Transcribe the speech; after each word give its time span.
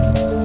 Thank 0.00 0.16
you. 0.16 0.39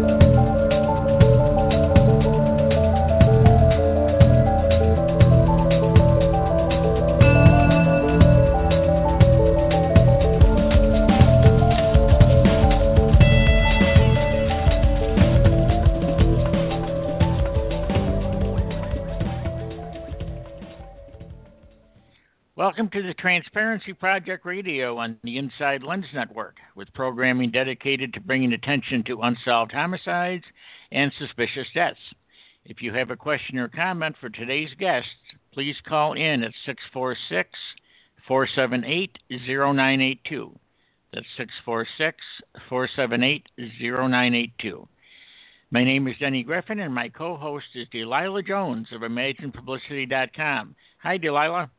Welcome 22.66 22.90
to 22.94 23.04
the 23.04 23.14
Transparency 23.14 23.94
Project 23.94 24.44
Radio 24.44 24.98
on 24.98 25.18
the 25.24 25.38
Inside 25.38 25.84
Lens 25.84 26.08
Network, 26.16 26.56
with 26.76 26.92
programming 26.96 27.52
dedicated 27.52 28.12
to 28.14 28.20
bringing 28.20 28.54
attention 28.54 29.04
to 29.04 29.22
unsolved 29.22 29.72
homicides 29.72 30.46
and 30.92 31.14
suspicious 31.20 31.68
deaths. 31.76 32.00
If 32.66 32.82
you 32.82 32.92
have 32.92 33.12
a 33.12 33.16
question 33.16 33.60
or 33.60 33.68
comment 33.68 34.16
for 34.20 34.30
today's 34.30 34.72
guests, 34.80 35.12
please 35.54 35.76
call 35.88 36.14
in 36.14 36.44
at 36.44 36.54
646 36.66 37.52
478 38.28 39.20
0982. 39.30 40.60
That's 41.14 41.28
646 41.38 42.18
478 42.68 43.46
0982. 43.60 44.88
My 45.70 45.84
name 45.84 46.08
is 46.08 46.18
Denny 46.20 46.42
Griffin, 46.42 46.80
and 46.80 46.96
my 46.96 47.10
co 47.10 47.38
host 47.38 47.68
is 47.76 47.88
Delilah 47.92 48.42
Jones 48.42 48.88
of 48.92 49.02
ImaginePublicity.com. 49.02 50.76
Hi, 51.04 51.18
Delilah. 51.20 51.70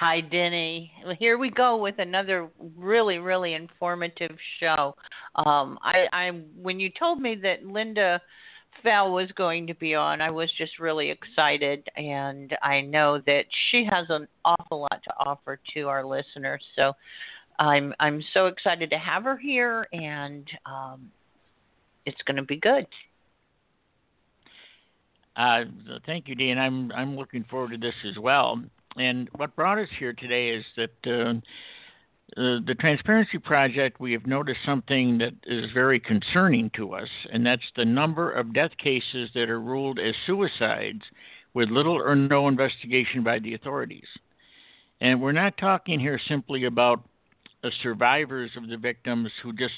Hi, 0.00 0.20
Denny. 0.20 0.90
Well, 1.04 1.14
here 1.18 1.38
we 1.38 1.50
go 1.50 1.76
with 1.76 1.98
another 1.98 2.48
really, 2.76 3.18
really 3.18 3.54
informative 3.54 4.36
show. 4.58 4.96
Um, 5.36 5.78
I, 5.82 6.06
I, 6.12 6.30
when 6.60 6.80
you 6.80 6.90
told 6.98 7.20
me 7.20 7.36
that 7.42 7.64
Lynda 7.64 8.18
Fell 8.82 9.12
was 9.12 9.30
going 9.36 9.66
to 9.66 9.74
be 9.74 9.94
on, 9.94 10.20
I 10.20 10.30
was 10.30 10.50
just 10.58 10.78
really 10.80 11.10
excited, 11.10 11.86
and 11.96 12.56
I 12.62 12.80
know 12.80 13.20
that 13.26 13.44
she 13.70 13.86
has 13.90 14.06
an 14.08 14.26
awful 14.44 14.80
lot 14.80 15.00
to 15.04 15.12
offer 15.18 15.60
to 15.74 15.88
our 15.88 16.04
listeners. 16.04 16.64
So, 16.74 16.94
I'm, 17.58 17.94
I'm 18.00 18.22
so 18.34 18.46
excited 18.46 18.90
to 18.90 18.98
have 18.98 19.24
her 19.24 19.36
here, 19.36 19.86
and 19.92 20.48
um, 20.66 21.10
it's 22.06 22.20
going 22.26 22.38
to 22.38 22.42
be 22.42 22.56
good. 22.56 22.86
Uh, 25.36 25.64
thank 26.04 26.28
you, 26.28 26.34
Dean. 26.34 26.58
I'm 26.58 26.92
I'm 26.92 27.16
looking 27.16 27.44
forward 27.44 27.70
to 27.70 27.78
this 27.78 27.94
as 28.06 28.18
well. 28.18 28.60
And 28.96 29.28
what 29.36 29.56
brought 29.56 29.78
us 29.78 29.88
here 29.98 30.12
today 30.12 30.50
is 30.50 30.64
that 30.76 30.90
uh, 31.06 31.34
the 32.36 32.76
Transparency 32.78 33.38
Project, 33.38 34.00
we 34.00 34.12
have 34.12 34.26
noticed 34.26 34.60
something 34.64 35.18
that 35.18 35.34
is 35.46 35.70
very 35.72 36.00
concerning 36.00 36.70
to 36.76 36.94
us, 36.94 37.08
and 37.32 37.44
that's 37.44 37.62
the 37.76 37.84
number 37.84 38.30
of 38.30 38.54
death 38.54 38.72
cases 38.82 39.30
that 39.34 39.50
are 39.50 39.60
ruled 39.60 39.98
as 39.98 40.14
suicides 40.26 41.02
with 41.54 41.68
little 41.68 41.96
or 41.96 42.14
no 42.14 42.48
investigation 42.48 43.22
by 43.22 43.38
the 43.38 43.54
authorities. 43.54 44.06
And 45.00 45.20
we're 45.20 45.32
not 45.32 45.58
talking 45.58 46.00
here 46.00 46.20
simply 46.28 46.64
about 46.64 47.02
the 47.62 47.72
survivors 47.82 48.50
of 48.56 48.68
the 48.68 48.76
victims 48.76 49.30
who 49.42 49.52
just 49.52 49.74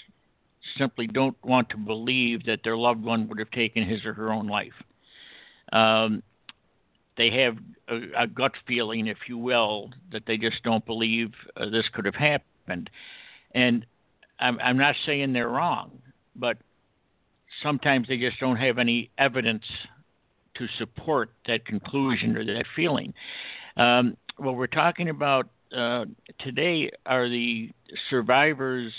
simply 0.79 1.07
don't 1.07 1.37
want 1.45 1.69
to 1.71 1.77
believe 1.77 2.45
that 2.47 2.61
their 2.63 2.77
loved 2.77 3.03
one 3.03 3.29
would 3.29 3.39
have 3.39 3.51
taken 3.51 3.87
his 3.87 4.05
or 4.05 4.15
her 4.15 4.33
own 4.33 4.47
life. 4.47 4.73
Um, 5.73 6.23
they 7.17 7.31
have 7.31 7.57
a, 7.89 8.23
a, 8.23 8.27
gut 8.27 8.53
feeling, 8.67 9.07
if 9.07 9.19
you 9.29 9.39
will, 9.39 9.91
that 10.13 10.23
they 10.27 10.37
just 10.37 10.63
don't 10.63 10.85
believe 10.85 11.33
uh, 11.57 11.69
this 11.71 11.85
could 11.93 12.05
have 12.05 12.15
happened. 12.15 12.91
And 13.55 13.87
I'm, 14.41 14.59
I'm 14.61 14.77
not 14.77 14.97
saying 15.07 15.33
they're 15.33 15.49
wrong, 15.49 15.99
but 16.35 16.59
sometimes 17.63 18.09
they 18.09 18.17
just 18.17 18.41
don't 18.41 18.57
have 18.57 18.79
any 18.79 19.11
evidence 19.19 19.65
to 20.57 20.67
support 20.79 21.31
that 21.47 21.65
conclusion 21.67 22.37
or 22.37 22.45
that 22.45 22.65
feeling. 22.75 23.13
Um, 23.77 24.17
what 24.37 24.57
we're 24.57 24.67
talking 24.67 25.09
about 25.09 25.49
uh, 25.77 26.05
today 26.39 26.91
are 27.07 27.29
the 27.29 27.71
survivors 28.11 28.93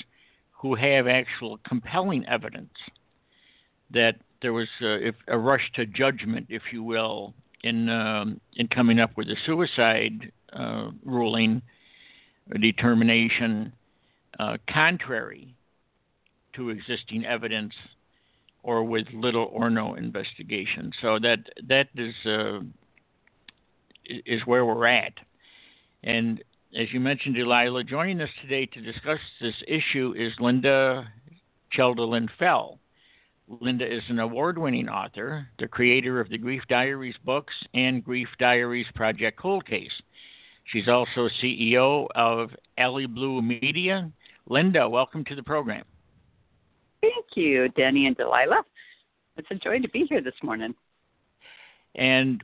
who 0.51 0.75
have 0.75 1.07
actual 1.07 1.59
compelling 1.67 2.25
evidence 2.27 2.73
that 3.91 4.15
there 4.41 4.53
was 4.53 4.67
uh, 4.81 5.11
a 5.27 5.37
rush 5.37 5.71
to 5.75 5.85
judgment, 5.85 6.47
if 6.49 6.61
you 6.71 6.83
will, 6.83 7.33
in 7.65 7.89
um, 7.89 8.39
in 8.55 8.67
coming 8.67 8.99
up 8.99 9.11
with 9.17 9.27
a 9.27 9.35
suicide 9.45 10.31
uh, 10.53 10.91
ruling 11.03 11.61
determination 12.61 13.73
uh, 14.39 14.57
contrary 14.71 15.55
to 16.53 16.69
existing 16.69 17.25
evidence 17.25 17.73
or 18.61 18.83
with 18.83 19.07
little 19.13 19.49
or 19.51 19.69
no 19.69 19.95
investigation. 19.95 20.91
So 21.01 21.17
that 21.19 21.39
that 21.67 21.87
is 21.95 22.13
uh, 22.25 22.59
is 24.05 24.41
where 24.45 24.63
we're 24.63 24.85
at. 24.85 25.13
And 26.03 26.43
as 26.79 26.93
you 26.93 26.99
mentioned, 26.99 27.35
Delilah, 27.35 27.83
joining 27.83 28.21
us 28.21 28.29
today 28.43 28.67
to 28.67 28.81
discuss 28.81 29.19
this 29.41 29.55
issue 29.67 30.13
is 30.15 30.33
Lynda 30.39 31.07
Cheldelin 31.75 32.27
Fell. 32.37 32.79
Lynda 33.49 33.87
is 33.89 34.01
an 34.09 34.19
award 34.19 34.57
winning 34.57 34.89
author, 34.89 35.47
the 35.59 35.67
creator 35.67 36.19
of 36.19 36.29
the 36.29 36.37
Grief 36.37 36.63
Diaries 36.67 37.15
books 37.23 37.53
and 37.75 38.03
Grief 38.03 38.27
Diaries 38.39 38.87
Project 38.95 39.37
Cold 39.39 39.67
Case. 39.67 39.91
She's 40.71 40.87
also 40.87 41.29
CEO 41.43 42.07
of 42.15 42.49
AlyBlue 42.79 43.43
Media. 43.43 44.11
Lynda, 44.49 44.89
welcome 44.89 45.23
to 45.25 45.35
the 45.35 45.43
program. 45.43 45.83
Thank 47.01 47.25
you, 47.35 47.69
Denny 47.69 48.07
and 48.07 48.17
Delilah. 48.17 48.63
It's 49.37 49.47
a 49.51 49.55
joy 49.55 49.79
to 49.79 49.89
be 49.89 50.05
here 50.09 50.21
this 50.21 50.33
morning. 50.41 50.73
And 51.93 52.43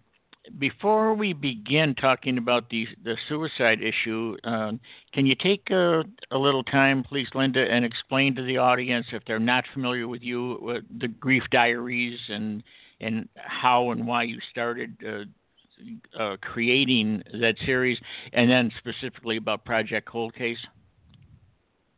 before 0.57 1.13
we 1.13 1.33
begin 1.33 1.95
talking 1.95 2.37
about 2.37 2.69
the 2.69 2.87
the 3.03 3.15
suicide 3.29 3.79
issue, 3.81 4.35
uh, 4.43 4.71
can 5.13 5.25
you 5.25 5.35
take 5.35 5.69
a, 5.69 6.03
a, 6.31 6.37
little 6.37 6.63
time, 6.63 7.03
please, 7.03 7.27
Lynda, 7.35 7.69
and 7.69 7.85
explain 7.85 8.35
to 8.35 8.43
the 8.43 8.57
audience 8.57 9.05
if 9.11 9.23
they're 9.25 9.39
not 9.39 9.63
familiar 9.73 10.07
with 10.07 10.23
you, 10.23 10.75
uh, 10.75 10.79
the 10.99 11.07
Grief 11.07 11.43
Diaries, 11.51 12.19
and 12.29 12.63
and 12.99 13.29
how 13.35 13.91
and 13.91 14.07
why 14.07 14.23
you 14.23 14.39
started 14.49 14.95
uh, 15.07 16.21
uh 16.21 16.37
creating 16.41 17.23
that 17.39 17.55
series, 17.65 17.99
and 18.33 18.49
then 18.49 18.71
specifically 18.79 19.37
about 19.37 19.63
Project 19.63 20.07
Cold 20.07 20.33
Case. 20.33 20.59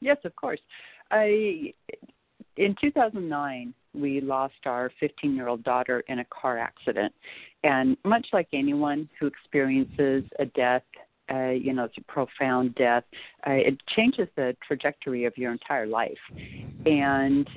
Yes, 0.02 0.18
of 0.26 0.36
course. 0.36 0.60
I 1.12 1.74
in 2.58 2.76
2009 2.82 3.74
we 3.94 4.22
lost 4.22 4.54
our 4.66 4.92
15 5.00 5.36
year 5.36 5.48
old 5.48 5.64
daughter 5.64 6.04
in 6.08 6.20
a 6.20 6.26
car 6.26 6.58
accident 6.58 7.14
and 7.64 7.98
much 8.04 8.28
like 8.34 8.48
anyone 8.54 9.10
who 9.20 9.28
experiences 9.28 10.24
a 10.40 10.46
death, 10.46 10.84
uh, 11.32 11.50
you 11.50 11.74
know, 11.74 11.86
it's 11.86 11.98
a 11.98 12.12
profound 12.12 12.76
death, 12.76 13.04
uh, 13.48 13.52
it 13.52 13.78
changes 13.96 14.28
the 14.36 14.56
trajectory 14.66 15.26
of 15.26 15.38
your 15.38 15.52
entire 15.52 15.88
life. 15.88 16.18
And 16.86 17.48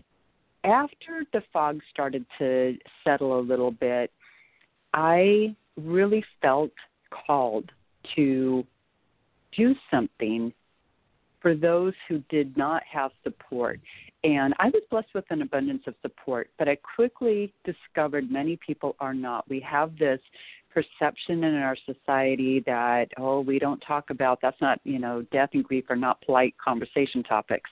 after 0.65 1.25
the 1.33 1.43
fog 1.53 1.81
started 1.91 2.25
to 2.39 2.77
settle 3.05 3.39
a 3.39 3.43
little 3.43 3.73
bit, 3.73 4.13
I 4.95 5.55
really 5.77 6.25
felt 6.41 6.73
called 7.11 7.71
to 8.15 8.65
do 9.57 9.75
something 9.91 10.53
for 11.47 11.55
those 11.55 11.93
who 12.09 12.19
did 12.29 12.57
not 12.57 12.83
have 12.93 13.13
support. 13.23 13.79
And 14.25 14.53
I 14.59 14.67
was 14.67 14.83
blessed 14.91 15.15
with 15.15 15.27
an 15.31 15.43
abundance 15.43 15.85
of 15.87 15.95
support, 16.03 16.51
but 16.59 16.69
I 16.69 16.77
quickly 16.97 17.55
discovered 17.65 18.29
many 18.33 18.59
people 18.67 18.97
are 18.99 19.15
not. 19.15 19.49
We 19.49 19.61
have 19.61 19.97
this 19.97 20.19
perception 20.75 21.45
in 21.45 21.55
our 21.55 21.77
society 21.87 22.65
that, 22.67 23.11
oh, 23.17 23.43
we 23.43 23.61
don't 23.61 23.79
talk 23.87 24.11
about 24.11 24.41
that's 24.43 24.61
not, 24.61 24.81
you 24.83 24.99
know, 24.99 25.25
death 25.31 25.51
and 25.53 25.63
grief 25.63 25.85
are 25.89 25.95
not 25.95 26.21
polite 26.23 26.57
conversation 26.59 27.23
topics. 27.23 27.71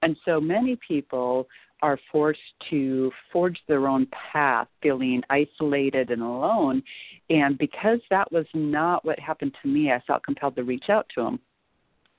And 0.00 0.16
so 0.24 0.40
many 0.40 0.78
people 0.88 1.46
are 1.82 1.98
forced 2.10 2.40
to 2.70 3.12
forge 3.30 3.58
their 3.68 3.86
own 3.86 4.06
path, 4.32 4.66
feeling 4.82 5.20
isolated 5.28 6.08
and 6.08 6.22
alone. 6.22 6.82
And 7.28 7.58
because 7.58 8.00
that 8.08 8.32
was 8.32 8.46
not 8.54 9.04
what 9.04 9.18
happened 9.18 9.54
to 9.60 9.68
me, 9.68 9.92
I 9.92 10.00
felt 10.06 10.24
compelled 10.24 10.56
to 10.56 10.64
reach 10.64 10.88
out 10.88 11.04
to 11.16 11.22
them. 11.22 11.40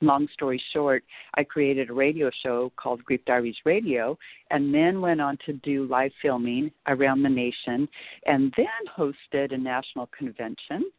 Long 0.02 0.28
story 0.34 0.62
short, 0.74 1.04
I 1.36 1.44
created 1.44 1.90
a 1.90 1.94
radio 1.94 2.30
show 2.44 2.72
called 2.76 3.04
Grief 3.04 3.22
Diaries 3.26 3.56
Radio 3.66 4.18
and 4.50 4.74
then 4.74 5.02
went 5.02 5.22
on 5.22 5.38
to 5.46 5.54
do 5.54 5.86
live 5.86 6.12
filming 6.22 6.72
around 6.88 7.24
the 7.24 7.30
nation 7.30 7.88
and 8.26 8.54
then 8.58 8.66
hosted 8.98 9.54
a 9.54 9.58
national 9.58 10.08
convention. 10.08 10.92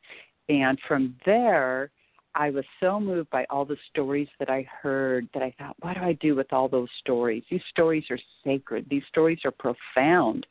And 0.49 0.79
from 0.87 1.15
there, 1.27 1.91
I 2.35 2.51
was 2.51 2.65
so 2.81 2.99
moved 2.99 3.31
by 3.31 3.45
all 3.51 3.65
the 3.65 3.77
stories 3.91 4.29
that 4.39 4.49
I 4.49 4.67
heard 4.83 5.29
that 5.35 5.43
I 5.43 5.55
thought, 5.59 5.77
what 5.81 5.95
do 5.95 6.01
I 6.01 6.15
do 6.15 6.35
with 6.35 6.53
all 6.53 6.69
those 6.69 6.89
stories? 7.01 7.43
These 7.51 7.61
stories 7.69 8.05
are 8.11 8.19
sacred, 8.45 8.87
these 8.89 9.03
stories 9.09 9.41
are 9.45 9.51
profound 9.51 10.47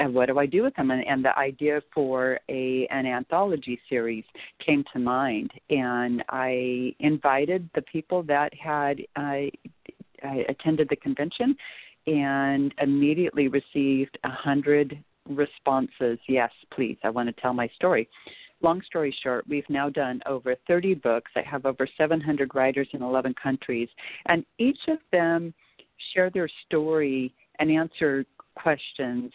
and 0.00 0.14
what 0.14 0.26
do 0.26 0.38
I 0.38 0.46
do 0.46 0.62
with 0.62 0.74
them? 0.74 0.90
And, 0.90 1.06
and 1.06 1.24
the 1.24 1.38
idea 1.38 1.82
for 1.94 2.40
a 2.48 2.88
an 2.90 3.06
anthology 3.06 3.78
series 3.88 4.24
came 4.64 4.82
to 4.94 4.98
mind, 4.98 5.52
and 5.68 6.24
I 6.30 6.94
invited 6.98 7.68
the 7.74 7.82
people 7.82 8.22
that 8.24 8.52
had 8.54 9.02
uh, 9.14 9.42
attended 10.48 10.88
the 10.88 10.96
convention, 10.96 11.54
and 12.06 12.74
immediately 12.80 13.48
received 13.48 14.18
a 14.24 14.30
hundred 14.30 14.98
responses. 15.28 16.18
Yes, 16.26 16.50
please, 16.74 16.96
I 17.04 17.10
want 17.10 17.28
to 17.28 17.40
tell 17.40 17.52
my 17.52 17.68
story. 17.76 18.08
Long 18.62 18.80
story 18.86 19.14
short, 19.22 19.46
we've 19.48 19.68
now 19.68 19.90
done 19.90 20.20
over 20.26 20.54
30 20.66 20.94
books. 20.94 21.30
I 21.36 21.42
have 21.42 21.66
over 21.66 21.86
700 21.96 22.54
writers 22.54 22.88
in 22.92 23.02
11 23.02 23.34
countries, 23.42 23.88
and 24.26 24.44
each 24.58 24.80
of 24.88 24.98
them 25.12 25.52
share 26.14 26.30
their 26.30 26.48
story 26.66 27.34
and 27.58 27.70
answer 27.70 28.24
questions 28.54 29.30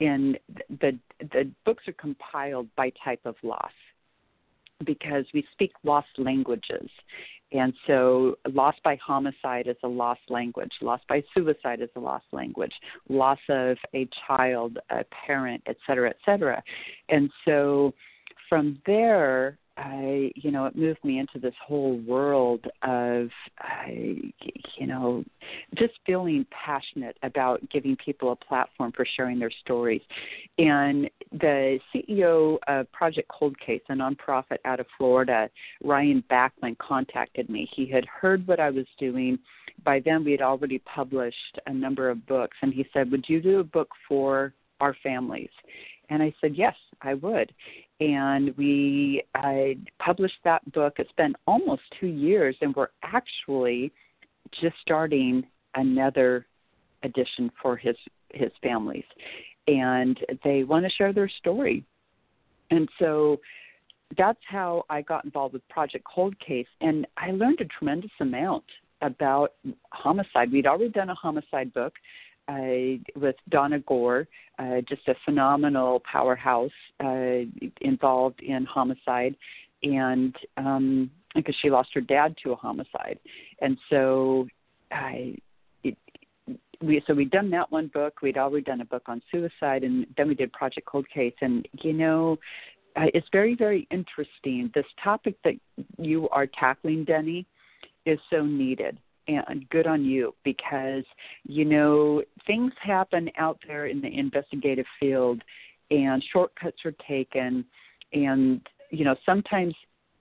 in 0.00 0.36
the 0.80 0.98
the 1.20 1.50
books 1.64 1.88
are 1.88 1.92
compiled 1.94 2.68
by 2.76 2.92
type 3.02 3.20
of 3.24 3.36
loss 3.42 3.72
because 4.84 5.24
we 5.32 5.46
speak 5.52 5.72
lost 5.84 6.08
languages. 6.18 6.90
And 7.52 7.72
so 7.86 8.36
loss 8.52 8.74
by 8.82 8.96
homicide 8.96 9.68
is 9.68 9.76
a 9.84 9.88
lost 9.88 10.20
language. 10.28 10.72
Loss 10.82 11.00
by 11.08 11.22
suicide 11.32 11.80
is 11.80 11.88
a 11.96 12.00
lost 12.00 12.26
language. 12.32 12.72
Loss 13.08 13.38
of 13.48 13.78
a 13.94 14.08
child 14.26 14.78
a 14.90 15.04
parent 15.26 15.62
et 15.66 15.76
cetera 15.86 16.10
et 16.10 16.18
cetera. 16.24 16.62
And 17.08 17.30
so 17.44 17.94
from 18.48 18.78
there 18.84 19.58
I, 19.76 20.32
you 20.34 20.50
know, 20.50 20.66
it 20.66 20.74
moved 20.74 21.04
me 21.04 21.18
into 21.18 21.38
this 21.38 21.54
whole 21.64 21.98
world 21.98 22.64
of, 22.82 23.28
I, 23.58 24.16
you 24.78 24.86
know, 24.86 25.24
just 25.74 25.94
feeling 26.06 26.46
passionate 26.50 27.16
about 27.22 27.60
giving 27.70 27.96
people 27.96 28.32
a 28.32 28.36
platform 28.36 28.92
for 28.92 29.06
sharing 29.16 29.38
their 29.38 29.50
stories. 29.50 30.00
And 30.58 31.10
the 31.32 31.78
CEO 31.94 32.58
of 32.68 32.90
Project 32.92 33.28
Cold 33.28 33.58
Case, 33.60 33.82
a 33.88 33.92
nonprofit 33.92 34.58
out 34.64 34.80
of 34.80 34.86
Florida, 34.96 35.50
Ryan 35.84 36.24
Backmann, 36.30 36.78
contacted 36.78 37.50
me. 37.50 37.68
He 37.74 37.86
had 37.86 38.06
heard 38.06 38.46
what 38.46 38.60
I 38.60 38.70
was 38.70 38.86
doing. 38.98 39.38
By 39.84 40.00
then, 40.00 40.24
we 40.24 40.32
had 40.32 40.42
already 40.42 40.78
published 40.80 41.58
a 41.66 41.72
number 41.72 42.08
of 42.08 42.26
books, 42.26 42.56
and 42.62 42.72
he 42.72 42.86
said, 42.94 43.10
"Would 43.10 43.28
you 43.28 43.42
do 43.42 43.60
a 43.60 43.64
book 43.64 43.90
for 44.08 44.54
our 44.80 44.96
families?" 45.02 45.50
And 46.08 46.22
I 46.22 46.32
said, 46.40 46.56
Yes, 46.56 46.74
I 47.02 47.14
would 47.14 47.52
and 48.00 48.56
we 48.56 49.22
I 49.34 49.76
published 49.98 50.38
that 50.44 50.70
book. 50.72 50.94
It's 50.98 51.10
been 51.16 51.34
almost 51.46 51.82
two 51.98 52.06
years, 52.06 52.56
and 52.60 52.74
we're 52.74 52.88
actually 53.02 53.92
just 54.60 54.76
starting 54.82 55.44
another 55.74 56.46
edition 57.02 57.50
for 57.60 57.76
his 57.76 57.96
his 58.32 58.50
families, 58.62 59.04
and 59.66 60.18
they 60.44 60.64
want 60.64 60.84
to 60.84 60.90
share 60.90 61.12
their 61.12 61.28
story, 61.28 61.84
and 62.70 62.88
so 62.98 63.40
that's 64.16 64.38
how 64.46 64.84
I 64.88 65.02
got 65.02 65.24
involved 65.24 65.54
with 65.54 65.66
Project 65.68 66.04
Cold 66.12 66.38
Case, 66.38 66.68
and 66.80 67.06
I 67.16 67.32
learned 67.32 67.60
a 67.60 67.64
tremendous 67.64 68.10
amount 68.20 68.64
about 69.02 69.54
homicide. 69.92 70.52
We'd 70.52 70.66
already 70.66 70.90
done 70.90 71.10
a 71.10 71.14
homicide 71.14 71.72
book 71.74 71.94
uh, 72.48 73.18
with 73.18 73.36
Donna 73.48 73.80
Gore, 73.80 74.28
uh, 74.58 74.80
just 74.88 75.06
a 75.08 75.14
phenomenal 75.24 76.02
powerhouse 76.10 76.70
uh, 77.02 77.40
involved 77.80 78.40
in 78.40 78.64
homicide, 78.64 79.36
and 79.82 80.34
um, 80.56 81.10
because 81.34 81.54
she 81.60 81.70
lost 81.70 81.90
her 81.94 82.00
dad 82.00 82.34
to 82.42 82.52
a 82.52 82.56
homicide, 82.56 83.18
and 83.60 83.76
so 83.90 84.46
I. 84.90 85.36
It, 85.84 85.96
we 86.82 87.02
so 87.06 87.14
we'd 87.14 87.30
done 87.30 87.50
that 87.50 87.72
one 87.72 87.88
book. 87.88 88.20
We'd 88.22 88.36
already 88.36 88.64
done 88.64 88.80
a 88.80 88.84
book 88.84 89.04
on 89.06 89.22
suicide, 89.30 89.82
and 89.82 90.06
then 90.16 90.28
we 90.28 90.34
did 90.34 90.52
Project 90.52 90.86
Cold 90.86 91.06
Case. 91.08 91.34
And 91.40 91.66
you 91.82 91.92
know, 91.92 92.38
uh, 92.96 93.06
it's 93.14 93.26
very 93.32 93.54
very 93.54 93.88
interesting. 93.90 94.70
This 94.74 94.84
topic 95.02 95.36
that 95.44 95.54
you 95.98 96.28
are 96.30 96.46
tackling, 96.46 97.04
Denny, 97.04 97.46
is 98.04 98.18
so 98.30 98.44
needed 98.44 98.98
and 99.28 99.68
good 99.70 99.86
on 99.86 100.04
you 100.04 100.34
because 100.44 101.04
you 101.44 101.64
know 101.64 102.22
things 102.46 102.72
happen 102.80 103.30
out 103.38 103.58
there 103.66 103.86
in 103.86 104.00
the 104.00 104.18
investigative 104.18 104.86
field 105.00 105.42
and 105.90 106.24
shortcuts 106.32 106.78
are 106.84 106.94
taken 107.08 107.64
and 108.12 108.60
you 108.90 109.04
know 109.04 109.16
sometimes 109.24 109.74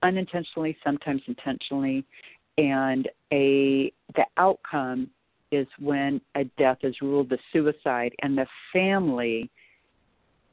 unintentionally 0.05 0.77
sometimes 0.83 1.21
intentionally. 1.27 2.05
And 2.57 3.09
a 3.33 3.91
the 4.15 4.25
outcome 4.37 5.09
is 5.51 5.67
when 5.79 6.21
a 6.35 6.45
death 6.57 6.79
is 6.83 6.95
ruled 7.01 7.31
a 7.31 7.37
suicide 7.51 8.13
and 8.21 8.37
the 8.37 8.47
family 8.71 9.49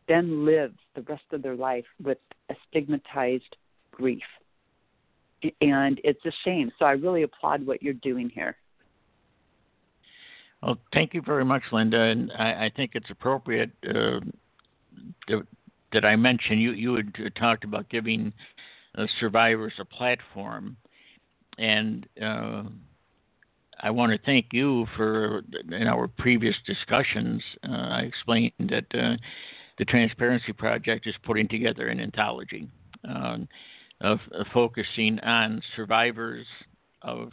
then 0.08 0.44
lives 0.44 0.78
the 0.94 1.02
rest 1.02 1.22
of 1.32 1.42
their 1.42 1.54
life 1.54 1.84
with 2.02 2.18
a 2.50 2.54
stigmatized 2.68 3.56
grief 3.92 4.22
and 5.60 6.00
it's 6.04 6.24
a 6.24 6.32
shame. 6.44 6.70
So 6.78 6.84
I 6.84 6.92
really 6.92 7.22
applaud 7.22 7.66
what 7.66 7.82
you're 7.82 7.94
doing 7.94 8.30
here. 8.30 8.56
Well, 10.62 10.78
thank 10.92 11.12
you 11.12 11.22
very 11.22 11.44
much, 11.44 11.62
Lynda, 11.72 12.12
and 12.12 12.30
I, 12.38 12.66
I 12.66 12.72
think 12.74 12.92
it's 12.94 13.10
appropriate 13.10 13.70
uh, 13.88 14.20
that 15.92 16.04
I 16.04 16.14
mention 16.14 16.58
you. 16.58 16.72
You 16.72 16.94
had 16.94 17.34
talked 17.34 17.64
about 17.64 17.88
giving 17.88 18.32
uh, 18.96 19.06
survivors 19.18 19.72
a 19.80 19.84
platform, 19.84 20.76
and 21.58 22.06
uh, 22.22 22.62
I 23.80 23.90
want 23.90 24.12
to 24.12 24.18
thank 24.24 24.46
you 24.52 24.86
for 24.96 25.42
in 25.72 25.88
our 25.88 26.06
previous 26.06 26.54
discussions. 26.64 27.42
Uh, 27.68 27.72
I 27.72 28.00
explained 28.02 28.52
that 28.60 28.84
uh, 28.94 29.16
the 29.78 29.84
Transparency 29.84 30.52
Project 30.52 31.08
is 31.08 31.14
putting 31.24 31.48
together 31.48 31.88
an 31.88 31.98
anthology. 31.98 32.68
Uh, 33.08 33.38
of, 34.02 34.18
focusing 34.52 35.18
on 35.20 35.62
survivors 35.76 36.46
of 37.02 37.32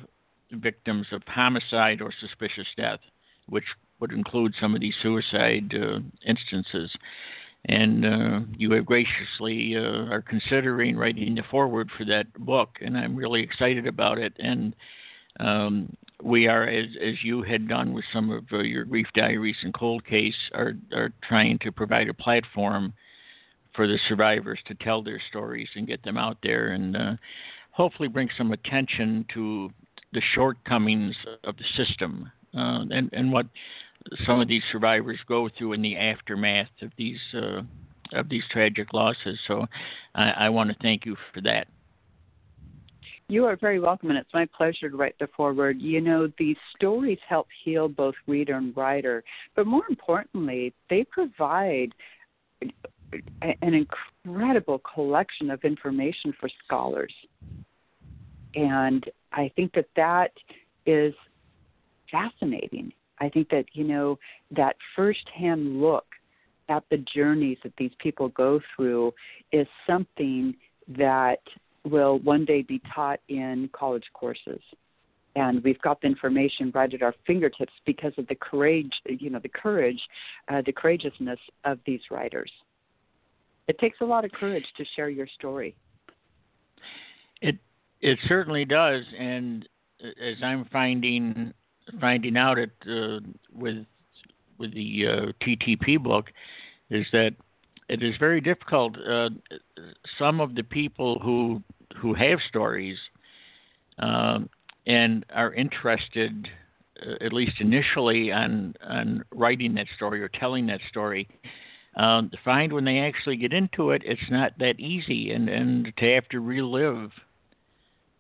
victims 0.52 1.08
of 1.12 1.22
homicide 1.28 2.02
or 2.02 2.12
suspicious 2.20 2.68
death, 2.78 3.00
which 3.48 3.66
would 4.00 4.12
include 4.12 4.54
some 4.60 4.74
of 4.74 4.82
these 4.82 4.96
suicide 5.04 5.74
uh, 5.76 6.00
instances. 6.26 6.92
And 7.66 8.06
uh, 8.06 8.40
you 8.58 8.72
have 8.72 8.86
graciously 8.86 9.76
uh, 9.76 10.14
are 10.14 10.22
considering 10.22 10.96
writing 10.96 11.36
the 11.36 11.44
foreword 11.52 11.90
for 11.98 12.06
that 12.06 12.34
book, 12.34 12.70
and 12.80 12.98
I'm 12.98 13.16
really 13.16 13.42
excited 13.42 13.86
about 13.86 14.18
it. 14.18 14.34
And 14.40 14.74
um, 15.42 15.98
we 16.24 16.48
are, 16.48 16.64
as 16.64 16.88
as 17.02 17.16
you 17.22 17.44
had 17.44 17.68
done 17.68 17.94
with 17.94 18.06
some 18.14 18.32
of 18.32 18.46
uh, 18.54 18.60
your 18.60 18.86
grief 18.86 19.08
diaries 19.14 19.58
and 19.62 19.74
cold 19.74 20.06
case, 20.06 20.38
are 20.54 20.74
are 20.94 21.12
trying 21.28 21.60
to 21.60 21.72
provide 21.72 22.08
a 22.08 22.14
platform 22.14 22.94
for 23.76 23.88
the 23.88 24.00
survivors 24.08 24.60
to 24.68 24.76
tell 24.76 25.02
their 25.04 25.22
stories 25.30 25.70
and 25.76 25.88
get 25.88 26.04
them 26.04 26.18
out 26.18 26.38
there 26.44 26.70
and 26.70 26.96
uh, 26.98 27.14
hopefully 27.72 28.08
bring 28.08 28.30
some 28.38 28.52
attention 28.52 29.26
to 29.34 29.70
the 30.14 30.22
shortcomings 30.34 31.16
of 31.44 31.56
the 31.58 31.64
system 31.84 32.32
uh, 32.56 32.84
and, 32.90 33.10
and 33.14 33.32
what 33.32 33.46
some 34.26 34.40
of 34.40 34.48
these 34.48 34.64
survivors 34.72 35.20
go 35.28 35.50
through 35.58 35.74
in 35.74 35.82
the 35.82 35.96
aftermath 35.98 36.70
of 36.82 36.92
these 36.98 37.20
uh, 37.34 37.62
of 38.14 38.28
these 38.28 38.44
tragic 38.52 38.92
losses. 38.92 39.38
So 39.48 39.68
I, 40.16 40.32
I 40.32 40.50
want 40.50 40.72
to 40.72 40.76
thank 40.82 41.06
you 41.06 41.16
for 41.34 41.42
that. 41.42 41.68
You 43.28 43.46
are 43.46 43.56
very 43.56 43.80
welcome, 43.80 44.10
and 44.10 44.18
it's 44.18 44.34
my 44.34 44.48
pleasure 44.58 44.90
to 44.90 44.98
write 44.98 45.14
the 45.20 45.28
foreword. 45.38 45.80
You 45.80 46.02
know, 46.02 46.32
these 46.40 46.58
stories 46.76 47.20
help 47.28 47.48
heal 47.64 47.88
both 47.88 48.16
reader 48.26 48.56
and 48.56 48.76
writer, 48.76 49.24
but 49.56 49.68
more 49.68 49.84
importantly, 49.88 50.74
they 50.90 51.04
provide 51.04 51.94
an 53.42 53.74
incredible 54.26 54.82
collection 54.94 55.50
of 55.50 55.64
information 55.64 56.34
for 56.40 56.50
scholars. 56.66 57.14
And 58.56 59.06
I 59.32 59.52
think 59.56 59.74
that 59.74 59.88
that 59.96 60.32
is 60.86 61.14
fascinating. 62.12 62.92
I 63.20 63.30
think 63.30 63.50
that, 63.50 63.66
you 63.74 63.84
know, 63.84 64.18
that 64.52 64.76
firsthand 64.96 65.82
look 65.82 66.06
at 66.70 66.84
the 66.90 66.98
journeys 66.98 67.58
that 67.64 67.74
these 67.78 67.92
people 68.00 68.30
go 68.30 68.60
through 68.76 69.14
is 69.52 69.68
something 69.88 70.56
that 70.98 71.40
will 71.84 72.20
one 72.20 72.46
day 72.46 72.62
be 72.62 72.82
taught 72.94 73.20
in 73.28 73.70
college 73.74 74.06
courses. 74.14 74.62
And 75.36 75.64
we've 75.64 75.82
got 75.82 76.02
the 76.02 76.08
information 76.08 76.72
right 76.74 76.92
at 76.94 77.02
our 77.02 77.14
fingertips 77.26 77.74
because 77.86 78.14
of 78.18 78.28
the 78.28 78.36
courage, 78.36 78.92
you 79.06 79.30
know, 79.30 79.40
the 79.40 79.50
courage, 79.50 80.02
uh, 80.48 80.62
the 80.66 80.72
courageousness 80.72 81.40
of 81.66 81.80
these 81.86 82.02
writers 82.10 82.52
it 83.70 83.78
takes 83.78 84.02
a 84.02 84.06
lot 84.06 84.26
of 84.26 84.32
courage 84.32 84.66
to 84.76 84.84
share 84.96 85.10
your 85.10 85.28
story. 85.28 85.76
It 87.42 87.56
it 88.02 88.18
certainly 88.28 88.66
does, 88.66 89.04
and 89.18 89.70
as 90.02 90.38
I'm 90.44 90.66
finding 90.72 91.54
finding 92.02 92.36
out 92.36 92.58
it 92.58 92.72
uh, 92.90 93.20
with 93.54 93.86
with 94.58 94.74
the 94.74 95.06
uh, 95.08 95.46
TTP 95.46 96.02
book, 96.02 96.26
is 96.90 97.06
that 97.14 97.36
it 97.88 98.02
is 98.02 98.16
very 98.20 98.42
difficult. 98.42 98.98
Uh, 98.98 99.30
some 100.18 100.42
of 100.42 100.56
the 100.56 100.64
people 100.64 101.20
who 101.20 101.62
who 101.96 102.16
have 102.16 102.40
stories 102.48 102.98
um, 104.00 104.50
and 104.88 105.26
are 105.34 105.54
interested, 105.54 106.48
uh, 107.06 107.24
at 107.24 107.34
least 107.34 107.54
initially, 107.60 108.32
on 108.32 108.74
on 108.84 109.24
writing 109.32 109.76
that 109.76 109.88
story 109.96 110.24
or 110.24 110.28
telling 110.28 110.66
that 110.66 110.82
story, 110.90 111.28
um, 111.96 112.32
find 112.44 112.72
when 112.72 112.86
they 112.86 113.00
actually 113.00 113.38
get 113.38 113.54
into 113.54 113.92
it, 113.92 114.02
it's 114.06 114.30
not 114.30 114.58
that 114.60 114.80
easy, 114.80 115.32
and 115.32 115.50
and 115.50 115.94
to 115.98 116.14
have 116.14 116.28
to 116.30 116.40
relive 116.40 117.12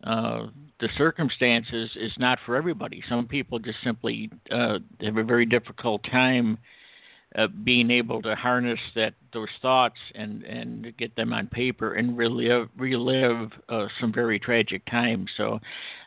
uh, 0.03 0.47
the 0.79 0.89
circumstances 0.97 1.89
is 1.95 2.13
not 2.17 2.39
for 2.45 2.55
everybody. 2.55 3.03
Some 3.09 3.27
people 3.27 3.59
just 3.59 3.79
simply 3.83 4.29
uh, 4.49 4.79
have 5.01 5.17
a 5.17 5.23
very 5.23 5.45
difficult 5.45 6.03
time 6.09 6.57
uh, 7.35 7.47
being 7.63 7.91
able 7.91 8.21
to 8.21 8.33
harness 8.35 8.79
that 8.95 9.13
those 9.33 9.49
thoughts 9.61 9.99
and 10.15 10.43
and 10.43 10.97
get 10.97 11.15
them 11.15 11.31
on 11.33 11.47
paper 11.47 11.93
and 11.93 12.17
relive 12.17 12.69
relive 12.77 13.51
uh, 13.67 13.87
some 13.99 14.11
very 14.11 14.39
tragic 14.39 14.83
times. 14.85 15.29
So 15.37 15.59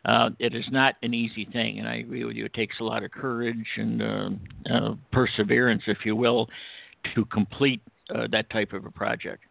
uh, 0.06 0.30
it 0.38 0.54
is 0.54 0.64
not 0.72 0.96
an 1.02 1.14
easy 1.14 1.44
thing, 1.52 1.78
and 1.78 1.86
I 1.86 1.96
agree 1.96 2.24
with 2.24 2.34
you. 2.34 2.46
It 2.46 2.54
takes 2.54 2.80
a 2.80 2.84
lot 2.84 3.04
of 3.04 3.10
courage 3.12 3.66
and 3.76 4.02
uh, 4.68 4.94
perseverance, 5.12 5.82
if 5.86 5.98
you 6.04 6.16
will, 6.16 6.48
to 7.14 7.24
complete 7.26 7.80
uh, 8.14 8.26
that 8.30 8.50
type 8.50 8.72
of 8.72 8.84
a 8.84 8.90
project. 8.90 9.44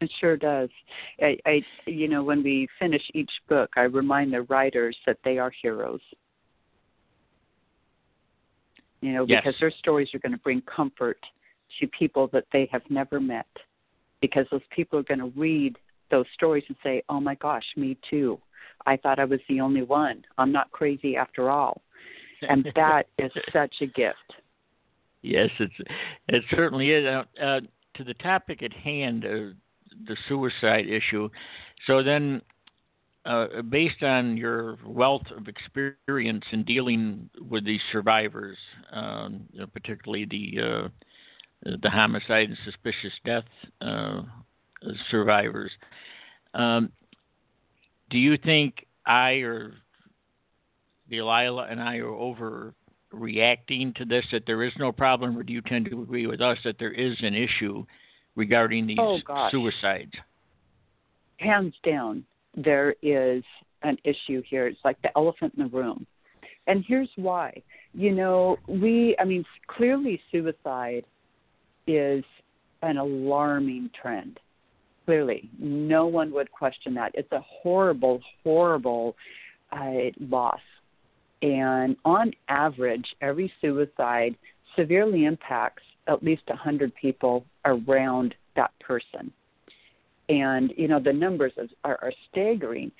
It 0.00 0.10
sure 0.20 0.36
does. 0.36 0.68
I, 1.20 1.36
I, 1.46 1.62
you 1.86 2.08
know, 2.08 2.24
when 2.24 2.42
we 2.42 2.66
finish 2.78 3.02
each 3.14 3.30
book, 3.48 3.70
I 3.76 3.82
remind 3.82 4.32
the 4.32 4.42
writers 4.42 4.96
that 5.06 5.18
they 5.24 5.38
are 5.38 5.52
heroes 5.62 6.00
you 9.02 9.12
know, 9.12 9.26
yes. 9.28 9.42
because 9.44 9.60
their 9.60 9.70
stories 9.70 10.08
are 10.14 10.20
going 10.20 10.32
to 10.32 10.38
bring 10.38 10.62
comfort 10.62 11.18
to 11.80 11.86
people 11.88 12.28
that 12.32 12.44
they 12.52 12.68
have 12.72 12.82
never 12.88 13.20
met. 13.20 13.46
Because 14.20 14.46
those 14.50 14.62
people 14.70 15.00
are 15.00 15.02
going 15.02 15.18
to 15.18 15.32
read 15.38 15.76
those 16.10 16.26
stories 16.34 16.62
and 16.68 16.76
say, 16.82 17.02
"Oh 17.08 17.20
my 17.20 17.34
gosh, 17.34 17.64
me 17.76 17.98
too. 18.08 18.40
I 18.86 18.96
thought 18.96 19.18
I 19.18 19.24
was 19.24 19.40
the 19.48 19.60
only 19.60 19.82
one. 19.82 20.24
I'm 20.38 20.52
not 20.52 20.70
crazy 20.70 21.16
after 21.16 21.50
all." 21.50 21.82
And 22.42 22.70
that 22.76 23.08
is 23.18 23.32
such 23.52 23.74
a 23.80 23.86
gift. 23.86 24.32
Yes, 25.22 25.50
it's 25.60 25.74
it 26.28 26.42
certainly 26.50 26.90
is. 26.90 27.06
Uh, 27.06 27.60
to 27.94 28.04
the 28.04 28.14
topic 28.14 28.62
at 28.62 28.72
hand, 28.72 29.24
uh, 29.24 29.54
the 30.06 30.16
suicide 30.28 30.86
issue. 30.88 31.28
So 31.86 32.02
then, 32.02 32.42
uh, 33.24 33.62
based 33.62 34.02
on 34.02 34.36
your 34.36 34.78
wealth 34.84 35.26
of 35.36 35.46
experience 35.46 36.44
in 36.50 36.64
dealing 36.64 37.30
with 37.40 37.64
these 37.64 37.80
survivors, 37.92 38.58
um, 38.92 39.44
you 39.52 39.60
know, 39.60 39.66
particularly 39.66 40.24
the 40.24 40.60
uh, 40.60 40.88
the 41.80 41.90
homicide 41.90 42.48
and 42.48 42.58
suspicious 42.64 43.12
death 43.24 43.44
uh, 43.80 44.22
survivors, 45.10 45.70
um, 46.54 46.90
do 48.10 48.18
you 48.18 48.36
think 48.36 48.86
I 49.06 49.34
or 49.42 49.74
Delilah 51.08 51.68
and 51.70 51.80
I 51.80 51.98
are 51.98 52.12
overreacting 53.12 53.94
to 53.96 54.04
this? 54.04 54.24
That 54.32 54.44
there 54.46 54.62
is 54.62 54.72
no 54.78 54.92
problem, 54.92 55.36
or 55.36 55.42
do 55.42 55.52
you 55.52 55.60
tend 55.62 55.86
to 55.90 56.02
agree 56.02 56.26
with 56.26 56.40
us 56.40 56.58
that 56.64 56.78
there 56.78 56.92
is 56.92 57.16
an 57.20 57.34
issue 57.34 57.84
regarding 58.36 58.86
these 58.86 58.98
oh, 59.00 59.18
suicides? 59.50 60.12
Hands 61.38 61.74
down, 61.84 62.24
there 62.56 62.94
is 63.02 63.42
an 63.82 63.96
issue 64.04 64.42
here. 64.48 64.66
It's 64.66 64.78
like 64.84 65.00
the 65.02 65.10
elephant 65.16 65.54
in 65.56 65.64
the 65.64 65.76
room. 65.76 66.06
And 66.66 66.84
here's 66.86 67.10
why. 67.16 67.62
You 67.94 68.12
know, 68.12 68.56
we, 68.68 69.16
I 69.18 69.24
mean, 69.24 69.44
clearly 69.66 70.20
suicide 70.30 71.04
is 71.86 72.24
an 72.82 72.96
alarming 72.96 73.90
trend. 74.00 74.38
Clearly, 75.04 75.50
no 75.58 76.06
one 76.06 76.32
would 76.32 76.50
question 76.52 76.94
that. 76.94 77.10
It's 77.14 77.32
a 77.32 77.40
horrible, 77.40 78.20
horrible 78.44 79.16
uh, 79.72 80.10
loss. 80.20 80.60
And 81.42 81.96
on 82.04 82.32
average, 82.48 83.06
every 83.20 83.52
suicide 83.60 84.36
severely 84.76 85.24
impacts 85.24 85.82
at 86.06 86.22
least 86.22 86.42
100 86.46 86.94
people 86.94 87.44
around 87.64 88.34
that 88.56 88.70
person 88.80 89.32
and 90.28 90.72
you 90.76 90.88
know 90.88 91.00
the 91.00 91.12
numbers 91.12 91.52
are, 91.84 91.98
are 92.02 92.12
staggering. 92.30 92.90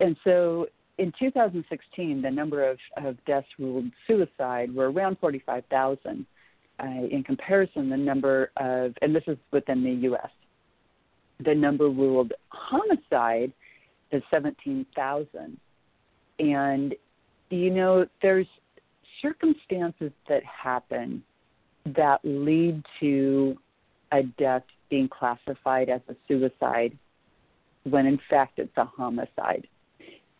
And 0.00 0.16
so 0.24 0.66
in 0.98 1.12
2016, 1.18 2.22
the 2.22 2.30
number 2.30 2.68
of, 2.68 2.78
of 2.96 3.22
deaths 3.24 3.48
ruled 3.58 3.90
suicide 4.06 4.74
were 4.74 4.90
around 4.90 5.18
45,000. 5.20 6.26
Uh, 6.78 6.84
in 7.10 7.24
comparison, 7.24 7.88
the 7.88 7.96
number 7.96 8.50
of, 8.58 8.94
and 9.00 9.14
this 9.14 9.22
is 9.26 9.38
within 9.50 9.82
the 9.82 9.92
U.S., 10.08 10.30
the 11.42 11.54
number 11.54 11.88
ruled 11.88 12.32
homicide 12.48 13.52
is 14.12 14.22
17,000. 14.30 15.58
And, 16.38 16.94
you 17.50 17.70
know, 17.70 18.06
there's 18.22 18.46
circumstances 19.22 20.12
that 20.28 20.42
happen 20.44 21.22
that 21.96 22.20
lead 22.24 22.82
to 23.00 23.56
a 24.12 24.22
death 24.38 24.62
being 24.90 25.08
classified 25.08 25.88
as 25.88 26.00
a 26.08 26.14
suicide 26.28 26.96
when 27.84 28.06
in 28.06 28.18
fact 28.28 28.58
it's 28.58 28.76
a 28.76 28.84
homicide. 28.84 29.66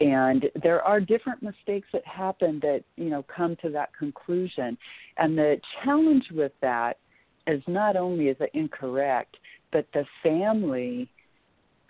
And 0.00 0.44
there 0.62 0.82
are 0.82 1.00
different 1.00 1.42
mistakes 1.42 1.88
that 1.92 2.06
happen 2.06 2.60
that, 2.60 2.84
you 2.96 3.08
know, 3.08 3.25
come 3.34 3.56
to 3.62 3.70
that 3.70 3.90
conclusion. 3.98 4.76
And 5.16 5.38
the 5.38 5.58
challenge 5.82 6.25
with 6.32 6.52
that 6.60 6.98
is 7.46 7.62
not 7.66 7.96
only 7.96 8.28
is 8.28 8.36
it 8.40 8.50
incorrect, 8.52 9.38
but 9.72 9.86
the 9.94 10.04
family 10.22 11.08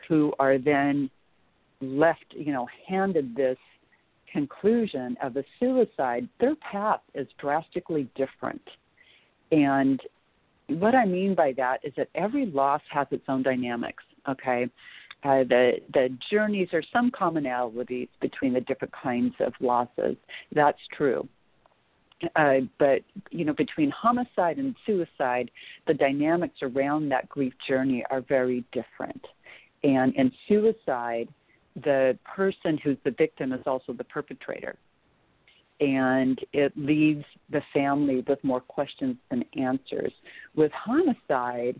who 0.09 0.33
are 0.39 0.59
then 0.59 1.11
left, 1.81 2.27
you 2.31 2.53
know, 2.53 2.69
handed 2.87 3.35
this 3.35 3.59
conclusion 4.37 5.17
of 5.23 5.37
a 5.37 5.45
suicide, 5.59 6.29
their 6.41 6.57
path 6.57 7.01
is 7.15 7.27
drastically 7.39 8.09
different. 8.15 8.63
And 9.51 10.01
what 10.69 10.95
I 10.95 11.05
mean 11.07 11.35
by 11.35 11.53
that 11.57 11.81
is 11.85 11.93
that 11.97 12.09
every 12.15 12.47
loss 12.47 12.83
has 12.91 13.07
its 13.11 13.25
own 13.29 13.43
dynamics. 13.43 14.03
Okay, 14.29 14.69
uh, 15.23 15.45
the 15.45 15.73
the 15.95 16.17
journeys 16.31 16.69
are 16.73 16.83
some 16.93 17.11
commonalities 17.11 18.09
between 18.21 18.53
the 18.53 18.61
different 18.61 18.93
kinds 18.93 19.35
of 19.41 19.53
losses. 19.61 20.17
That's 20.53 20.79
true. 20.97 21.29
Uh, 22.35 22.61
but 22.79 23.03
you 23.31 23.45
know, 23.45 23.53
between 23.53 23.91
homicide 23.91 24.59
and 24.59 24.75
suicide, 24.85 25.51
the 25.87 25.95
dynamics 25.95 26.59
around 26.63 27.09
that 27.11 27.29
grief 27.29 27.55
journey 27.69 28.05
are 28.11 28.23
very 28.23 28.65
different. 28.73 29.25
And 29.85 30.15
in 30.17 30.33
suicide, 30.49 31.29
the 31.85 32.19
person 32.25 32.79
who's 32.83 32.97
the 33.05 33.11
victim 33.11 33.53
is 33.53 33.63
also 33.67 33.93
the 33.93 34.05
perpetrator 34.05 34.77
and 35.81 36.41
it 36.53 36.73
leaves 36.77 37.25
the 37.51 37.61
family 37.73 38.25
with 38.27 38.43
more 38.43 38.61
questions 38.61 39.17
than 39.31 39.45
answers. 39.59 40.13
With 40.55 40.73
homicide, 40.73 41.79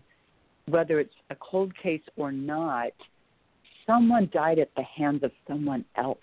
whether 0.67 0.99
it's 0.99 1.13
a 1.29 1.35
cold 1.35 1.73
case 1.81 2.01
or 2.15 2.31
not, 2.31 2.91
someone 3.87 4.29
died 4.31 4.59
at 4.59 4.69
the 4.75 4.83
hands 4.83 5.23
of 5.23 5.31
someone 5.47 5.83
else. 5.95 6.19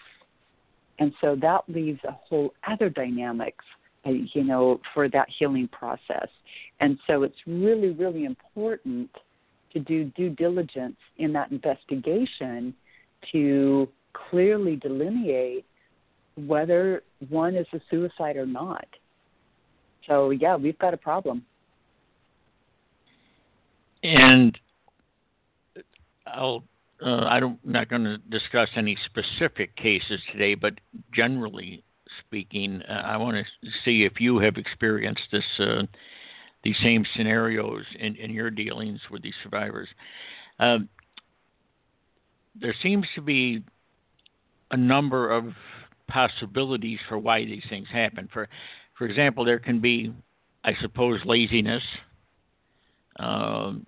And 0.98 1.12
so 1.20 1.36
that 1.40 1.62
leaves 1.68 1.98
a 2.06 2.12
whole 2.12 2.54
other 2.68 2.88
dynamics, 2.88 3.64
uh, 4.06 4.10
you 4.10 4.44
know, 4.44 4.80
for 4.92 5.08
that 5.08 5.28
healing 5.36 5.68
process. 5.68 6.28
And 6.78 6.98
so 7.06 7.24
it's 7.24 7.38
really, 7.46 7.90
really 7.90 8.24
important 8.24 9.10
to 9.72 9.80
do 9.80 10.04
due 10.04 10.30
diligence 10.30 10.96
in 11.16 11.32
that 11.32 11.50
investigation 11.50 12.74
to 13.32 13.88
clearly 14.30 14.76
delineate 14.76 15.64
whether 16.36 17.02
one 17.28 17.54
is 17.54 17.66
a 17.72 17.80
suicide 17.90 18.36
or 18.36 18.46
not. 18.46 18.86
So 20.06 20.30
yeah, 20.30 20.56
we've 20.56 20.78
got 20.78 20.94
a 20.94 20.98
problem. 20.98 21.44
And 24.02 24.58
I'll 26.26 26.64
uh, 27.04 27.24
I 27.24 27.40
don't, 27.40 27.58
am 27.64 27.72
not 27.72 27.88
going 27.88 28.04
to 28.04 28.18
discuss 28.18 28.68
any 28.76 28.96
specific 29.06 29.74
cases 29.76 30.20
today, 30.32 30.54
but 30.54 30.74
generally 31.12 31.82
speaking, 32.26 32.82
uh, 32.88 33.02
I 33.04 33.16
want 33.16 33.36
to 33.36 33.70
see 33.84 34.04
if 34.04 34.20
you 34.20 34.38
have 34.38 34.56
experienced 34.56 35.22
this 35.32 35.44
uh, 35.58 35.82
these 36.62 36.76
same 36.82 37.04
scenarios 37.14 37.84
in, 37.98 38.16
in 38.16 38.30
your 38.30 38.50
dealings 38.50 39.00
with 39.10 39.22
these 39.22 39.34
survivors. 39.42 39.88
Um, 40.58 40.88
there 42.60 42.74
seems 42.82 43.06
to 43.14 43.20
be 43.20 43.62
a 44.70 44.76
number 44.76 45.30
of 45.30 45.52
possibilities 46.08 46.98
for 47.08 47.18
why 47.18 47.44
these 47.44 47.64
things 47.68 47.88
happen. 47.92 48.28
For, 48.32 48.48
for 48.96 49.06
example, 49.06 49.44
there 49.44 49.58
can 49.58 49.80
be, 49.80 50.12
I 50.64 50.72
suppose, 50.80 51.20
laziness 51.24 51.82
uh, 53.18 53.22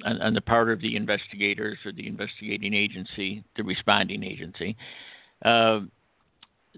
on, 0.05 0.23
on, 0.23 0.35
the 0.35 0.41
part 0.41 0.71
of 0.71 0.81
the 0.81 0.95
investigators 0.95 1.79
or 1.85 1.93
the 1.93 2.07
investigating 2.07 2.75
agency, 2.75 3.45
the 3.57 3.65
responding 3.65 4.23
agency. 4.23 4.77
Uh, 5.45 5.81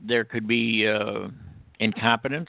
there 0.03 0.25
could 0.25 0.49
be 0.49 0.89
uh, 0.89 1.29
incompetence. 1.79 2.49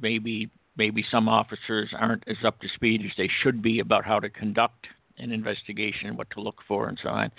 Maybe 0.00 0.50
maybe 0.76 1.04
some 1.10 1.28
officers 1.28 1.90
aren't 1.96 2.24
as 2.26 2.36
up 2.44 2.60
to 2.60 2.68
speed 2.74 3.02
as 3.04 3.12
they 3.16 3.30
should 3.42 3.62
be 3.62 3.80
about 3.80 4.04
how 4.04 4.18
to 4.18 4.28
conduct 4.28 4.86
an 5.18 5.30
investigation, 5.30 6.16
what 6.16 6.28
to 6.30 6.40
look 6.40 6.58
for, 6.66 6.88
and 6.88 6.98
so 7.02 7.10
on. 7.10 7.30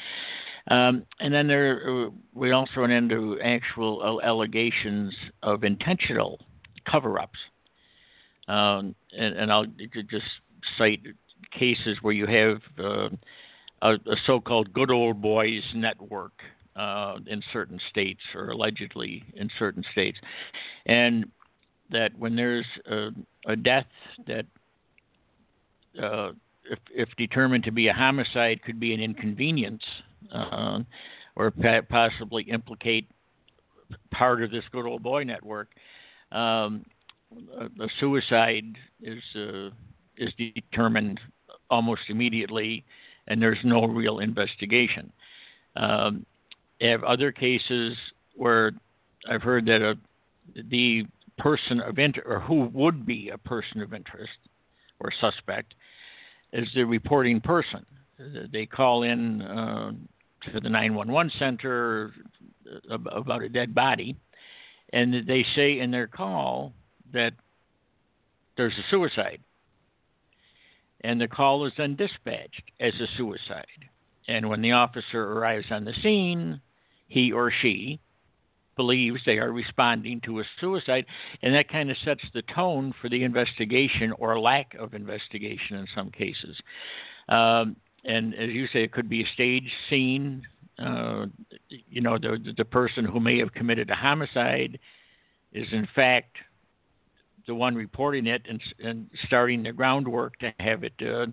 Um, 0.69 1.05
and 1.19 1.33
then 1.33 1.47
there, 1.47 2.05
uh, 2.05 2.09
we 2.33 2.51
also 2.51 2.81
run 2.81 2.91
into 2.91 3.39
actual 3.43 4.19
allegations 4.23 5.13
of 5.43 5.63
intentional 5.63 6.39
cover-ups. 6.89 7.39
Um, 8.47 8.95
and, 9.17 9.35
and, 9.37 9.51
I'll 9.51 9.65
just 9.65 10.25
cite 10.77 11.01
cases 11.51 11.97
where 12.01 12.13
you 12.13 12.27
have 12.27 12.61
uh, 12.79 13.09
a, 13.81 13.93
a, 13.93 14.15
so-called 14.27 14.71
good 14.71 14.91
old 14.91 15.19
boys 15.19 15.63
network 15.73 16.33
uh, 16.75 17.15
in 17.25 17.41
certain 17.51 17.79
states, 17.89 18.21
or 18.35 18.49
allegedly 18.49 19.23
in 19.35 19.49
certain 19.57 19.83
states, 19.91 20.19
and 20.85 21.25
that 21.89 22.11
when 22.19 22.35
there's 22.35 22.65
a, 22.89 23.09
a 23.47 23.55
death 23.55 23.87
that 24.27 24.45
uh, 26.01 26.31
if, 26.69 26.79
if, 26.93 27.09
determined 27.17 27.63
to 27.63 27.71
be 27.71 27.87
a 27.87 27.93
homicide, 27.93 28.61
could 28.63 28.79
be 28.79 28.93
an 28.93 28.99
inconvenience 28.99 29.83
uh, 30.33 30.79
or 31.35 31.53
possibly 31.89 32.43
implicate 32.43 33.09
part 34.11 34.43
of 34.43 34.51
this 34.51 34.63
good 34.71 34.85
old 34.85 35.03
boy 35.03 35.23
network. 35.23 35.69
Um, 36.31 36.85
a, 37.59 37.87
suicide 37.99 38.75
is 39.01 39.21
uh, 39.35 39.69
is 40.17 40.33
determined 40.37 41.19
almost 41.69 42.01
immediately, 42.09 42.85
and 43.27 43.41
there's 43.41 43.59
no 43.63 43.85
real 43.85 44.19
investigation. 44.19 45.11
Um, 45.75 46.25
I 46.81 46.85
have 46.85 47.03
other 47.03 47.31
cases 47.31 47.97
where 48.35 48.71
I've 49.29 49.41
heard 49.41 49.65
that 49.65 49.81
a, 49.81 49.95
the 50.69 51.03
person 51.37 51.81
of 51.81 51.99
interest, 51.99 52.27
or 52.29 52.39
who 52.39 52.69
would 52.73 53.05
be 53.05 53.29
a 53.29 53.37
person 53.37 53.81
of 53.81 53.93
interest 53.93 54.31
or 54.99 55.11
suspect, 55.19 55.75
is 56.53 56.67
the 56.73 56.83
reporting 56.83 57.41
person. 57.41 57.85
They 58.51 58.65
call 58.65 59.03
in 59.03 59.41
uh, 59.41 59.91
to 60.53 60.59
the 60.59 60.69
911 60.69 61.31
center 61.37 62.13
about 62.89 63.43
a 63.43 63.49
dead 63.49 63.73
body, 63.73 64.15
and 64.93 65.27
they 65.27 65.45
say 65.55 65.79
in 65.79 65.91
their 65.91 66.07
call 66.07 66.73
that 67.13 67.33
there's 68.57 68.73
a 68.73 68.89
suicide. 68.89 69.39
And 71.01 71.21
the 71.21 71.27
call 71.27 71.65
is 71.65 71.73
then 71.77 71.95
dispatched 71.95 72.71
as 72.79 72.93
a 72.95 73.07
suicide. 73.17 73.65
And 74.27 74.49
when 74.49 74.61
the 74.61 74.71
officer 74.71 75.23
arrives 75.33 75.67
on 75.69 75.85
the 75.85 75.93
scene, 76.01 76.61
he 77.07 77.31
or 77.31 77.51
she 77.61 77.99
believes 78.75 79.21
they 79.25 79.37
are 79.37 79.51
responding 79.51 80.19
to 80.21 80.39
a 80.39 80.43
suicide, 80.59 81.05
and 81.41 81.53
that 81.53 81.69
kind 81.69 81.89
of 81.89 81.97
sets 82.03 82.23
the 82.33 82.41
tone 82.53 82.93
for 83.01 83.09
the 83.09 83.23
investigation 83.23 84.11
or 84.13 84.39
lack 84.39 84.73
of 84.75 84.93
investigation 84.93 85.77
in 85.77 85.87
some 85.95 86.11
cases. 86.11 86.57
Um, 87.29 87.75
and 88.05 88.33
as 88.35 88.49
you 88.49 88.67
say, 88.67 88.83
it 88.83 88.91
could 88.91 89.09
be 89.09 89.23
a 89.23 89.27
stage 89.33 89.69
scene. 89.89 90.45
Uh, 90.77 91.25
you 91.69 92.01
know, 92.01 92.17
the 92.17 92.53
the 92.57 92.65
person 92.65 93.05
who 93.05 93.19
may 93.19 93.39
have 93.39 93.53
committed 93.53 93.89
a 93.89 93.95
homicide 93.95 94.79
is 95.53 95.67
in 95.71 95.87
fact 95.95 96.35
the 97.47 97.55
one 97.55 97.75
reporting 97.75 98.27
it 98.27 98.41
and, 98.49 98.61
and 98.79 99.07
starting 99.27 99.63
the 99.63 99.71
groundwork 99.71 100.37
to 100.39 100.51
have 100.59 100.83
it 100.83 100.93
uh, 101.01 101.27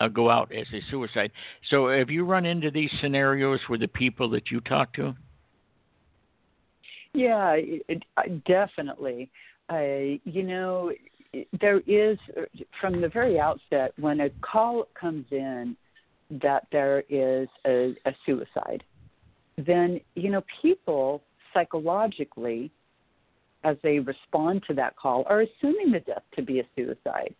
uh, 0.00 0.08
go 0.08 0.28
out 0.30 0.52
as 0.52 0.66
a 0.72 0.80
suicide. 0.90 1.30
So, 1.70 1.88
have 1.88 2.10
you 2.10 2.24
run 2.24 2.44
into 2.44 2.70
these 2.70 2.90
scenarios 3.00 3.60
with 3.68 3.80
the 3.80 3.88
people 3.88 4.28
that 4.30 4.50
you 4.50 4.60
talk 4.60 4.92
to? 4.94 5.14
Yeah, 7.12 7.52
it, 7.52 7.82
it, 7.88 8.44
definitely. 8.44 9.30
Uh, 9.70 10.18
you 10.24 10.42
know, 10.42 10.92
there 11.60 11.80
is 11.86 12.18
from 12.80 13.00
the 13.00 13.08
very 13.08 13.38
outset 13.38 13.92
when 13.98 14.20
a 14.20 14.30
call 14.40 14.88
comes 14.98 15.26
in 15.30 15.76
that 16.42 16.66
there 16.72 17.04
is 17.08 17.48
a, 17.66 17.94
a 18.06 18.12
suicide, 18.26 18.82
then 19.56 20.00
you 20.14 20.30
know 20.30 20.42
people 20.62 21.22
psychologically 21.52 22.70
as 23.64 23.76
they 23.82 23.98
respond 23.98 24.62
to 24.66 24.74
that 24.74 24.94
call 24.96 25.24
are 25.28 25.42
assuming 25.42 25.90
the 25.90 26.00
death 26.00 26.22
to 26.36 26.42
be 26.42 26.60
a 26.60 26.64
suicide, 26.76 27.34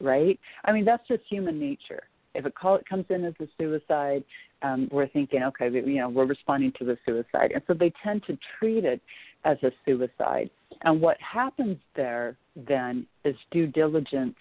right? 0.00 0.38
I 0.64 0.72
mean, 0.72 0.84
that's 0.84 1.06
just 1.08 1.22
human 1.28 1.58
nature. 1.58 2.02
If 2.34 2.44
a 2.46 2.50
call 2.50 2.78
comes 2.88 3.06
in 3.10 3.24
as 3.24 3.34
a 3.40 3.46
suicide, 3.58 4.24
um, 4.62 4.88
we're 4.90 5.08
thinking, 5.08 5.42
okay, 5.44 5.70
you 5.70 5.96
know, 5.96 6.08
we're 6.08 6.26
responding 6.26 6.72
to 6.78 6.84
the 6.84 6.96
suicide, 7.06 7.52
and 7.52 7.62
so 7.66 7.74
they 7.74 7.92
tend 8.02 8.24
to 8.26 8.38
treat 8.58 8.84
it 8.84 9.00
as 9.44 9.56
a 9.62 9.70
suicide. 9.84 10.50
And 10.82 11.00
what 11.00 11.16
happens 11.20 11.78
there 11.94 12.36
then 12.56 13.06
is 13.24 13.36
due 13.50 13.66
diligence. 13.66 14.36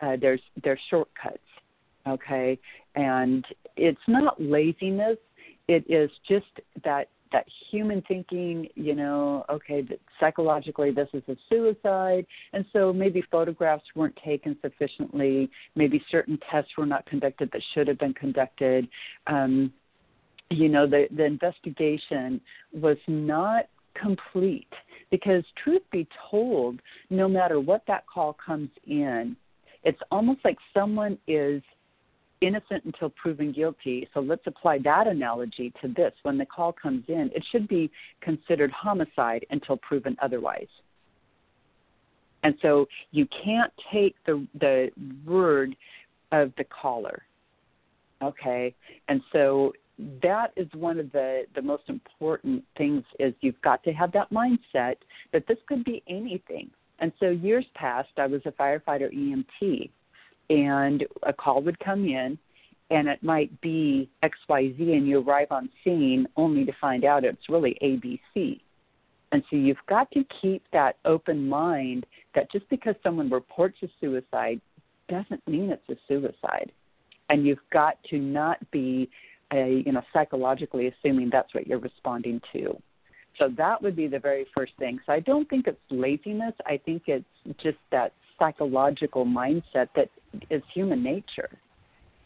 Uh, 0.00 0.16
there's 0.20 0.40
there's 0.62 0.80
shortcuts, 0.90 1.38
okay, 2.06 2.58
and 2.94 3.44
it's 3.76 4.00
not 4.08 4.40
laziness. 4.40 5.18
It 5.68 5.84
is 5.88 6.10
just 6.28 6.46
that 6.84 7.08
that 7.32 7.46
human 7.70 8.00
thinking, 8.06 8.68
you 8.76 8.94
know, 8.94 9.44
okay, 9.50 9.84
psychologically 10.20 10.92
this 10.92 11.08
is 11.12 11.22
a 11.28 11.36
suicide, 11.48 12.24
and 12.52 12.64
so 12.72 12.92
maybe 12.92 13.24
photographs 13.30 13.84
weren't 13.96 14.16
taken 14.24 14.56
sufficiently, 14.62 15.50
maybe 15.74 16.02
certain 16.10 16.38
tests 16.50 16.70
were 16.78 16.86
not 16.86 17.04
conducted 17.06 17.50
that 17.52 17.62
should 17.74 17.88
have 17.88 17.98
been 17.98 18.14
conducted. 18.14 18.86
Um, 19.26 19.72
you 20.50 20.68
know, 20.68 20.86
the 20.86 21.08
the 21.16 21.24
investigation 21.24 22.40
was 22.72 22.98
not 23.08 23.64
complete 24.00 24.72
because 25.10 25.44
truth 25.62 25.82
be 25.90 26.06
told, 26.30 26.80
no 27.10 27.28
matter 27.28 27.60
what 27.60 27.82
that 27.86 28.04
call 28.06 28.36
comes 28.44 28.70
in, 28.86 29.36
it's 29.82 30.00
almost 30.10 30.40
like 30.44 30.56
someone 30.72 31.18
is 31.26 31.62
innocent 32.46 32.84
until 32.84 33.10
proven 33.10 33.52
guilty. 33.52 34.08
So 34.14 34.20
let's 34.20 34.46
apply 34.46 34.78
that 34.84 35.06
analogy 35.06 35.72
to 35.82 35.88
this. 35.88 36.12
When 36.22 36.38
the 36.38 36.46
call 36.46 36.72
comes 36.72 37.04
in, 37.08 37.30
it 37.34 37.44
should 37.50 37.68
be 37.68 37.90
considered 38.20 38.70
homicide 38.70 39.46
until 39.50 39.76
proven 39.76 40.16
otherwise. 40.22 40.68
And 42.42 42.54
so 42.60 42.86
you 43.10 43.26
can't 43.44 43.72
take 43.92 44.14
the 44.26 44.46
the 44.60 44.90
word 45.26 45.74
of 46.30 46.52
the 46.58 46.64
caller. 46.64 47.22
Okay? 48.22 48.74
And 49.08 49.20
so 49.32 49.72
that 50.22 50.52
is 50.56 50.68
one 50.74 50.98
of 50.98 51.10
the 51.12 51.44
the 51.54 51.62
most 51.62 51.84
important 51.88 52.64
things 52.76 53.02
is 53.18 53.32
you've 53.40 53.60
got 53.62 53.82
to 53.84 53.92
have 53.92 54.12
that 54.12 54.30
mindset 54.30 54.96
that 55.32 55.46
this 55.48 55.58
could 55.66 55.84
be 55.84 56.02
anything. 56.08 56.70
And 56.98 57.12
so 57.18 57.30
years 57.30 57.64
past 57.74 58.10
I 58.18 58.26
was 58.26 58.42
a 58.44 58.52
firefighter 58.52 59.12
EMT 59.12 59.90
and 60.50 61.04
a 61.22 61.32
call 61.32 61.62
would 61.62 61.78
come 61.80 62.04
in 62.04 62.38
and 62.90 63.08
it 63.08 63.22
might 63.22 63.60
be 63.60 64.08
XYZ 64.22 64.78
and 64.78 65.08
you 65.08 65.20
arrive 65.20 65.48
on 65.50 65.68
scene 65.82 66.26
only 66.36 66.64
to 66.64 66.72
find 66.80 67.04
out 67.04 67.24
it's 67.24 67.48
really 67.48 67.76
ABC. 67.82 68.60
And 69.32 69.42
so 69.50 69.56
you've 69.56 69.76
got 69.88 70.10
to 70.12 70.24
keep 70.40 70.62
that 70.72 70.96
open 71.04 71.48
mind 71.48 72.06
that 72.34 72.52
just 72.52 72.68
because 72.68 72.94
someone 73.02 73.30
reports 73.30 73.78
a 73.82 73.88
suicide 74.00 74.60
doesn't 75.08 75.46
mean 75.48 75.70
it's 75.70 75.88
a 75.88 75.96
suicide. 76.06 76.70
And 77.30 77.46
you've 77.46 77.58
got 77.72 77.98
to 78.10 78.18
not 78.18 78.58
be 78.70 79.10
a, 79.52 79.82
you 79.84 79.92
know 79.92 80.02
psychologically 80.12 80.88
assuming 80.88 81.30
that's 81.30 81.52
what 81.54 81.66
you're 81.66 81.78
responding 81.78 82.40
to. 82.52 82.76
So 83.38 83.48
that 83.56 83.82
would 83.82 83.96
be 83.96 84.06
the 84.06 84.18
very 84.18 84.46
first 84.56 84.72
thing. 84.78 85.00
So 85.06 85.12
I 85.12 85.20
don't 85.20 85.48
think 85.48 85.66
it's 85.66 85.80
laziness. 85.90 86.54
I 86.66 86.78
think 86.84 87.04
it's 87.06 87.24
just 87.60 87.78
that 87.90 88.12
psychological 88.38 89.24
mindset 89.24 89.88
that 89.96 90.10
is 90.50 90.62
human 90.72 91.02
nature. 91.02 91.50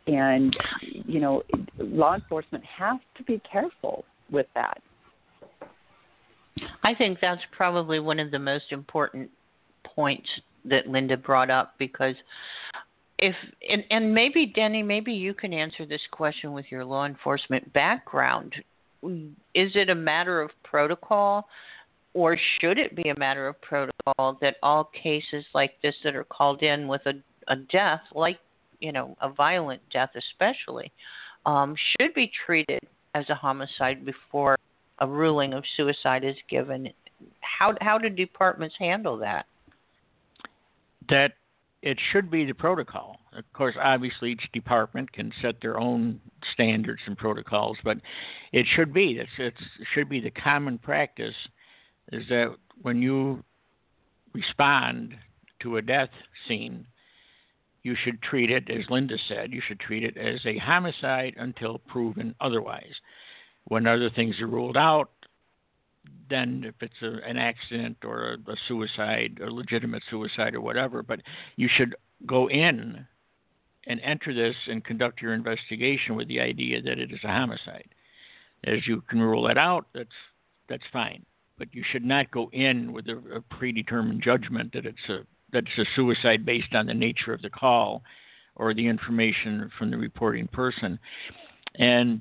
And, 0.06 0.56
you 0.80 1.20
know, 1.20 1.42
law 1.78 2.14
enforcement 2.14 2.64
has 2.64 2.98
to 3.16 3.22
be 3.24 3.40
careful 3.50 4.04
with 4.30 4.46
that. 4.54 4.80
I 6.82 6.94
think 6.94 7.18
that's 7.20 7.42
probably 7.56 8.00
one 8.00 8.18
of 8.18 8.30
the 8.30 8.38
most 8.38 8.72
important 8.72 9.30
points 9.84 10.28
that 10.64 10.86
Lynda 10.86 11.22
brought 11.22 11.50
up 11.50 11.74
because 11.78 12.14
if 13.18 13.34
and, 13.68 13.84
and 13.90 14.14
maybe 14.14 14.46
Denny, 14.46 14.82
maybe 14.82 15.12
you 15.12 15.34
can 15.34 15.52
answer 15.52 15.84
this 15.84 16.00
question 16.10 16.52
with 16.52 16.66
your 16.70 16.84
law 16.84 17.04
enforcement 17.04 17.72
background. 17.72 18.54
Is 19.02 19.72
it 19.74 19.90
a 19.90 19.94
matter 19.94 20.40
of 20.40 20.50
protocol 20.64 21.48
or 22.14 22.36
should 22.60 22.78
it 22.78 22.96
be 22.96 23.10
a 23.10 23.18
matter 23.18 23.46
of 23.46 23.60
protocol 23.60 24.38
that 24.40 24.56
all 24.62 24.90
cases 25.00 25.44
like 25.54 25.72
this 25.82 25.94
that 26.04 26.16
are 26.16 26.24
called 26.24 26.62
in 26.62 26.88
with 26.88 27.02
a, 27.06 27.12
a 27.48 27.56
death, 27.56 28.00
like 28.14 28.38
you 28.80 28.92
know 28.92 29.16
a 29.20 29.28
violent 29.28 29.82
death 29.92 30.10
especially, 30.16 30.92
um, 31.46 31.74
should 32.00 32.14
be 32.14 32.30
treated 32.46 32.80
as 33.14 33.28
a 33.28 33.34
homicide 33.34 34.04
before 34.04 34.56
a 35.00 35.06
ruling 35.06 35.52
of 35.52 35.64
suicide 35.76 36.24
is 36.24 36.36
given? 36.48 36.88
How 37.40 37.74
how 37.80 37.98
do 37.98 38.08
departments 38.08 38.76
handle 38.78 39.18
that? 39.18 39.46
That 41.08 41.32
it 41.82 41.98
should 42.12 42.30
be 42.30 42.44
the 42.44 42.54
protocol. 42.54 43.18
Of 43.36 43.44
course, 43.52 43.76
obviously, 43.80 44.32
each 44.32 44.48
department 44.52 45.12
can 45.12 45.32
set 45.40 45.60
their 45.60 45.78
own 45.78 46.20
standards 46.52 47.00
and 47.06 47.16
protocols, 47.16 47.78
but 47.84 47.98
it 48.52 48.66
should 48.74 48.92
be. 48.92 49.12
It's, 49.12 49.30
it's, 49.38 49.60
it 49.78 49.86
should 49.94 50.08
be 50.08 50.20
the 50.20 50.30
common 50.30 50.78
practice 50.78 51.34
is 52.12 52.24
that 52.30 52.54
when 52.82 53.00
you 53.00 53.44
respond 54.34 55.14
to 55.60 55.76
a 55.76 55.82
death 55.82 56.10
scene, 56.46 56.86
you 57.88 57.96
should 58.04 58.20
treat 58.20 58.50
it, 58.50 58.68
as 58.68 58.84
Lynda 58.90 59.18
said, 59.28 59.50
you 59.50 59.62
should 59.66 59.80
treat 59.80 60.04
it 60.04 60.18
as 60.18 60.44
a 60.44 60.58
homicide 60.58 61.34
until 61.38 61.78
proven 61.78 62.34
otherwise. 62.38 62.92
When 63.64 63.86
other 63.86 64.10
things 64.10 64.38
are 64.40 64.46
ruled 64.46 64.76
out, 64.76 65.10
then 66.28 66.64
if 66.66 66.74
it's 66.82 67.02
a, 67.02 67.26
an 67.26 67.38
accident 67.38 67.96
or 68.04 68.34
a, 68.34 68.52
a 68.52 68.56
suicide, 68.68 69.40
a 69.42 69.50
legitimate 69.50 70.02
suicide 70.10 70.54
or 70.54 70.60
whatever, 70.60 71.02
but 71.02 71.20
you 71.56 71.66
should 71.74 71.96
go 72.26 72.50
in 72.50 73.06
and 73.86 74.00
enter 74.04 74.34
this 74.34 74.56
and 74.66 74.84
conduct 74.84 75.22
your 75.22 75.32
investigation 75.32 76.14
with 76.14 76.28
the 76.28 76.40
idea 76.40 76.82
that 76.82 76.98
it 76.98 77.10
is 77.10 77.24
a 77.24 77.28
homicide. 77.28 77.88
As 78.64 78.86
you 78.86 79.02
can 79.08 79.22
rule 79.22 79.48
it 79.48 79.56
out, 79.56 79.86
that's 79.94 80.18
that's 80.68 80.84
fine. 80.92 81.24
But 81.56 81.74
you 81.74 81.82
should 81.90 82.04
not 82.04 82.30
go 82.30 82.50
in 82.52 82.92
with 82.92 83.08
a, 83.08 83.16
a 83.36 83.40
predetermined 83.40 84.22
judgment 84.22 84.74
that 84.74 84.84
it's 84.84 85.08
a 85.08 85.20
that 85.52 85.64
it's 85.64 85.78
a 85.78 85.94
suicide 85.96 86.44
based 86.44 86.74
on 86.74 86.86
the 86.86 86.94
nature 86.94 87.32
of 87.32 87.42
the 87.42 87.50
call 87.50 88.02
or 88.56 88.74
the 88.74 88.86
information 88.86 89.70
from 89.78 89.90
the 89.90 89.96
reporting 89.96 90.48
person. 90.48 90.98
And 91.76 92.20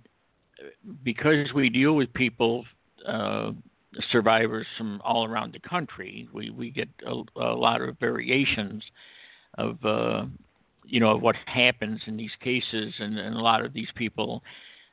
because 1.04 1.52
we 1.54 1.70
deal 1.70 1.94
with 1.94 2.14
people, 2.14 2.66
uh, 3.06 3.52
survivors 4.12 4.68
from 4.78 5.02
all 5.04 5.26
around 5.26 5.54
the 5.54 5.68
country, 5.68 6.28
we, 6.34 6.50
we 6.50 6.70
get 6.70 6.90
a, 7.06 7.22
a 7.36 7.56
lot 7.56 7.82
of 7.82 7.98
variations 8.00 8.84
of 9.58 9.84
uh, 9.84 10.26
you 10.86 11.00
know 11.00 11.12
of 11.12 11.22
what 11.22 11.36
happens 11.46 12.00
in 12.06 12.18
these 12.18 12.32
cases, 12.42 12.94
and, 13.00 13.18
and 13.18 13.36
a 13.36 13.42
lot 13.42 13.66
of 13.66 13.74
these 13.74 13.90
people. 13.96 14.44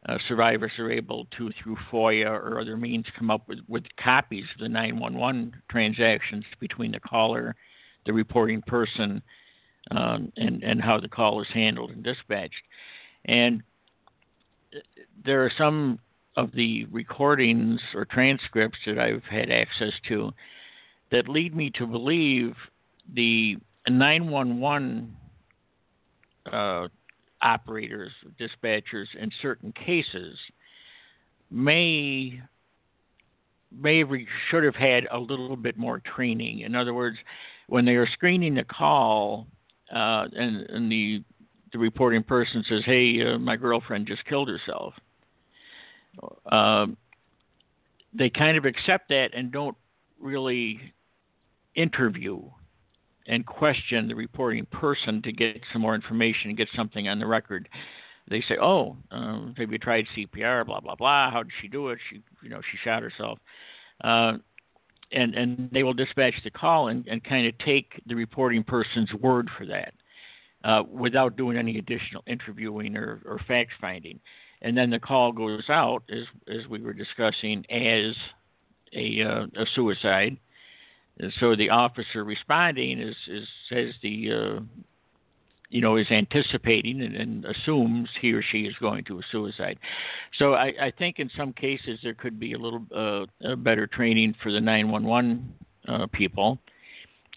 Uh, 0.07 0.19
survivors 0.29 0.73
are 0.79 0.91
able 0.91 1.27
to, 1.35 1.51
through 1.63 1.79
FOIA 1.91 2.27
or 2.29 2.61
other 2.61 2.77
means, 2.77 3.07
come 3.19 3.31
up 3.31 3.49
with, 3.49 3.61
with 3.69 3.85
copies 3.97 4.45
of 4.55 4.61
the 4.61 4.69
911 4.69 5.55
transactions 5.71 6.45
between 6.61 6.93
the 6.93 7.01
caller 7.01 7.57
the 8.07 8.13
reporting 8.13 8.63
person 8.63 9.23
um, 9.91 10.33
and 10.37 10.63
and 10.63 10.81
how 10.81 10.99
the 10.99 11.09
call 11.09 11.41
is 11.43 11.49
handled 11.53 11.91
and 11.91 12.03
dispatched. 12.03 12.63
And 13.27 13.63
there 15.25 15.45
are 15.45 15.53
some 15.57 15.99
of 16.37 16.51
the 16.53 16.85
recordings 16.87 17.81
or 17.95 18.05
transcripts 18.05 18.79
that 18.87 18.99
I've 18.99 19.23
had 19.25 19.51
access 19.51 19.93
to 20.09 20.33
that 21.11 21.29
lead 21.29 21.55
me 21.55 21.71
to 21.79 21.87
believe 21.87 22.55
the 23.15 23.57
911 23.89 25.17
uh, 26.51 26.89
operators, 27.43 28.11
dispatchers 28.41 29.07
in 29.19 29.31
certain 29.41 29.73
cases 29.73 30.39
may 31.51 32.41
may 33.77 33.99
have, 33.99 34.11
should 34.51 34.63
have 34.63 34.77
had 34.77 35.07
a 35.11 35.19
little 35.19 35.57
bit 35.57 35.77
more 35.77 36.01
training. 36.15 36.61
In 36.61 36.77
other 36.77 36.95
words, 36.95 37.17
when 37.69 37.85
they 37.85 37.95
are 37.95 38.07
screening 38.07 38.55
the 38.55 38.65
call, 38.65 39.47
uh, 39.95 40.27
and, 40.37 40.61
and 40.71 40.91
the 40.91 41.23
the 41.73 41.79
reporting 41.79 42.23
person 42.23 42.65
says, 42.69 42.83
"Hey, 42.85 43.21
uh, 43.23 43.39
my 43.39 43.57
girlfriend 43.57 44.07
just 44.07 44.25
killed 44.27 44.49
herself," 44.49 44.95
uh, 46.51 46.87
they 48.13 48.31
kind 48.31 48.57
of 48.57 48.65
accept 48.65 49.09
that 49.09 49.31
and 49.35 49.51
don't 49.51 49.77
really 50.21 50.81
interview 51.75 52.41
and 53.27 53.45
question 53.45 54.07
the 54.07 54.15
reporting 54.15 54.67
person 54.67 55.23
to 55.23 55.33
get 55.33 55.61
some 55.73 55.83
more 55.83 55.95
information 55.95 56.51
and 56.51 56.57
get 56.57 56.69
something 56.77 57.09
on 57.09 57.19
the 57.19 57.27
record. 57.27 57.69
They 58.29 58.41
say, 58.43 58.57
"Oh, 58.61 58.97
um, 59.11 59.55
have 59.59 59.71
you 59.71 59.79
tried 59.79 60.07
CPR? 60.17 60.65
Blah 60.65 60.81
blah 60.81 60.95
blah. 60.95 61.31
How 61.31 61.43
did 61.43 61.53
she 61.61 61.69
do 61.69 61.89
it? 61.89 61.99
She, 62.11 62.23
you 62.43 62.49
know, 62.49 62.61
she 62.71 62.79
shot 62.85 63.03
herself." 63.03 63.39
And 65.15 65.35
and 65.35 65.71
they 65.73 65.83
will 65.85 65.95
dispatch 65.95 66.35
the 66.43 66.51
call 66.51 66.89
and, 66.89 67.07
and 67.07 67.23
kind 67.25 67.47
of 67.47 67.57
take 67.59 68.03
the 68.07 68.15
reporting 68.15 68.65
person's 68.65 69.13
word 69.15 69.49
for 69.57 69.65
that 69.67 69.95
uh, 70.65 70.83
without 70.91 71.37
doing 71.37 71.57
any 71.57 71.79
additional 71.79 72.23
interviewing 72.27 72.97
or, 72.97 73.21
or 73.25 73.39
fact 73.47 73.71
finding. 73.81 74.19
And 74.63 74.77
then 74.77 74.91
the 74.91 74.99
call 74.99 75.31
goes 75.31 75.69
out, 75.69 76.03
as 76.11 76.25
as 76.49 76.67
we 76.69 76.81
were 76.81 76.95
discussing, 76.95 77.65
as 77.71 78.15
a 78.93 79.23
uh, 79.23 79.47
a 79.63 79.67
suicide. 79.75 80.37
And 81.21 81.33
so 81.39 81.55
the 81.55 81.71
officer 81.71 82.25
responding 82.25 83.01
is, 83.01 83.15
is 83.29 83.47
says 83.69 83.95
the 84.03 84.33
uh, 84.33 84.61
you 85.75 85.81
know, 85.81 85.97
is 85.97 86.07
anticipating 86.09 87.03
and, 87.03 87.17
and, 87.17 87.45
assumes 87.47 88.09
he 88.21 88.33
or 88.33 88.43
she 88.43 88.61
is 88.61 88.75
going 88.79 89.03
to 89.03 89.19
a 89.19 89.23
suicide. 89.33 89.77
So 90.39 90.55
I, 90.55 90.73
I 90.81 90.93
think 90.97 91.19
in 91.19 91.29
some 91.37 91.53
cases 91.53 91.99
there 92.01 92.15
could 92.15 92.39
be 92.39 92.53
a 92.53 92.59
little 92.59 92.87
uh, 92.95 93.57
better 93.57 93.89
training 93.89 94.37
for 94.41 94.53
the 94.53 94.61
911 94.61 95.53
uh, 95.89 96.07
people. 96.13 96.61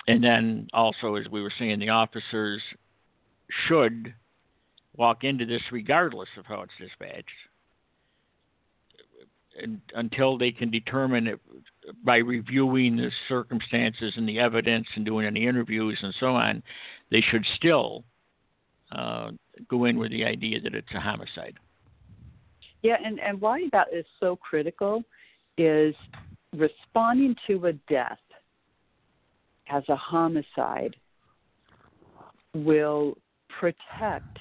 And 0.07 0.23
then 0.23 0.67
also, 0.71 1.15
as 1.15 1.27
we 1.31 1.41
were 1.41 1.51
saying, 1.57 1.79
the 1.79 1.89
officers 1.89 2.61
should 3.67 4.13
walk 4.95 5.23
into 5.23 5.47
this 5.47 5.63
regardless 5.71 6.29
of 6.37 6.45
how 6.45 6.61
it's 6.61 6.73
dispatched. 6.79 7.25
And, 9.59 9.81
until 9.95 10.37
they 10.37 10.51
can 10.51 10.69
determine 10.69 11.25
it 11.25 11.39
by 12.05 12.17
reviewing 12.17 12.97
the 12.97 13.09
circumstances 13.27 14.13
and 14.15 14.29
the 14.29 14.37
evidence 14.37 14.85
and 14.95 15.03
doing 15.03 15.25
any 15.25 15.47
interviews 15.47 15.97
and 16.03 16.13
so 16.19 16.35
on, 16.35 16.61
they 17.09 17.21
should 17.21 17.43
still 17.55 18.03
uh, 18.91 19.31
go 19.69 19.85
in 19.85 19.97
with 19.97 20.11
the 20.11 20.23
idea 20.25 20.61
that 20.61 20.73
it's 20.73 20.87
a 20.95 20.99
homicide. 20.99 21.55
Yeah, 22.83 22.97
and, 23.03 23.19
and 23.19 23.41
why 23.41 23.67
that 23.71 23.87
is 23.91 24.05
so 24.19 24.35
critical 24.35 25.03
is 25.57 25.95
responding 26.55 27.35
to 27.47 27.65
a 27.65 27.73
death 27.89 28.19
as 29.69 29.83
a 29.89 29.95
homicide 29.95 30.95
will 32.53 33.17
protect 33.59 34.37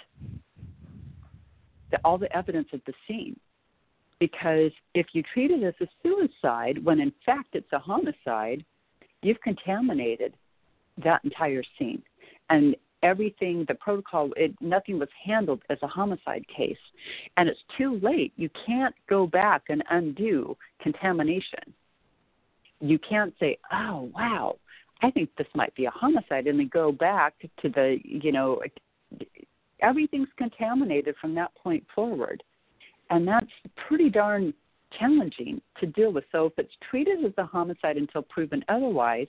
the, 1.90 1.98
all 2.04 2.18
the 2.18 2.34
evidence 2.36 2.68
at 2.72 2.84
the 2.84 2.92
scene. 3.06 3.38
Because 4.18 4.70
if 4.94 5.06
you 5.12 5.22
treat 5.34 5.50
it 5.50 5.62
as 5.62 5.74
a 5.80 5.86
suicide 6.02 6.82
when 6.84 7.00
in 7.00 7.12
fact 7.24 7.48
it's 7.54 7.72
a 7.72 7.78
homicide, 7.78 8.64
you've 9.22 9.40
contaminated 9.40 10.34
that 11.02 11.22
entire 11.24 11.62
scene. 11.78 12.02
And 12.48 12.76
everything, 13.02 13.64
the 13.68 13.74
protocol, 13.74 14.30
it, 14.36 14.54
nothing 14.60 14.98
was 14.98 15.08
handled 15.24 15.62
as 15.70 15.78
a 15.82 15.86
homicide 15.86 16.44
case. 16.54 16.76
And 17.36 17.48
it's 17.48 17.60
too 17.76 18.00
late. 18.02 18.32
You 18.36 18.50
can't 18.66 18.94
go 19.08 19.26
back 19.26 19.64
and 19.68 19.82
undo 19.90 20.56
contamination. 20.80 21.74
You 22.80 22.98
can't 22.98 23.34
say, 23.40 23.58
oh, 23.72 24.10
wow, 24.14 24.56
I 25.02 25.10
think 25.10 25.30
this 25.36 25.46
might 25.54 25.74
be 25.74 25.86
a 25.86 25.90
homicide, 25.90 26.46
and 26.46 26.58
then 26.58 26.70
go 26.72 26.92
back 26.92 27.34
to 27.62 27.68
the, 27.68 27.98
you 28.04 28.32
know, 28.32 28.60
everything's 29.80 30.28
contaminated 30.36 31.14
from 31.20 31.34
that 31.34 31.54
point 31.54 31.84
forward. 31.94 32.42
And 33.10 33.26
that's 33.26 33.46
pretty 33.88 34.10
darn 34.10 34.52
challenging 34.98 35.60
to 35.80 35.86
deal 35.86 36.12
with. 36.12 36.24
So 36.32 36.46
if 36.46 36.52
it's 36.58 36.72
treated 36.90 37.24
as 37.24 37.32
a 37.38 37.44
homicide 37.44 37.96
until 37.96 38.22
proven 38.22 38.64
otherwise, 38.68 39.28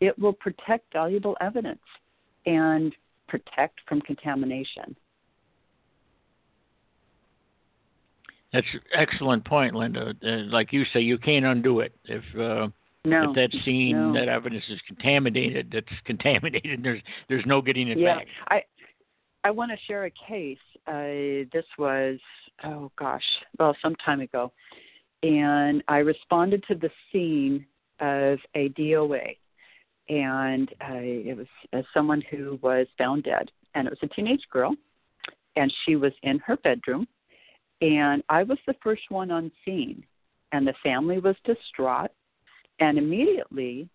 it 0.00 0.18
will 0.18 0.32
protect 0.32 0.92
valuable 0.92 1.36
evidence 1.40 1.80
and 2.46 2.94
protect 3.28 3.80
from 3.88 4.00
contamination. 4.00 4.96
That's 8.52 8.66
an 8.72 8.80
excellent 8.94 9.44
point, 9.44 9.74
Lynda. 9.74 10.14
Uh, 10.24 10.52
like 10.52 10.72
you 10.72 10.84
say, 10.92 11.00
you 11.00 11.18
can't 11.18 11.44
undo 11.44 11.80
it. 11.80 11.94
If 12.04 12.24
uh, 12.34 12.68
no, 13.04 13.30
if 13.30 13.36
that 13.36 13.50
scene, 13.64 14.12
no. 14.12 14.12
that 14.18 14.28
evidence 14.28 14.64
is 14.68 14.80
contaminated, 14.86 15.70
that's 15.72 15.86
contaminated. 16.04 16.82
There's 16.82 17.00
there's 17.28 17.46
no 17.46 17.62
getting 17.62 17.88
it 17.88 17.98
yeah. 17.98 18.16
back. 18.16 18.26
I 18.48 18.62
I 19.44 19.50
want 19.52 19.70
to 19.70 19.76
share 19.86 20.06
a 20.06 20.10
case. 20.10 20.58
Uh, 20.86 21.46
this 21.52 21.64
was 21.78 22.18
oh 22.64 22.90
gosh, 22.98 23.22
well 23.58 23.76
some 23.80 23.94
time 24.04 24.20
ago, 24.20 24.52
and 25.22 25.82
I 25.86 25.98
responded 25.98 26.64
to 26.68 26.74
the 26.74 26.90
scene 27.12 27.64
of 28.00 28.38
a 28.56 28.70
DOA 28.70 29.36
and 30.10 30.68
uh, 30.82 30.98
it 30.98 31.36
was 31.36 31.46
uh, 31.72 31.82
someone 31.94 32.22
who 32.30 32.58
was 32.62 32.86
found 32.98 33.22
dead, 33.22 33.50
and 33.74 33.86
it 33.86 33.90
was 33.90 33.98
a 34.02 34.14
teenage 34.14 34.42
girl, 34.50 34.74
and 35.56 35.72
she 35.86 35.94
was 35.96 36.12
in 36.24 36.40
her 36.40 36.56
bedroom, 36.58 37.06
and 37.80 38.22
I 38.28 38.42
was 38.42 38.58
the 38.66 38.74
first 38.82 39.02
one 39.08 39.30
on 39.30 39.52
scene, 39.64 40.04
and 40.52 40.66
the 40.66 40.74
family 40.82 41.20
was 41.20 41.36
distraught, 41.44 42.10
and 42.80 42.98
immediately, 42.98 43.88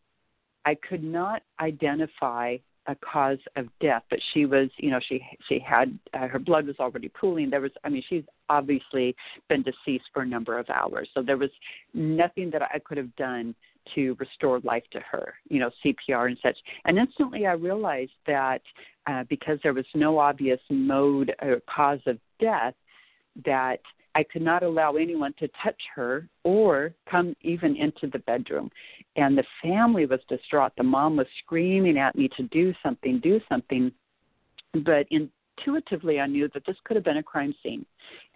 I 0.63 0.75
could 0.75 1.03
not 1.03 1.43
identify 1.59 2.57
a 2.87 2.95
cause 2.95 3.39
of 3.57 3.67
death, 3.81 4.03
but 4.09 4.19
she 4.33 4.45
was, 4.45 4.69
you 4.77 4.91
know, 4.91 4.99
she 5.09 5.19
she 5.49 5.59
had 5.59 5.97
uh, 6.13 6.27
her 6.27 6.39
blood 6.39 6.67
was 6.67 6.75
already 6.79 7.09
pooling. 7.09 7.49
There 7.49 7.61
was, 7.61 7.71
I 7.83 7.89
mean, 7.89 8.03
she's 8.07 8.23
obviously 8.47 9.15
been 9.49 9.63
deceased 9.63 10.05
for 10.13 10.21
a 10.21 10.25
number 10.25 10.57
of 10.57 10.69
hours, 10.69 11.09
so 11.13 11.21
there 11.21 11.37
was 11.37 11.49
nothing 11.93 12.51
that 12.51 12.61
I 12.61 12.79
could 12.79 12.97
have 12.97 13.13
done 13.17 13.53
to 13.93 14.15
restore 14.19 14.59
life 14.61 14.83
to 14.91 14.99
her, 14.99 15.35
you 15.49 15.59
know, 15.59 15.69
CPR 15.83 16.27
and 16.27 16.37
such. 16.41 16.57
And 16.85 16.97
instantly 16.97 17.45
I 17.45 17.53
realized 17.53 18.11
that 18.27 18.61
uh, 19.07 19.23
because 19.29 19.59
there 19.61 19.73
was 19.73 19.85
no 19.93 20.17
obvious 20.17 20.59
mode 20.69 21.33
or 21.41 21.61
cause 21.69 21.99
of 22.07 22.17
death, 22.39 22.73
that 23.45 23.79
I 24.15 24.23
could 24.23 24.41
not 24.41 24.63
allow 24.63 24.95
anyone 24.95 25.33
to 25.39 25.49
touch 25.61 25.79
her 25.93 26.27
or 26.43 26.93
come 27.09 27.35
even 27.41 27.75
into 27.75 28.07
the 28.07 28.19
bedroom. 28.19 28.71
And 29.17 29.37
the 29.37 29.43
family 29.61 30.05
was 30.05 30.21
distraught. 30.29 30.71
The 30.77 30.83
mom 30.83 31.17
was 31.17 31.27
screaming 31.43 31.97
at 31.97 32.15
me 32.15 32.29
to 32.37 32.43
do 32.43 32.73
something, 32.81 33.19
do 33.19 33.41
something. 33.49 33.91
But 34.85 35.05
intuitively, 35.11 36.19
I 36.19 36.27
knew 36.27 36.49
that 36.53 36.65
this 36.65 36.77
could 36.85 36.95
have 36.95 37.03
been 37.03 37.17
a 37.17 37.23
crime 37.23 37.53
scene. 37.61 37.85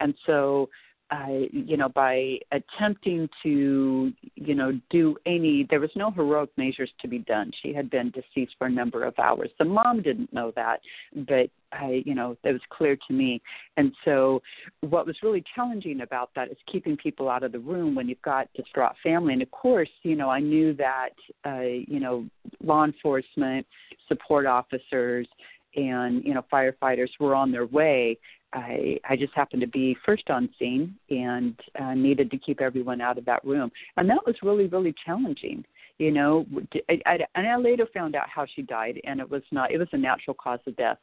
And 0.01 0.13
so 0.25 0.69
I, 1.11 1.47
you 1.51 1.75
know, 1.75 1.89
by 1.89 2.37
attempting 2.51 3.27
to, 3.43 4.13
you 4.35 4.55
know, 4.55 4.79
do 4.89 5.17
any, 5.25 5.65
there 5.69 5.79
was 5.79 5.89
no 5.95 6.11
heroic 6.11 6.49
measures 6.57 6.91
to 7.01 7.07
be 7.07 7.19
done. 7.19 7.51
She 7.63 7.73
had 7.73 7.89
been 7.89 8.11
deceased 8.11 8.55
for 8.57 8.67
a 8.67 8.69
number 8.69 9.03
of 9.03 9.17
hours. 9.17 9.49
The 9.57 9.65
mom 9.65 10.01
didn't 10.01 10.31
know 10.31 10.51
that, 10.55 10.81
but 11.27 11.49
I, 11.71 12.03
you 12.05 12.13
know, 12.13 12.37
it 12.43 12.51
was 12.51 12.61
clear 12.69 12.95
to 13.07 13.13
me. 13.13 13.41
And 13.77 13.91
so, 14.05 14.41
what 14.81 15.05
was 15.05 15.15
really 15.23 15.43
challenging 15.55 16.01
about 16.01 16.29
that 16.35 16.49
is 16.49 16.57
keeping 16.71 16.97
people 16.97 17.29
out 17.29 17.43
of 17.43 17.51
the 17.51 17.59
room 17.59 17.95
when 17.95 18.07
you've 18.07 18.21
got 18.21 18.51
distraught 18.55 18.95
family. 19.03 19.33
And 19.33 19.41
of 19.41 19.51
course, 19.51 19.89
you 20.03 20.15
know, 20.15 20.29
I 20.29 20.39
knew 20.39 20.73
that, 20.75 21.09
uh, 21.45 21.61
you 21.61 21.99
know, 21.99 22.25
law 22.63 22.85
enforcement, 22.85 23.65
support 24.07 24.45
officers, 24.45 25.27
and 25.75 26.23
you 26.23 26.33
know 26.33 26.43
firefighters 26.51 27.09
were 27.19 27.35
on 27.35 27.51
their 27.51 27.65
way 27.65 28.17
I 28.53 28.99
I 29.07 29.15
just 29.15 29.33
happened 29.35 29.61
to 29.61 29.67
be 29.67 29.95
first 30.05 30.29
on 30.29 30.49
scene 30.57 30.95
and 31.09 31.59
uh, 31.79 31.93
needed 31.93 32.31
to 32.31 32.37
keep 32.37 32.61
everyone 32.61 33.01
out 33.01 33.17
of 33.17 33.25
that 33.25 33.43
room, 33.45 33.71
and 33.97 34.09
that 34.09 34.25
was 34.25 34.35
really 34.41 34.67
really 34.67 34.93
challenging. 35.05 35.63
You 35.97 36.11
know, 36.11 36.45
I, 36.89 36.99
I, 37.05 37.19
and 37.35 37.47
I 37.47 37.57
later 37.57 37.85
found 37.93 38.15
out 38.15 38.29
how 38.29 38.45
she 38.55 38.61
died, 38.61 39.01
and 39.03 39.19
it 39.19 39.29
was 39.29 39.43
not 39.51 39.71
it 39.71 39.77
was 39.77 39.89
a 39.91 39.97
natural 39.97 40.33
cause 40.33 40.59
of 40.65 40.75
death. 40.77 40.97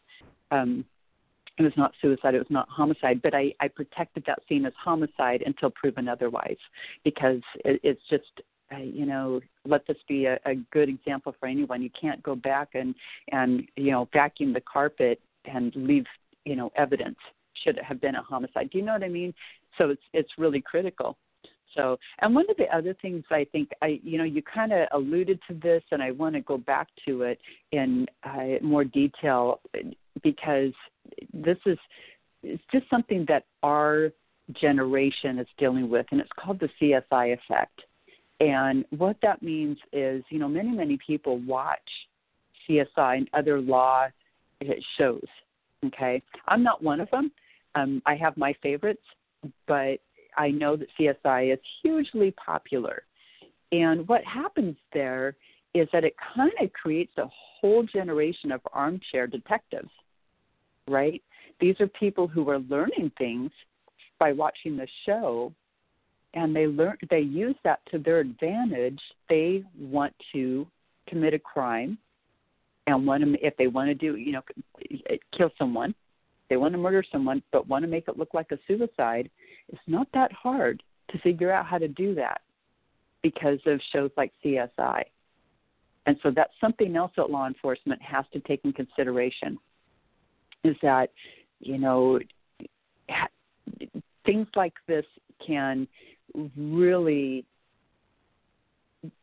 Um, 0.50 0.84
it 1.58 1.62
was 1.62 1.72
not 1.76 1.92
suicide, 2.02 2.34
it 2.34 2.38
was 2.38 2.46
not 2.50 2.68
homicide, 2.68 3.22
but 3.22 3.34
I 3.34 3.52
I 3.60 3.68
protected 3.68 4.24
that 4.26 4.40
scene 4.48 4.66
as 4.66 4.72
homicide 4.82 5.42
until 5.46 5.70
proven 5.70 6.08
otherwise, 6.08 6.58
because 7.04 7.40
it, 7.64 7.80
it's 7.82 8.02
just 8.10 8.42
uh, 8.74 8.78
you 8.78 9.06
know 9.06 9.40
let 9.64 9.86
this 9.86 9.96
be 10.08 10.26
a, 10.26 10.38
a 10.46 10.54
good 10.72 10.88
example 10.88 11.34
for 11.38 11.46
anyone. 11.46 11.82
You 11.82 11.90
can't 12.00 12.22
go 12.22 12.34
back 12.34 12.70
and 12.74 12.94
and 13.32 13.62
you 13.76 13.90
know 13.90 14.08
vacuum 14.12 14.52
the 14.52 14.60
carpet 14.60 15.20
and 15.44 15.74
leave 15.76 16.04
you 16.44 16.56
know 16.56 16.70
evidence 16.76 17.18
should 17.64 17.78
it 17.78 17.84
have 17.84 18.00
been 18.00 18.14
a 18.14 18.22
homicide. 18.22 18.70
Do 18.70 18.78
you 18.78 18.84
know 18.84 18.92
what 18.92 19.02
i 19.02 19.08
mean? 19.08 19.34
So 19.78 19.90
it's 19.90 20.02
it's 20.12 20.30
really 20.38 20.60
critical. 20.60 21.16
So 21.74 21.98
and 22.20 22.34
one 22.34 22.46
of 22.48 22.56
the 22.56 22.74
other 22.74 22.94
things 23.02 23.22
i 23.30 23.46
think 23.52 23.68
i 23.82 24.00
you 24.02 24.18
know 24.18 24.24
you 24.24 24.42
kind 24.42 24.72
of 24.72 24.88
alluded 24.92 25.38
to 25.48 25.54
this 25.54 25.82
and 25.90 26.02
i 26.02 26.10
want 26.10 26.34
to 26.34 26.40
go 26.40 26.56
back 26.56 26.88
to 27.06 27.22
it 27.22 27.38
in 27.72 28.06
uh, 28.24 28.62
more 28.62 28.84
detail 28.84 29.60
because 30.22 30.72
this 31.34 31.58
is 31.66 31.78
it's 32.42 32.62
just 32.72 32.88
something 32.88 33.24
that 33.28 33.44
our 33.62 34.10
generation 34.52 35.38
is 35.38 35.46
dealing 35.58 35.90
with 35.90 36.06
and 36.12 36.20
it's 36.20 36.30
called 36.38 36.60
the 36.60 36.70
csi 36.80 37.34
effect 37.34 37.82
and 38.40 38.84
what 38.96 39.16
that 39.22 39.42
means 39.42 39.78
is 39.92 40.22
you 40.30 40.38
know 40.38 40.48
many 40.48 40.70
many 40.70 40.98
people 41.06 41.38
watch 41.38 41.78
csi 42.68 43.16
and 43.16 43.28
other 43.32 43.60
law 43.60 44.06
shows 44.98 45.24
okay 45.84 46.22
i'm 46.48 46.62
not 46.62 46.82
one 46.82 47.00
of 47.00 47.10
them 47.10 47.30
um, 47.76 48.02
I 48.06 48.16
have 48.16 48.36
my 48.36 48.54
favorites, 48.62 49.02
but 49.68 49.98
I 50.36 50.50
know 50.50 50.76
that 50.76 50.88
CSI 50.98 51.52
is 51.52 51.60
hugely 51.82 52.32
popular. 52.32 53.02
And 53.70 54.08
what 54.08 54.24
happens 54.24 54.76
there 54.92 55.36
is 55.74 55.86
that 55.92 56.04
it 56.04 56.14
kind 56.34 56.52
of 56.60 56.72
creates 56.72 57.12
a 57.18 57.28
whole 57.60 57.82
generation 57.82 58.50
of 58.50 58.60
armchair 58.72 59.26
detectives, 59.26 59.90
right? 60.88 61.22
These 61.60 61.76
are 61.80 61.86
people 61.88 62.26
who 62.26 62.48
are 62.48 62.60
learning 62.60 63.12
things 63.18 63.50
by 64.18 64.32
watching 64.32 64.76
the 64.76 64.88
show 65.04 65.52
and 66.36 66.54
they 66.54 66.68
learn 66.68 66.96
they 67.10 67.20
use 67.20 67.56
that 67.64 67.80
to 67.90 67.98
their 67.98 68.20
advantage. 68.20 69.00
They 69.28 69.64
want 69.76 70.14
to 70.32 70.66
commit 71.08 71.34
a 71.34 71.38
crime 71.38 71.98
and 72.86 73.04
want 73.04 73.24
to 73.24 73.34
if 73.44 73.56
they 73.56 73.66
want 73.66 73.88
to 73.88 73.94
do, 73.94 74.16
you 74.16 74.32
know, 74.32 74.42
kill 75.36 75.50
someone 75.58 75.92
they 76.48 76.56
want 76.56 76.72
to 76.74 76.78
murder 76.78 77.02
someone 77.10 77.42
but 77.52 77.68
want 77.68 77.82
to 77.82 77.88
make 77.88 78.08
it 78.08 78.18
look 78.18 78.34
like 78.34 78.52
a 78.52 78.58
suicide, 78.66 79.30
it's 79.68 79.80
not 79.86 80.06
that 80.14 80.32
hard 80.32 80.82
to 81.10 81.18
figure 81.18 81.52
out 81.52 81.66
how 81.66 81.78
to 81.78 81.88
do 81.88 82.14
that 82.14 82.40
because 83.22 83.58
of 83.66 83.80
shows 83.92 84.10
like 84.16 84.32
CSI. 84.44 85.02
And 86.06 86.16
so 86.22 86.30
that's 86.30 86.52
something 86.60 86.94
else 86.94 87.12
that 87.16 87.30
law 87.30 87.46
enforcement 87.46 88.00
has 88.00 88.24
to 88.32 88.40
take 88.40 88.64
in 88.64 88.72
consideration 88.72 89.58
is 90.62 90.76
that, 90.82 91.10
you 91.58 91.78
know, 91.78 92.20
things 94.24 94.46
like 94.54 94.74
this 94.86 95.04
can 95.44 95.88
really 96.56 97.44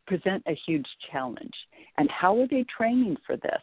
present 0.06 0.42
a 0.46 0.56
huge 0.66 0.86
challenge. 1.10 1.54
And 1.98 2.10
how 2.10 2.40
are 2.40 2.48
they 2.48 2.64
training 2.76 3.16
for 3.26 3.36
this? 3.36 3.60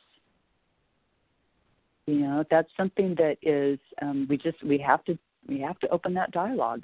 you 2.08 2.20
know 2.20 2.44
that's 2.50 2.70
something 2.76 3.16
that 3.16 3.38
is 3.42 3.80
um, 4.02 4.28
we 4.30 4.38
just 4.38 4.62
we 4.64 4.78
have 4.78 5.04
to 5.06 5.18
we 5.48 5.60
have 5.60 5.80
to 5.80 5.88
open 5.90 6.14
that 6.14 6.32
dialogue 6.32 6.84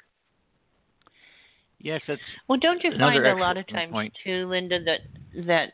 yes 1.80 2.02
that's 2.08 2.22
well 2.48 2.60
don't 2.60 2.84
you 2.84 2.92
find 2.98 3.26
a 3.26 3.36
lot 3.36 3.58
of 3.58 3.68
times 3.68 3.92
point. 3.92 4.14
too 4.24 4.48
lynda 4.48 4.84
that 4.86 5.00
that 5.46 5.74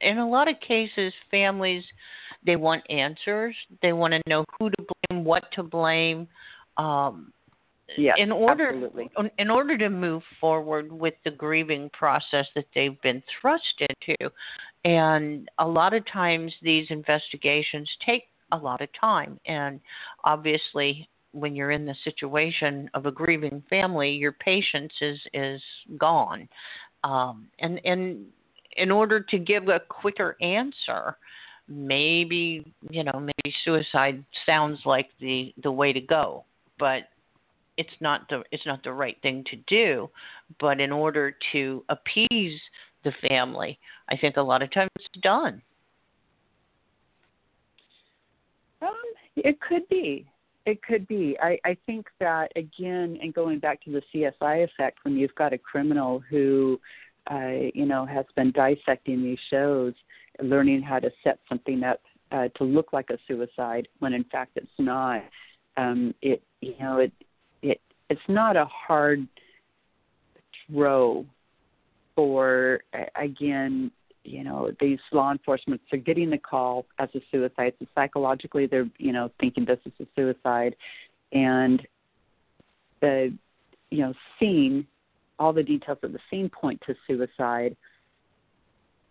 in 0.00 0.18
a 0.18 0.28
lot 0.28 0.48
of 0.48 0.56
cases 0.66 1.12
families 1.30 1.84
they 2.44 2.56
want 2.56 2.82
answers 2.90 3.54
they 3.82 3.92
want 3.92 4.12
to 4.12 4.20
know 4.26 4.44
who 4.58 4.70
to 4.70 4.86
blame 5.08 5.24
what 5.24 5.44
to 5.52 5.62
blame 5.62 6.26
um 6.76 7.32
yeah, 7.96 8.14
in 8.16 8.32
order 8.32 8.68
absolutely. 8.68 9.10
in 9.38 9.50
order 9.50 9.76
to 9.76 9.90
move 9.90 10.22
forward 10.40 10.90
with 10.90 11.14
the 11.24 11.30
grieving 11.30 11.90
process 11.92 12.46
that 12.54 12.64
they've 12.74 13.00
been 13.02 13.22
thrust 13.40 13.80
into 13.80 14.30
and 14.84 15.48
a 15.58 15.66
lot 15.66 15.94
of 15.94 16.04
times 16.06 16.52
these 16.62 16.86
investigations 16.90 17.88
take 18.04 18.24
a 18.52 18.56
lot 18.56 18.80
of 18.80 18.88
time. 18.98 19.38
And 19.46 19.80
obviously, 20.24 21.08
when 21.32 21.54
you're 21.54 21.70
in 21.70 21.86
the 21.86 21.94
situation 22.04 22.90
of 22.94 23.06
a 23.06 23.12
grieving 23.12 23.62
family, 23.70 24.10
your 24.10 24.32
patience 24.32 24.92
is 25.00 25.18
is 25.32 25.62
gone. 25.96 26.48
Um, 27.04 27.48
and 27.60 27.80
and 27.84 28.26
in 28.76 28.90
order 28.90 29.20
to 29.20 29.38
give 29.38 29.68
a 29.68 29.80
quicker 29.80 30.36
answer, 30.40 31.16
maybe 31.68 32.72
you 32.90 33.04
know 33.04 33.20
maybe 33.20 33.54
suicide 33.64 34.24
sounds 34.44 34.80
like 34.84 35.10
the 35.20 35.54
the 35.62 35.72
way 35.72 35.92
to 35.92 36.00
go, 36.00 36.44
but 36.78 37.04
it's 37.76 37.90
not 38.00 38.28
the 38.28 38.42
it's 38.50 38.66
not 38.66 38.82
the 38.82 38.92
right 38.92 39.16
thing 39.22 39.44
to 39.50 39.56
do. 39.66 40.10
But 40.60 40.80
in 40.80 40.92
order 40.92 41.36
to 41.52 41.84
appease 41.88 42.60
the 43.04 43.12
family, 43.28 43.78
I 44.10 44.16
think 44.16 44.36
a 44.36 44.42
lot 44.42 44.62
of 44.62 44.72
times 44.72 44.90
it's 44.96 45.20
done. 45.22 45.62
Um, 48.80 48.90
it 49.36 49.60
could 49.60 49.88
be. 49.88 50.26
It 50.64 50.82
could 50.82 51.08
be. 51.08 51.36
I, 51.42 51.58
I 51.64 51.76
think 51.86 52.06
that 52.20 52.52
again, 52.54 53.18
and 53.20 53.34
going 53.34 53.58
back 53.58 53.82
to 53.84 53.90
the 53.90 54.02
CSI 54.14 54.64
effect, 54.64 54.98
when 55.02 55.16
you've 55.16 55.34
got 55.34 55.52
a 55.52 55.58
criminal 55.58 56.22
who, 56.30 56.80
uh, 57.30 57.70
you 57.74 57.84
know, 57.86 58.06
has 58.06 58.26
been 58.36 58.52
dissecting 58.52 59.22
these 59.22 59.38
shows, 59.50 59.94
learning 60.40 60.82
how 60.82 61.00
to 61.00 61.10
set 61.24 61.38
something 61.48 61.82
up 61.82 62.00
uh, 62.32 62.48
to 62.56 62.64
look 62.64 62.92
like 62.92 63.10
a 63.10 63.18
suicide 63.28 63.88
when 63.98 64.12
in 64.12 64.24
fact 64.24 64.52
it's 64.56 64.66
not. 64.78 65.22
Um, 65.76 66.14
it 66.22 66.42
you 66.60 66.74
know 66.80 66.98
it 66.98 67.12
it 67.20 67.26
it's 68.12 68.20
not 68.28 68.58
a 68.58 68.66
hard 68.66 69.26
throw 70.66 71.24
for 72.14 72.80
again 73.16 73.90
you 74.22 74.44
know 74.44 74.70
these 74.80 74.98
law 75.12 75.32
enforcement 75.32 75.80
are 75.90 75.96
getting 75.96 76.28
the 76.28 76.36
call 76.36 76.84
as 76.98 77.08
a 77.14 77.20
suicide. 77.30 77.72
So 77.78 77.86
psychologically 77.94 78.66
they're 78.66 78.88
you 78.98 79.12
know 79.12 79.30
thinking 79.40 79.64
this 79.64 79.78
is 79.86 79.92
a 79.98 80.06
suicide. 80.14 80.76
And 81.32 81.80
the 83.00 83.34
you 83.90 83.98
know 84.00 84.12
scene 84.38 84.86
all 85.38 85.54
the 85.54 85.62
details 85.62 85.98
of 86.02 86.12
the 86.12 86.20
scene 86.30 86.50
point 86.50 86.82
to 86.86 86.94
suicide. 87.06 87.74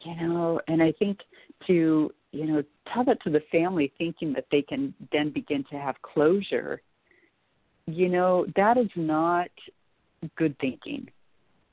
You 0.02 0.16
know 0.16 0.62
and 0.68 0.82
i 0.82 0.92
think 0.92 1.20
to 1.68 2.12
you 2.32 2.46
know 2.46 2.64
tell 2.94 3.04
that 3.06 3.20
to 3.24 3.32
the 3.32 3.42
family 3.52 3.92
thinking 3.98 4.32
that 4.34 4.46
they 4.52 4.62
can 4.62 4.94
then 5.12 5.32
begin 5.32 5.64
to 5.72 5.78
have 5.78 5.96
closure 6.04 6.82
you 7.88 8.10
know 8.10 8.46
that 8.56 8.78
is 8.78 8.90
not 8.96 9.50
good 10.38 10.56
thinking 10.60 11.08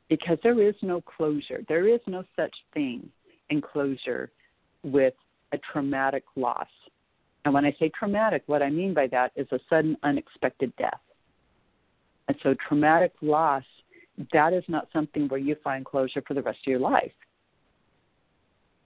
because 0.09 0.38
there 0.42 0.61
is 0.62 0.75
no 0.83 1.01
closure 1.01 1.62
there 1.68 1.87
is 1.87 2.01
no 2.07 2.25
such 2.37 2.55
thing 2.73 3.09
in 3.51 3.61
closure 3.61 4.31
with 4.83 5.14
a 5.53 5.59
traumatic 5.73 6.25
loss. 6.37 6.68
And 7.44 7.55
when 7.55 7.64
I 7.64 7.75
say 7.79 7.90
traumatic, 7.90 8.42
what 8.47 8.62
I 8.62 8.71
mean 8.71 8.94
by 8.94 9.07
that 9.09 9.33
is 9.37 9.47
a 9.53 9.61
sudden 9.71 9.97
unexpected 10.03 10.73
death. 10.77 11.01
And 12.27 12.37
so, 12.42 12.55
traumatic 12.68 13.12
loss, 13.23 13.62
that 14.33 14.53
is 14.53 14.64
not 14.68 14.88
something 14.92 15.29
where 15.29 15.40
you 15.40 15.57
find 15.64 15.85
closure 15.85 16.23
for 16.27 16.35
the 16.35 16.42
rest 16.42 16.59
of 16.66 16.71
your 16.71 16.81
life. 16.81 17.12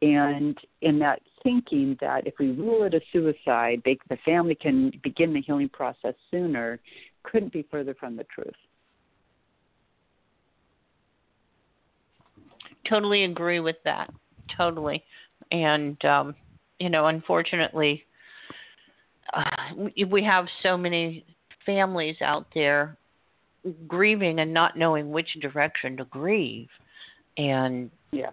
And 0.01 0.57
in 0.81 0.99
that 1.01 1.23
thinking 1.43 1.97
that 2.01 2.27
if 2.27 2.35
we 2.39 2.51
rule 2.51 2.85
it 2.85 2.95
a 2.95 3.01
suicide, 3.13 3.83
they, 3.85 3.99
the 4.09 4.19
family 4.25 4.55
can 4.55 4.93
begin 5.03 5.33
the 5.33 5.41
healing 5.41 5.69
process 5.69 6.15
sooner, 6.31 6.79
couldn't 7.23 7.53
be 7.53 7.67
further 7.71 7.95
from 7.95 8.17
the 8.17 8.25
truth. 8.25 8.55
Totally 12.89 13.25
agree 13.25 13.61
with 13.61 13.77
that. 13.85 14.11
Totally. 14.57 15.03
And, 15.51 16.03
um, 16.05 16.35
you 16.79 16.91
know, 16.91 17.07
unfortunately, 17.07 18.05
uh, 19.33 19.89
we 20.11 20.23
have 20.25 20.47
so 20.63 20.77
many 20.77 21.25
families 21.65 22.17
out 22.23 22.47
there 22.55 22.97
grieving 23.87 24.41
and 24.41 24.53
not 24.53 24.77
knowing 24.77 25.11
which 25.11 25.29
direction 25.41 25.97
to 25.97 26.05
grieve. 26.07 26.69
And 27.37 27.91
yeah. 28.11 28.31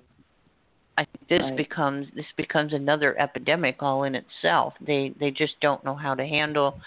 I 0.97 1.06
think 1.06 1.30
this 1.30 1.41
right. 1.41 1.56
becomes 1.56 2.08
this 2.15 2.25
becomes 2.36 2.73
another 2.73 3.17
epidemic 3.17 3.78
all 3.80 4.04
in 4.04 4.15
itself. 4.15 4.73
They 4.86 5.13
they 5.19 5.32
just 5.32 5.54
don't 5.62 5.84
know 5.86 5.95
how 5.95 6.13
to 6.13 6.25
handle 6.25 6.80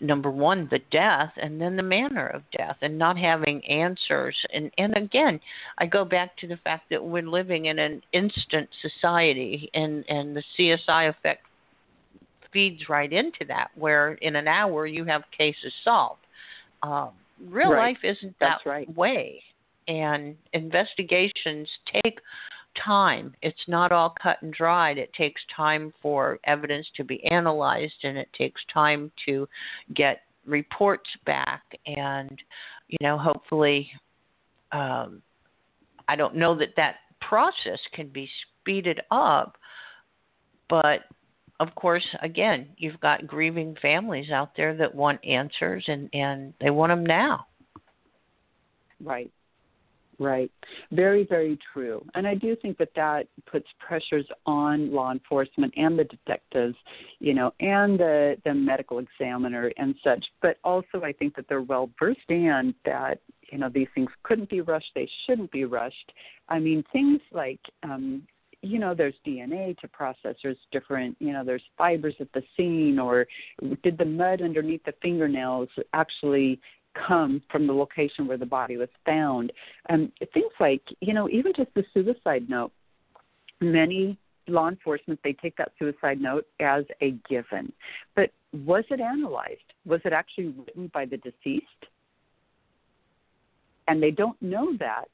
number 0.00 0.30
one 0.30 0.68
the 0.70 0.80
death 0.90 1.32
and 1.36 1.60
then 1.60 1.76
the 1.76 1.82
manner 1.82 2.26
of 2.28 2.42
death 2.56 2.76
and 2.82 2.98
not 2.98 3.18
having 3.18 3.64
answers 3.66 4.36
and 4.52 4.70
and 4.78 4.96
again 4.96 5.38
i 5.78 5.86
go 5.86 6.04
back 6.04 6.36
to 6.36 6.46
the 6.46 6.56
fact 6.58 6.84
that 6.90 7.02
we're 7.02 7.22
living 7.22 7.66
in 7.66 7.78
an 7.78 8.02
instant 8.12 8.68
society 8.80 9.70
and 9.74 10.04
and 10.08 10.36
the 10.36 10.42
csi 10.58 11.08
effect 11.08 11.42
feeds 12.52 12.88
right 12.88 13.12
into 13.12 13.44
that 13.46 13.68
where 13.76 14.14
in 14.14 14.36
an 14.36 14.48
hour 14.48 14.86
you 14.86 15.04
have 15.04 15.22
cases 15.36 15.72
solved 15.84 16.20
um, 16.82 17.10
real 17.48 17.70
right. 17.70 17.90
life 17.90 17.98
isn't 18.02 18.34
that 18.40 18.58
right. 18.66 18.92
way 18.96 19.42
and 19.86 20.36
investigations 20.52 21.68
take 21.92 22.18
time. 22.84 23.34
It's 23.42 23.68
not 23.68 23.92
all 23.92 24.14
cut 24.22 24.40
and 24.42 24.52
dried. 24.52 24.98
It 24.98 25.12
takes 25.12 25.40
time 25.54 25.92
for 26.00 26.38
evidence 26.44 26.86
to 26.96 27.04
be 27.04 27.24
analyzed 27.24 28.04
and 28.04 28.16
it 28.16 28.28
takes 28.36 28.60
time 28.72 29.10
to 29.26 29.48
get 29.94 30.22
reports 30.46 31.08
back 31.26 31.62
and 31.86 32.42
you 32.88 32.98
know 33.02 33.18
hopefully 33.18 33.90
um, 34.72 35.22
I 36.08 36.16
don't 36.16 36.34
know 36.34 36.58
that 36.58 36.70
that 36.76 36.96
process 37.20 37.78
can 37.92 38.08
be 38.08 38.28
speeded 38.60 39.00
up 39.10 39.56
but 40.68 41.00
of 41.60 41.74
course 41.74 42.04
again 42.22 42.68
you've 42.78 42.98
got 43.00 43.26
grieving 43.26 43.76
families 43.82 44.30
out 44.30 44.52
there 44.56 44.74
that 44.76 44.94
want 44.94 45.22
answers 45.24 45.84
and 45.86 46.08
and 46.14 46.54
they 46.60 46.70
want 46.70 46.90
them 46.90 47.04
now 47.04 47.46
right 49.04 49.30
Right. 50.20 50.52
Very, 50.92 51.24
very 51.24 51.58
true. 51.72 52.04
And 52.14 52.28
I 52.28 52.34
do 52.34 52.54
think 52.54 52.76
that 52.76 52.90
that 52.94 53.26
puts 53.50 53.66
pressures 53.78 54.26
on 54.44 54.92
law 54.92 55.12
enforcement 55.12 55.72
and 55.78 55.98
the 55.98 56.04
detectives, 56.04 56.76
you 57.20 57.32
know, 57.32 57.54
and 57.60 57.98
the, 57.98 58.36
the 58.44 58.52
medical 58.52 58.98
examiner 58.98 59.72
and 59.78 59.94
such. 60.04 60.22
But 60.42 60.58
also, 60.62 61.00
I 61.02 61.14
think 61.14 61.34
that 61.36 61.46
they're 61.48 61.62
well 61.62 61.88
versed 61.98 62.20
in 62.28 62.74
that, 62.84 63.20
you 63.50 63.56
know, 63.56 63.70
these 63.70 63.88
things 63.94 64.10
couldn't 64.22 64.50
be 64.50 64.60
rushed. 64.60 64.90
They 64.94 65.08
shouldn't 65.26 65.52
be 65.52 65.64
rushed. 65.64 66.12
I 66.50 66.58
mean, 66.58 66.84
things 66.92 67.22
like, 67.32 67.60
um, 67.82 68.22
you 68.60 68.78
know, 68.78 68.94
there's 68.94 69.14
DNA 69.26 69.78
to 69.78 69.88
process. 69.88 70.36
There's 70.42 70.58
different, 70.70 71.16
you 71.18 71.32
know, 71.32 71.44
there's 71.44 71.62
fibers 71.78 72.14
at 72.20 72.30
the 72.34 72.42
scene, 72.58 72.98
or 72.98 73.26
did 73.82 73.96
the 73.96 74.04
mud 74.04 74.42
underneath 74.42 74.84
the 74.84 74.92
fingernails 75.00 75.70
actually 75.94 76.60
come 76.94 77.42
from 77.50 77.66
the 77.66 77.72
location 77.72 78.26
where 78.26 78.36
the 78.36 78.46
body 78.46 78.76
was 78.76 78.88
found. 79.04 79.52
Um, 79.88 80.12
things 80.34 80.52
like, 80.58 80.82
you 81.00 81.14
know, 81.14 81.28
even 81.28 81.52
just 81.56 81.72
the 81.74 81.84
suicide 81.94 82.48
note. 82.48 82.72
Many 83.60 84.18
law 84.48 84.68
enforcement 84.68 85.20
they 85.22 85.34
take 85.34 85.56
that 85.56 85.72
suicide 85.78 86.20
note 86.20 86.46
as 86.60 86.84
a 87.02 87.12
given, 87.28 87.72
but 88.16 88.30
was 88.52 88.84
it 88.90 89.00
analyzed? 89.00 89.60
Was 89.84 90.00
it 90.04 90.12
actually 90.12 90.48
written 90.48 90.90
by 90.92 91.04
the 91.04 91.18
deceased? 91.18 91.66
And 93.86 94.02
they 94.02 94.10
don't 94.10 94.40
know 94.40 94.76
that 94.78 95.08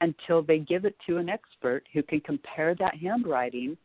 until 0.00 0.42
they 0.42 0.58
give 0.58 0.84
it 0.84 0.96
to 1.06 1.16
an 1.18 1.28
expert 1.28 1.84
who 1.92 2.02
can 2.02 2.20
compare 2.20 2.74
that 2.74 2.96
handwriting 2.96 3.76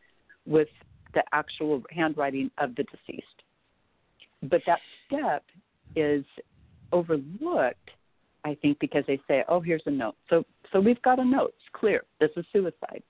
with 0.45 0.67
the 1.13 1.23
actual 1.31 1.83
handwriting 1.91 2.49
of 2.57 2.75
the 2.75 2.83
deceased. 2.83 3.25
But 4.43 4.61
that 4.65 4.79
step 5.05 5.43
is 5.95 6.25
overlooked, 6.91 7.91
I 8.43 8.55
think, 8.61 8.79
because 8.79 9.03
they 9.07 9.19
say, 9.27 9.43
"Oh, 9.47 9.59
here's 9.59 9.83
a 9.85 9.91
note." 9.91 10.15
So, 10.29 10.43
so 10.71 10.79
we've 10.79 11.01
got 11.01 11.19
a 11.19 11.25
note. 11.25 11.53
It's 11.57 11.79
clear. 11.79 12.03
This 12.19 12.31
is 12.35 12.45
suicide, 12.51 13.03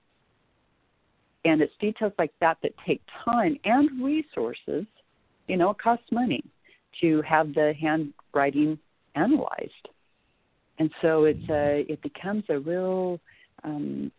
and 1.44 1.60
it's 1.60 1.72
details 1.80 2.12
like 2.18 2.32
that 2.40 2.58
that 2.62 2.72
take 2.86 3.02
time 3.24 3.58
and 3.64 4.02
resources. 4.04 4.86
You 5.48 5.56
know, 5.56 5.70
it 5.70 5.78
costs 5.78 6.06
money 6.10 6.44
to 7.00 7.22
have 7.22 7.54
the 7.54 7.72
handwriting 7.80 8.78
analyzed, 9.14 9.88
and 10.78 10.90
so 11.00 11.24
it's 11.24 11.48
a 11.50 11.84
it 11.88 12.02
becomes 12.02 12.44
a 12.48 12.58
real, 12.58 13.20
um, 13.64 14.10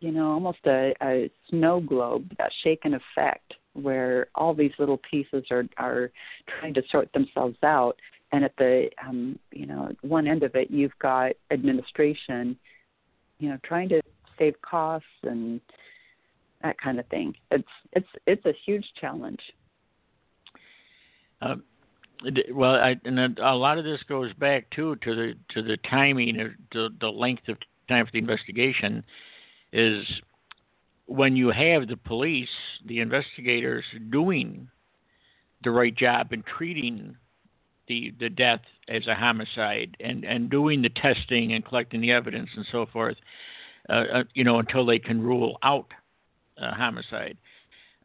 you 0.00 0.12
know, 0.12 0.30
almost 0.30 0.58
a, 0.66 0.94
a 1.02 1.30
snow 1.48 1.80
globe, 1.80 2.32
that 2.38 2.50
shaken 2.62 2.94
effect 2.94 3.54
where 3.74 4.26
all 4.34 4.54
these 4.54 4.72
little 4.78 5.00
pieces 5.10 5.44
are 5.50 5.64
are 5.76 6.10
trying 6.58 6.74
to 6.74 6.82
sort 6.90 7.12
themselves 7.12 7.56
out 7.62 7.96
and 8.32 8.44
at 8.44 8.56
the 8.58 8.88
um, 9.06 9.38
you 9.52 9.66
know 9.66 9.90
one 10.02 10.26
end 10.26 10.42
of 10.42 10.54
it 10.54 10.70
you've 10.70 10.98
got 11.00 11.32
administration 11.50 12.56
you 13.38 13.48
know 13.48 13.58
trying 13.64 13.88
to 13.88 14.00
save 14.38 14.60
costs 14.62 15.06
and 15.22 15.60
that 16.62 16.78
kind 16.80 16.98
of 16.98 17.06
thing. 17.06 17.34
It's 17.50 17.68
it's 17.92 18.08
it's 18.26 18.44
a 18.46 18.52
huge 18.64 18.84
challenge. 19.00 19.40
Um, 21.40 21.62
well 22.52 22.74
I, 22.74 22.96
and 23.04 23.38
a 23.38 23.54
lot 23.54 23.78
of 23.78 23.84
this 23.84 24.02
goes 24.08 24.32
back 24.34 24.68
too 24.70 24.96
to 24.96 25.14
the 25.14 25.34
to 25.54 25.62
the 25.62 25.78
timing 25.88 26.38
or 26.38 26.56
the, 26.72 26.90
the 27.00 27.08
length 27.08 27.48
of 27.48 27.56
time 27.88 28.04
for 28.04 28.12
the 28.12 28.18
investigation 28.18 29.02
is 29.72 30.04
when 31.06 31.34
you 31.34 31.50
have 31.50 31.88
the 31.88 31.96
police 31.96 32.48
the 32.86 33.00
investigators 33.00 33.84
doing 34.10 34.68
the 35.64 35.70
right 35.70 35.94
job 35.94 36.32
in 36.32 36.42
treating 36.42 37.16
the 37.90 38.14
the 38.20 38.30
death 38.30 38.60
as 38.88 39.06
a 39.08 39.14
homicide 39.14 39.96
and 40.00 40.24
and 40.24 40.48
doing 40.48 40.80
the 40.80 40.88
testing 40.88 41.52
and 41.52 41.64
collecting 41.64 42.00
the 42.00 42.12
evidence 42.12 42.48
and 42.56 42.64
so 42.70 42.86
forth, 42.86 43.16
uh, 43.88 44.04
uh, 44.14 44.24
you 44.32 44.44
know, 44.44 44.60
until 44.60 44.86
they 44.86 44.98
can 44.98 45.20
rule 45.20 45.58
out 45.64 45.88
a 46.56 46.72
homicide. 46.72 47.36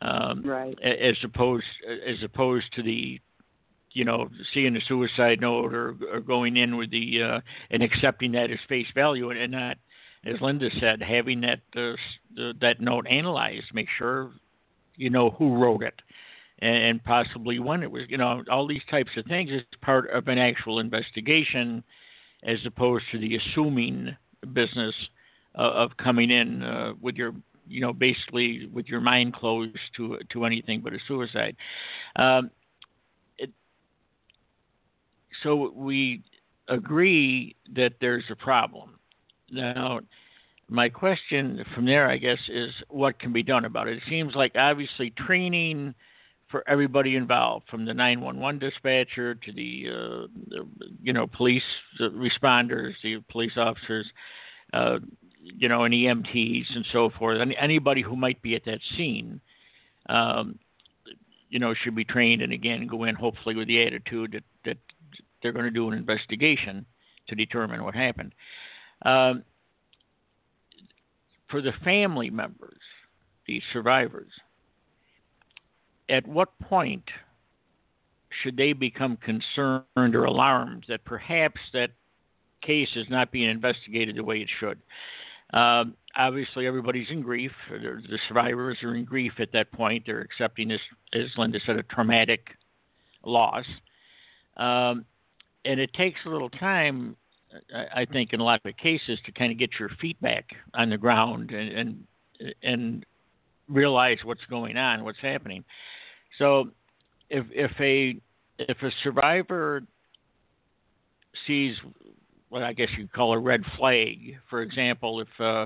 Um, 0.02 0.44
right. 0.44 0.78
As 0.84 1.16
opposed 1.24 1.66
as 1.88 2.18
opposed 2.24 2.66
to 2.74 2.84
the 2.84 3.22
you 3.94 4.04
know, 4.04 4.30
seeing 4.54 4.76
a 4.76 4.82
suicide 4.90 5.40
note 5.40 5.74
or, 5.74 5.96
or 6.12 6.20
going 6.20 6.58
in 6.58 6.76
with 6.76 6.92
the 6.92 7.22
uh, 7.22 7.40
and 7.70 7.82
accepting 7.82 8.34
that 8.34 8.52
as 8.52 8.60
face 8.68 8.88
value 8.94 9.30
and 9.30 9.52
not, 9.52 9.78
as 10.26 10.36
Lynda 10.40 10.70
said, 10.82 11.02
having 11.02 11.42
that 11.42 11.62
uh, 11.78 12.52
that 12.60 12.82
note 12.82 13.06
analyzed, 13.08 13.68
make 13.74 13.88
sure 13.98 14.32
you 14.98 15.10
know 15.10 15.30
who 15.30 15.56
wrote 15.56 15.84
it, 15.84 16.02
and 16.60 17.04
possibly 17.04 17.60
when 17.60 17.84
it 17.84 17.92
was. 17.92 18.04
You 18.10 18.18
know, 18.18 18.44
all 18.50 18.68
these 18.68 18.84
types 18.90 19.12
of 19.18 19.26
things 19.26 19.52
is 19.52 19.62
part 19.82 20.10
of 20.10 20.28
an 20.28 20.38
actual 20.38 20.80
investigation, 20.80 21.84
as 22.44 22.60
opposed 22.66 23.06
to 23.12 23.20
the 23.20 23.36
assuming 23.36 24.16
business 24.54 24.94
uh, 25.58 25.62
of 25.62 25.98
coming 25.98 26.32
in 26.32 26.64
uh, 26.64 26.94
with 27.02 27.16
your, 27.16 27.34
you 27.68 27.82
know, 27.82 27.94
basically 27.94 28.68
with 28.72 28.88
your 28.88 29.02
mind 29.02 29.34
closed 29.34 29.78
to 29.98 30.18
to 30.30 30.46
anything 30.46 30.82
but 30.82 30.94
a 30.94 31.00
suicide. 31.08 31.56
Um, 32.16 32.52
it, 33.38 33.52
so 35.44 35.72
we 35.76 36.24
agree 36.68 37.56
that 37.76 37.94
there's 38.02 38.26
a 38.30 38.36
problem. 38.36 39.00
Now, 39.52 40.00
my 40.70 40.90
question 40.90 41.64
from 41.76 41.86
there, 41.86 42.10
I 42.10 42.18
guess, 42.18 42.40
is 42.50 42.72
what 42.90 43.20
can 43.20 43.32
be 43.32 43.44
done 43.44 43.66
about 43.66 43.88
it? 43.88 43.98
It 43.98 44.04
seems 44.10 44.34
like 44.36 44.54
obviously 44.56 45.12
training 45.12 45.94
for 46.50 46.64
everybody 46.68 47.16
involved, 47.16 47.68
from 47.70 47.86
the 47.86 47.94
911 47.94 48.60
dispatcher 48.60 49.36
to 49.36 49.52
the, 49.52 49.86
uh, 49.90 50.28
the 50.48 50.68
you 51.02 51.14
know 51.14 51.28
police 51.28 51.64
responders, 52.00 52.94
the 53.04 53.18
police 53.32 53.54
officers, 53.58 54.06
uh, 54.74 55.00
you 55.42 55.68
know, 55.68 55.84
and 55.84 55.94
EMTs 55.94 56.76
and 56.76 56.86
so 56.92 57.10
forth. 57.18 57.40
Any, 57.42 57.58
anybody 57.58 58.02
who 58.02 58.16
might 58.16 58.42
be 58.42 58.56
at 58.56 58.66
that 58.66 58.80
scene, 58.96 59.42
um, 60.10 60.60
you 61.50 61.60
know, 61.60 61.74
should 61.74 61.96
be 61.96 62.06
trained 62.06 62.42
and 62.42 62.54
again 62.54 62.88
go 62.88 63.04
in 63.06 63.16
hopefully 63.16 63.56
with 63.56 63.68
the 63.68 63.84
attitude 63.84 64.34
that 64.34 64.44
that 64.66 64.78
they're 65.42 65.52
going 65.52 65.66
to 65.66 65.72
do 65.72 65.90
an 65.90 65.98
investigation 65.98 66.86
to 67.28 67.36
determine 67.36 67.84
what 67.84 67.96
happened. 67.96 68.34
Um, 69.04 69.44
for 71.50 71.62
the 71.62 71.74
family 71.84 72.30
members, 72.30 72.80
the 73.48 73.62
survivors, 73.72 74.32
at 76.10 76.28
what 76.28 76.58
point 76.60 77.04
should 78.42 78.58
they 78.58 78.74
become 78.74 79.18
concerned 79.18 79.84
or 79.96 80.26
alarmed 80.26 80.86
that 80.88 81.04
perhaps 81.06 81.60
that 81.74 81.92
case 82.62 82.90
is 82.96 83.06
not 83.10 83.32
being 83.32 83.50
investigated 83.50 84.16
the 84.16 84.24
way 84.24 84.38
it 84.38 84.50
should? 84.60 84.80
Uh, 85.54 85.86
obviously, 86.16 86.68
everybody's 86.68 87.08
in 87.10 87.22
grief. 87.22 87.52
The 87.70 88.20
survivors 88.28 88.78
are 88.84 88.96
in 88.96 89.06
grief 89.06 89.34
at 89.40 89.52
that 89.54 89.72
point. 89.72 90.04
They're 90.06 90.22
accepting 90.22 90.68
this, 90.68 90.82
as 91.14 91.28
Lynda 91.38 91.60
said, 91.66 91.78
a 91.78 91.84
traumatic 91.84 92.48
loss. 93.24 93.66
Um, 94.58 95.06
and 95.64 95.80
it 95.80 95.94
takes 95.94 96.20
a 96.26 96.30
little 96.30 96.50
time 96.50 97.16
I 97.74 98.06
think 98.06 98.34
in 98.34 98.40
a 98.40 98.44
lot 98.44 98.62
of 98.66 98.78
cases 98.78 99.20
to 99.26 99.32
kind 99.32 99.52
of 99.52 99.58
get 99.58 99.72
your 99.80 99.90
feet 100.02 100.20
back 100.22 100.50
on 100.74 100.90
the 100.90 100.98
ground 100.98 101.52
and 101.52 101.72
and, 102.40 102.54
and 102.64 103.06
realize 103.68 104.18
what's 104.24 104.46
going 104.50 104.78
on, 104.78 105.04
what's 105.04 105.20
happening. 105.22 105.64
So 106.38 106.72
if 107.30 107.46
if 107.52 107.72
a 107.80 108.20
if 108.60 108.82
a 108.82 108.90
survivor 109.04 109.84
sees 111.48 111.76
what 112.50 112.64
I 112.64 112.74
guess 112.74 112.90
you'd 112.98 113.12
call 113.12 113.34
a 113.34 113.40
red 113.40 113.62
flag, 113.78 114.38
for 114.50 114.62
example, 114.62 115.22
if 115.22 115.28
uh, 115.40 115.66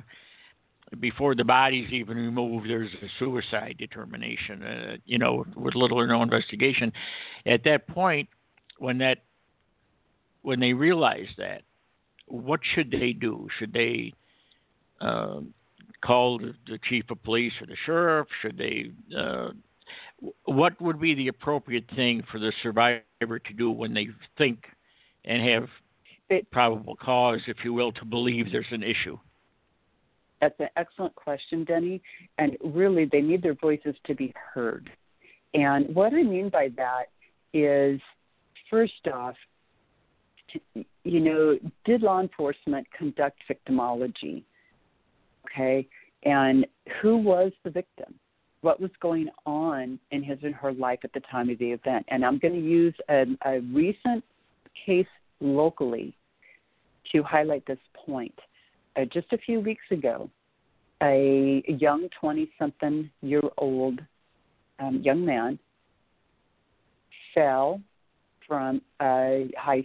before 1.00 1.36
the 1.36 1.44
body's 1.44 1.92
even 1.92 2.18
removed, 2.18 2.70
there's 2.70 2.92
a 3.02 3.08
suicide 3.20 3.76
determination, 3.78 4.64
uh, 4.64 4.98
you 5.06 5.18
know, 5.18 5.46
with 5.56 5.76
little 5.76 6.00
or 6.00 6.08
no 6.08 6.24
investigation. 6.24 6.92
At 7.46 7.64
that 7.66 7.88
point, 7.88 8.30
when 8.80 8.98
that 9.00 9.20
when 10.42 10.60
they 10.60 10.74
realize 10.74 11.28
that, 11.38 11.62
what 12.28 12.62
should 12.74 12.92
they 12.92 13.14
do? 13.14 13.48
Should 13.60 13.74
they 13.74 14.14
uh, 15.02 15.42
call 16.02 16.40
the, 16.40 16.80
chief 16.90 17.06
of 17.10 17.22
police 17.24 17.54
or 17.62 17.68
the 17.68 17.76
sheriff? 17.86 18.28
Should 18.42 18.58
they? 18.58 18.92
Uh, 19.16 19.50
what 20.46 20.80
would 20.82 21.00
be 21.00 21.16
the 21.16 21.30
appropriate 21.30 21.86
thing 21.96 22.24
for 22.32 22.40
the 22.40 22.52
survivor 22.62 23.04
to 23.22 23.54
do 23.58 23.72
when 23.72 23.94
they 23.94 24.10
think 24.38 24.60
and 25.26 25.42
have 25.42 25.68
it, 26.30 26.50
probable 26.52 26.96
cause, 26.96 27.40
if 27.48 27.58
you 27.64 27.74
will, 27.74 27.92
to 27.94 28.06
believe 28.06 28.52
there's 28.52 28.66
an 28.72 28.84
issue? 28.84 29.18
That's 30.42 30.60
an 30.60 30.70
excellent 30.78 31.16
question, 31.16 31.64
Denny. 31.64 32.02
And 32.38 32.58
really, 32.64 33.06
they 33.06 33.22
need 33.22 33.42
their 33.42 33.56
voices 33.56 33.96
to 34.06 34.16
be 34.16 34.34
heard. 34.54 34.90
And 35.54 35.94
what 35.94 36.14
I 36.14 36.24
mean 36.24 36.50
by 36.50 36.70
that 36.78 37.06
is, 37.54 38.00
first 38.70 39.08
off, 39.12 39.36
you 41.04 41.20
know, 41.20 41.58
did 41.86 42.02
law 42.02 42.22
enforcement 42.22 42.88
conduct 42.98 43.40
victimology? 43.50 44.44
Okay. 45.46 45.88
And 46.24 46.66
who 47.02 47.18
was 47.18 47.52
the 47.64 47.70
victim? 47.70 48.14
What 48.62 48.82
was 48.82 48.92
going 49.02 49.30
on 49.46 50.00
in 50.12 50.22
his 50.22 50.38
and 50.44 50.54
her 50.56 50.74
life 50.74 51.00
at 51.04 51.14
the 51.14 51.22
time 51.32 51.50
of 51.50 51.58
the 51.60 51.72
event? 51.72 52.06
And 52.10 52.26
I'm 52.26 52.40
going 52.40 52.54
to 52.54 52.60
use 52.60 52.94
a, 53.10 53.26
a 53.46 53.60
recent 53.62 54.24
case 54.86 55.08
locally 55.40 56.14
to 57.12 57.24
highlight 57.24 57.66
this 57.66 57.80
point. 58.06 58.38
Uh, 58.98 59.06
just 59.06 59.32
a 59.32 59.38
few 59.38 59.62
weeks 59.62 59.84
ago, 59.92 60.30
a 61.02 61.64
young 61.68 62.10
20 62.20 62.50
something 62.60 63.10
year 63.22 63.42
old 63.58 64.02
um, 64.80 65.02
young 65.04 65.26
man 65.26 65.58
fell 67.34 67.82
from 68.48 68.82
a 69.02 69.50
high 69.58 69.84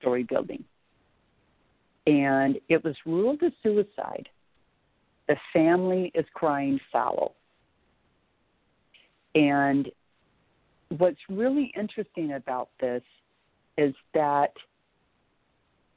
story 0.00 0.24
building. 0.24 0.64
And 2.06 2.58
it 2.68 2.82
was 2.84 2.94
ruled 3.04 3.42
a 3.42 3.50
suicide. 3.62 4.28
The 5.28 5.36
family 5.52 6.12
is 6.14 6.24
crying 6.34 6.78
foul. 6.92 7.34
And 9.34 9.90
what's 10.96 11.18
really 11.28 11.72
interesting 11.76 12.32
about 12.32 12.68
this 12.80 13.02
is 13.76 13.94
that 14.14 14.52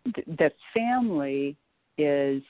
the 0.06 0.52
family 0.74 1.56
is 1.98 2.42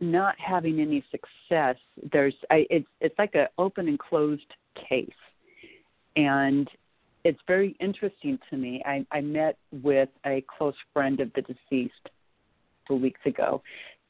not 0.00 0.34
having 0.38 0.80
any 0.80 1.04
success. 1.10 1.76
There's 2.12 2.34
I, 2.50 2.66
it's 2.70 2.86
it's 3.00 3.14
like 3.18 3.34
an 3.34 3.46
open 3.58 3.88
and 3.88 3.98
closed 3.98 4.52
case, 4.88 5.08
and 6.16 6.68
it's 7.24 7.40
very 7.46 7.76
interesting 7.80 8.38
to 8.50 8.56
me. 8.56 8.82
I, 8.84 9.06
I 9.12 9.20
met 9.20 9.58
with 9.70 10.08
a 10.26 10.44
close 10.58 10.74
friend 10.92 11.20
of 11.20 11.30
the 11.34 11.42
deceased 11.42 12.08
two 12.88 12.96
weeks 12.96 13.20
ago, 13.24 13.62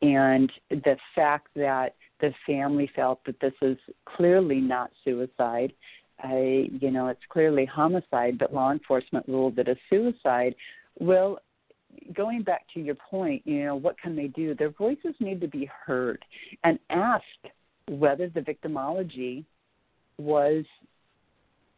and 0.03 0.51
the 0.71 0.97
fact 1.15 1.49
that 1.55 1.95
the 2.21 2.35
family 2.47 2.91
felt 2.95 3.25
that 3.25 3.41
this 3.41 3.55
is 3.63 3.79
clearly 4.05 4.61
not 4.61 4.91
suicide. 5.05 5.73
I, 6.23 6.69
you 6.81 6.91
know, 6.91 7.09
it's 7.09 7.21
clearly 7.29 7.65
homicide, 7.65 8.39
but 8.39 8.53
law 8.53 8.73
enforcement 8.73 9.27
ruled 9.29 9.59
it 9.59 9.69
a 9.69 9.77
suicide. 9.91 10.55
Well, 10.99 11.39
going 12.15 12.43
back 12.43 12.67
to 12.75 12.81
your 12.81 12.95
point, 12.95 13.43
you 13.45 13.65
know, 13.65 13.77
what 13.77 14.01
can 14.01 14.15
they 14.15 14.29
do? 14.29 14.55
Their 14.55 14.71
voices 14.71 15.15
need 15.21 15.41
to 15.41 15.49
be 15.49 15.69
heard 15.87 16.25
and 16.65 16.79
asked 16.91 17.25
whether 17.89 18.29
the 18.29 18.41
victimology 18.41 19.45
was 20.19 20.65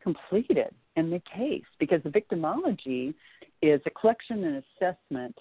completed 0.03 0.75
in 0.97 1.11
the 1.11 1.23
case 1.35 1.65
because 1.79 2.03
the 2.05 2.11
victimology 2.11 3.15
is 3.63 3.81
a 3.87 3.91
collection 3.91 4.45
and 4.45 4.63
assessment 4.81 5.37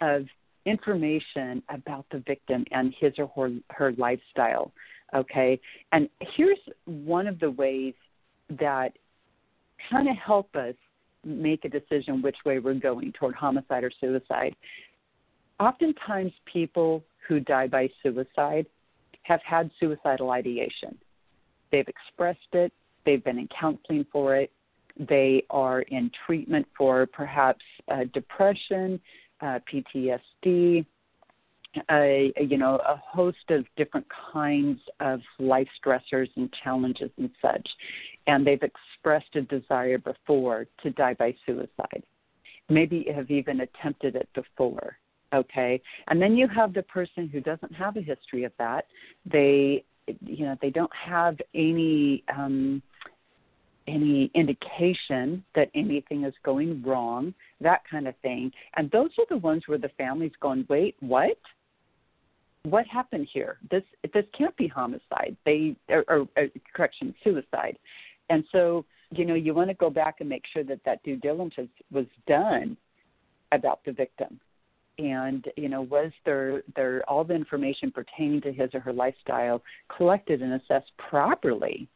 of 0.00 0.26
information 0.66 1.62
about 1.68 2.06
the 2.10 2.22
victim 2.26 2.64
and 2.70 2.94
his 2.98 3.12
or 3.18 3.30
her, 3.36 3.50
her 3.70 3.92
lifestyle. 3.92 4.72
Okay, 5.14 5.60
and 5.92 6.08
here's 6.36 6.58
one 6.86 7.26
of 7.26 7.38
the 7.38 7.50
ways 7.50 7.94
that 8.60 8.92
kind 9.90 10.08
of 10.08 10.16
help 10.16 10.54
us 10.56 10.74
make 11.24 11.64
a 11.64 11.68
decision 11.68 12.22
which 12.22 12.36
way 12.44 12.58
we're 12.58 12.74
going 12.74 13.12
toward 13.12 13.34
homicide 13.34 13.84
or 13.84 13.90
suicide. 14.00 14.56
Oftentimes, 15.60 16.32
people 16.50 17.04
who 17.28 17.40
die 17.40 17.66
by 17.66 17.88
suicide 18.02 18.66
have 19.22 19.40
had 19.44 19.70
suicidal 19.78 20.30
ideation. 20.30 20.96
They've 21.70 21.86
expressed 21.86 22.40
it, 22.52 22.72
they've 23.04 23.22
been 23.22 23.38
in 23.38 23.48
counseling 23.58 24.06
for 24.12 24.36
it, 24.36 24.50
they 24.98 25.44
are 25.50 25.82
in 25.82 26.10
treatment 26.26 26.66
for 26.76 27.06
perhaps 27.06 27.64
uh, 27.90 28.04
depression, 28.12 29.00
uh, 29.42 29.58
PTSD, 29.70 30.86
a, 31.90 32.32
you 32.40 32.58
know, 32.58 32.76
a 32.86 32.96
host 32.96 33.50
of 33.50 33.64
different 33.76 34.06
kinds 34.32 34.78
of 35.00 35.20
life 35.38 35.68
stressors 35.84 36.28
and 36.36 36.52
challenges 36.62 37.10
and 37.18 37.30
such. 37.40 37.68
And 38.26 38.46
they've 38.46 38.62
expressed 38.62 39.34
a 39.34 39.42
desire 39.42 39.98
before 39.98 40.66
to 40.82 40.90
die 40.90 41.14
by 41.14 41.34
suicide. 41.46 42.02
Maybe 42.68 43.06
have 43.14 43.30
even 43.30 43.60
attempted 43.60 44.16
it 44.16 44.28
before. 44.34 44.98
Okay. 45.34 45.80
And 46.08 46.20
then 46.20 46.36
you 46.36 46.46
have 46.48 46.74
the 46.74 46.82
person 46.82 47.28
who 47.28 47.40
doesn't 47.40 47.72
have 47.74 47.96
a 47.96 48.02
history 48.02 48.44
of 48.44 48.52
that. 48.58 48.86
They, 49.24 49.84
you 50.20 50.44
know, 50.44 50.56
they 50.60 50.70
don't 50.70 50.92
have 50.94 51.38
any, 51.54 52.22
um, 52.36 52.82
any 53.86 54.30
indication 54.34 55.44
that 55.54 55.70
anything 55.74 56.24
is 56.24 56.34
going 56.44 56.82
wrong, 56.82 57.34
that 57.60 57.82
kind 57.90 58.08
of 58.08 58.14
thing. 58.22 58.52
And 58.76 58.90
those 58.90 59.10
are 59.18 59.26
the 59.28 59.36
ones 59.36 59.64
where 59.66 59.78
the 59.78 59.90
family's 59.98 60.32
going, 60.40 60.66
wait, 60.68 60.96
what? 61.00 61.38
What 62.64 62.86
happened 62.86 63.28
here? 63.32 63.58
This 63.70 63.82
this 64.14 64.24
can't 64.38 64.56
be 64.56 64.68
homicide. 64.68 65.36
They 65.44 65.74
or, 65.88 66.04
or, 66.08 66.28
or 66.36 66.46
correction, 66.72 67.12
suicide. 67.24 67.76
And 68.30 68.44
so, 68.52 68.84
you 69.10 69.24
know, 69.24 69.34
you 69.34 69.52
want 69.52 69.70
to 69.70 69.74
go 69.74 69.90
back 69.90 70.20
and 70.20 70.28
make 70.28 70.44
sure 70.52 70.62
that 70.64 70.78
that 70.84 71.02
due 71.02 71.16
diligence 71.16 71.72
was 71.90 72.06
done 72.28 72.76
about 73.50 73.84
the 73.84 73.92
victim. 73.92 74.38
And 74.98 75.44
you 75.56 75.68
know, 75.68 75.82
was 75.82 76.12
there 76.24 76.62
there 76.76 77.02
all 77.08 77.24
the 77.24 77.34
information 77.34 77.90
pertaining 77.90 78.42
to 78.42 78.52
his 78.52 78.70
or 78.74 78.80
her 78.80 78.92
lifestyle 78.92 79.60
collected 79.96 80.40
and 80.40 80.52
assessed 80.52 80.92
properly? 80.98 81.88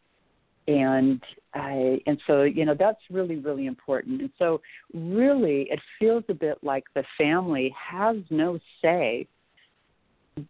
And 0.68 1.22
I 1.54 2.00
and 2.06 2.20
so 2.26 2.42
you 2.42 2.64
know 2.64 2.74
that's 2.78 3.00
really 3.10 3.36
really 3.36 3.66
important. 3.66 4.20
And 4.20 4.30
so 4.38 4.60
really, 4.92 5.68
it 5.70 5.80
feels 5.98 6.24
a 6.28 6.34
bit 6.34 6.58
like 6.62 6.84
the 6.94 7.04
family 7.18 7.74
has 7.78 8.16
no 8.30 8.58
say, 8.82 9.26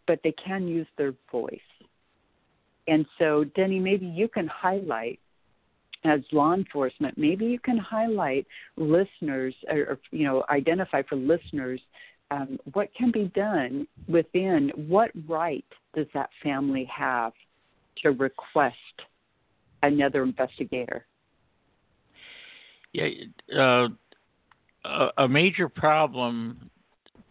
but 0.06 0.20
they 0.24 0.32
can 0.32 0.66
use 0.66 0.86
their 0.96 1.14
voice. 1.30 1.58
And 2.88 3.04
so, 3.18 3.44
Denny, 3.44 3.80
maybe 3.80 4.06
you 4.06 4.28
can 4.28 4.46
highlight 4.46 5.18
as 6.04 6.20
law 6.32 6.54
enforcement, 6.54 7.18
maybe 7.18 7.46
you 7.46 7.58
can 7.58 7.78
highlight 7.78 8.46
listeners 8.76 9.54
or, 9.68 9.78
or 9.80 9.98
you 10.10 10.24
know 10.24 10.44
identify 10.50 11.02
for 11.02 11.16
listeners 11.16 11.80
um, 12.30 12.58
what 12.72 12.92
can 12.94 13.10
be 13.10 13.30
done 13.34 13.86
within 14.08 14.70
what 14.88 15.10
right 15.28 15.64
does 15.94 16.06
that 16.14 16.30
family 16.42 16.84
have 16.84 17.32
to 18.02 18.10
request 18.10 18.76
another 19.82 20.22
investigator. 20.22 21.06
Yeah, 22.92 23.08
uh, 23.56 23.88
a 25.18 25.28
major 25.28 25.68
problem 25.68 26.70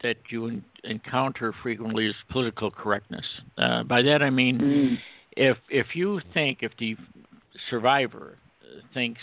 that 0.04 0.18
you 0.30 0.62
encounter 0.84 1.54
frequently 1.64 2.08
is 2.08 2.16
political 2.30 2.70
correctness. 2.70 3.26
Uh, 3.58 3.84
by 3.84 4.02
that 4.04 4.22
I 4.22 4.30
mean, 4.30 4.60
mm. 4.60 4.98
if 5.36 5.58
if 5.70 5.88
you 5.96 6.22
think 6.34 6.60
if 6.62 6.72
the 6.78 6.96
survivor 7.70 8.38
thinks 8.93 9.22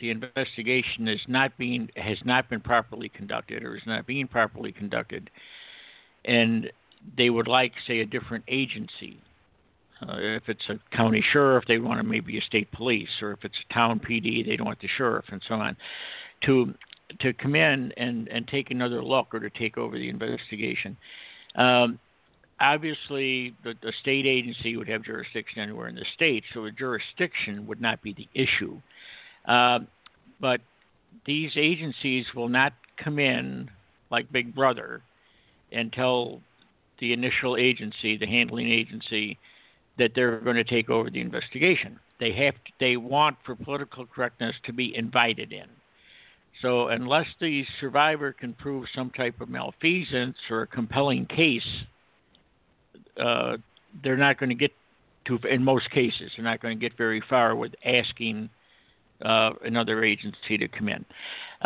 the 0.00 0.10
investigation 0.10 1.08
is 1.08 1.20
not 1.28 1.56
being 1.56 1.88
has 1.96 2.18
not 2.24 2.50
been 2.50 2.60
properly 2.60 3.08
conducted 3.08 3.62
or 3.62 3.76
is 3.76 3.82
not 3.86 4.06
being 4.06 4.26
properly 4.26 4.72
conducted, 4.72 5.30
and 6.24 6.70
they 7.16 7.30
would 7.30 7.48
like, 7.48 7.72
say, 7.86 8.00
a 8.00 8.06
different 8.06 8.44
agency 8.48 9.20
uh, 10.08 10.16
if 10.18 10.48
it's 10.48 10.68
a 10.68 10.78
county 10.96 11.24
sheriff, 11.32 11.64
they 11.68 11.78
want 11.78 11.98
to 11.98 12.04
maybe 12.04 12.38
a 12.38 12.42
state 12.42 12.70
police, 12.72 13.08
or 13.20 13.32
if 13.32 13.44
it's 13.44 13.54
a 13.70 13.74
town 13.74 14.00
PD, 14.00 14.44
they 14.44 14.56
don't 14.56 14.66
want 14.66 14.80
the 14.80 14.88
sheriff, 14.96 15.24
and 15.30 15.42
so 15.48 15.54
on. 15.54 15.76
To 16.46 16.74
to 17.20 17.32
come 17.34 17.54
in 17.54 17.92
and, 17.96 18.28
and 18.28 18.48
take 18.48 18.70
another 18.70 19.02
look 19.02 19.34
or 19.34 19.40
to 19.40 19.50
take 19.50 19.76
over 19.76 19.98
the 19.98 20.08
investigation. 20.08 20.96
Um, 21.56 21.98
obviously, 22.58 23.54
the, 23.64 23.74
the 23.82 23.92
state 24.00 24.24
agency 24.26 24.76
would 24.76 24.88
have 24.88 25.04
jurisdiction 25.04 25.60
anywhere 25.60 25.88
in 25.88 25.94
the 25.94 26.06
state, 26.14 26.44
so 26.54 26.64
a 26.64 26.70
jurisdiction 26.70 27.66
would 27.66 27.82
not 27.82 28.02
be 28.02 28.14
the 28.14 28.28
issue. 28.34 28.80
Uh, 29.46 29.80
but 30.40 30.60
these 31.26 31.50
agencies 31.56 32.24
will 32.34 32.48
not 32.48 32.72
come 32.96 33.18
in 33.18 33.70
like 34.10 34.30
Big 34.32 34.54
Brother 34.54 35.02
and 35.70 35.92
tell 35.92 36.40
the 36.98 37.12
initial 37.12 37.56
agency, 37.56 38.16
the 38.16 38.26
handling 38.26 38.70
agency, 38.70 39.38
that 40.02 40.12
they're 40.16 40.40
going 40.40 40.56
to 40.56 40.64
take 40.64 40.90
over 40.90 41.08
the 41.10 41.20
investigation. 41.20 41.96
They 42.18 42.32
have 42.32 42.54
to, 42.54 42.72
they 42.80 42.96
want 42.96 43.36
for 43.46 43.54
political 43.54 44.04
correctness 44.04 44.56
to 44.64 44.72
be 44.72 44.96
invited 44.96 45.52
in. 45.52 45.66
So 46.60 46.88
unless 46.88 47.26
the 47.40 47.64
survivor 47.80 48.32
can 48.32 48.52
prove 48.54 48.86
some 48.94 49.10
type 49.10 49.40
of 49.40 49.48
malfeasance 49.48 50.36
or 50.50 50.62
a 50.62 50.66
compelling 50.66 51.26
case, 51.26 51.62
uh, 53.16 53.58
they're 54.02 54.16
not 54.16 54.38
going 54.38 54.50
to 54.50 54.56
get 54.56 54.72
to. 55.26 55.38
In 55.48 55.62
most 55.62 55.88
cases, 55.90 56.32
they're 56.36 56.44
not 56.44 56.60
going 56.60 56.76
to 56.76 56.80
get 56.80 56.96
very 56.98 57.22
far 57.30 57.54
with 57.54 57.72
asking 57.84 58.50
uh, 59.24 59.50
another 59.64 60.02
agency 60.02 60.58
to 60.58 60.66
come 60.68 60.88
in. 60.88 61.04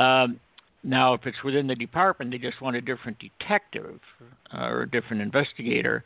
Um, 0.03 0.41
now, 0.82 1.14
if 1.14 1.26
it's 1.26 1.43
within 1.43 1.66
the 1.66 1.74
department, 1.74 2.30
they 2.30 2.39
just 2.39 2.61
want 2.61 2.76
a 2.76 2.80
different 2.80 3.18
detective 3.18 3.99
uh, 4.55 4.66
or 4.66 4.82
a 4.82 4.91
different 4.91 5.22
investigator. 5.22 6.05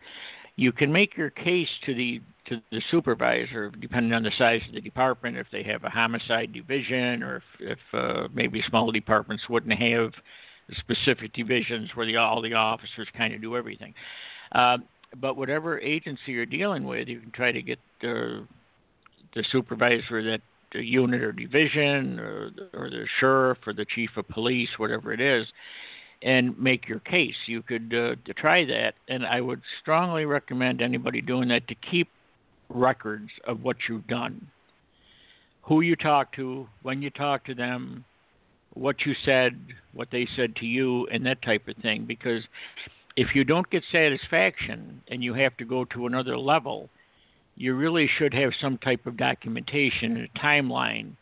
You 0.56 0.72
can 0.72 0.92
make 0.92 1.16
your 1.16 1.30
case 1.30 1.68
to 1.86 1.94
the 1.94 2.20
to 2.46 2.60
the 2.70 2.82
supervisor, 2.90 3.70
depending 3.70 4.12
on 4.12 4.22
the 4.22 4.32
size 4.36 4.60
of 4.68 4.74
the 4.74 4.80
department. 4.80 5.36
If 5.36 5.46
they 5.52 5.62
have 5.64 5.84
a 5.84 5.90
homicide 5.90 6.52
division, 6.52 7.22
or 7.22 7.36
if, 7.36 7.42
if 7.60 7.78
uh, 7.92 8.28
maybe 8.34 8.62
small 8.68 8.90
departments 8.90 9.44
wouldn't 9.48 9.78
have 9.78 10.12
specific 10.78 11.32
divisions 11.32 11.90
where 11.94 12.06
the, 12.06 12.16
all 12.16 12.42
the 12.42 12.54
officers 12.54 13.08
kind 13.16 13.34
of 13.34 13.40
do 13.40 13.56
everything. 13.56 13.94
Uh, 14.52 14.78
but 15.20 15.36
whatever 15.36 15.78
agency 15.80 16.32
you're 16.32 16.46
dealing 16.46 16.84
with, 16.84 17.08
you 17.08 17.20
can 17.20 17.30
try 17.30 17.52
to 17.52 17.62
get 17.62 17.78
the 18.00 18.46
the 19.34 19.44
supervisor 19.52 20.22
that 20.22 20.40
the 20.72 20.82
unit 20.82 21.22
or 21.22 21.32
division 21.32 22.18
or, 22.18 22.50
or 22.74 22.90
the 22.90 23.06
sheriff 23.18 23.58
or 23.66 23.72
the 23.72 23.86
chief 23.94 24.10
of 24.16 24.26
police, 24.28 24.68
whatever 24.76 25.12
it 25.12 25.20
is, 25.20 25.46
and 26.22 26.58
make 26.58 26.88
your 26.88 27.00
case. 27.00 27.34
You 27.46 27.62
could 27.62 27.94
uh, 27.94 28.32
try 28.36 28.64
that, 28.66 28.94
and 29.08 29.24
I 29.24 29.40
would 29.40 29.62
strongly 29.80 30.24
recommend 30.24 30.82
anybody 30.82 31.20
doing 31.20 31.48
that 31.48 31.66
to 31.68 31.74
keep 31.74 32.08
records 32.68 33.30
of 33.46 33.62
what 33.62 33.76
you've 33.88 34.06
done, 34.06 34.46
who 35.62 35.80
you 35.80 35.96
talked 35.96 36.34
to, 36.36 36.66
when 36.82 37.02
you 37.02 37.10
talked 37.10 37.46
to 37.46 37.54
them, 37.54 38.04
what 38.74 39.04
you 39.04 39.14
said, 39.24 39.58
what 39.92 40.08
they 40.12 40.28
said 40.36 40.54
to 40.56 40.66
you, 40.66 41.06
and 41.08 41.24
that 41.26 41.42
type 41.42 41.66
of 41.68 41.76
thing. 41.78 42.04
Because 42.06 42.42
if 43.16 43.34
you 43.34 43.44
don't 43.44 43.68
get 43.70 43.82
satisfaction 43.90 45.02
and 45.08 45.24
you 45.24 45.34
have 45.34 45.56
to 45.56 45.64
go 45.64 45.84
to 45.86 46.06
another 46.06 46.38
level, 46.38 46.88
you 47.56 47.74
really 47.74 48.08
should 48.18 48.32
have 48.32 48.52
some 48.60 48.78
type 48.78 49.06
of 49.06 49.16
documentation 49.16 50.16
and 50.16 50.28
a 50.34 50.38
timeline 50.38 51.12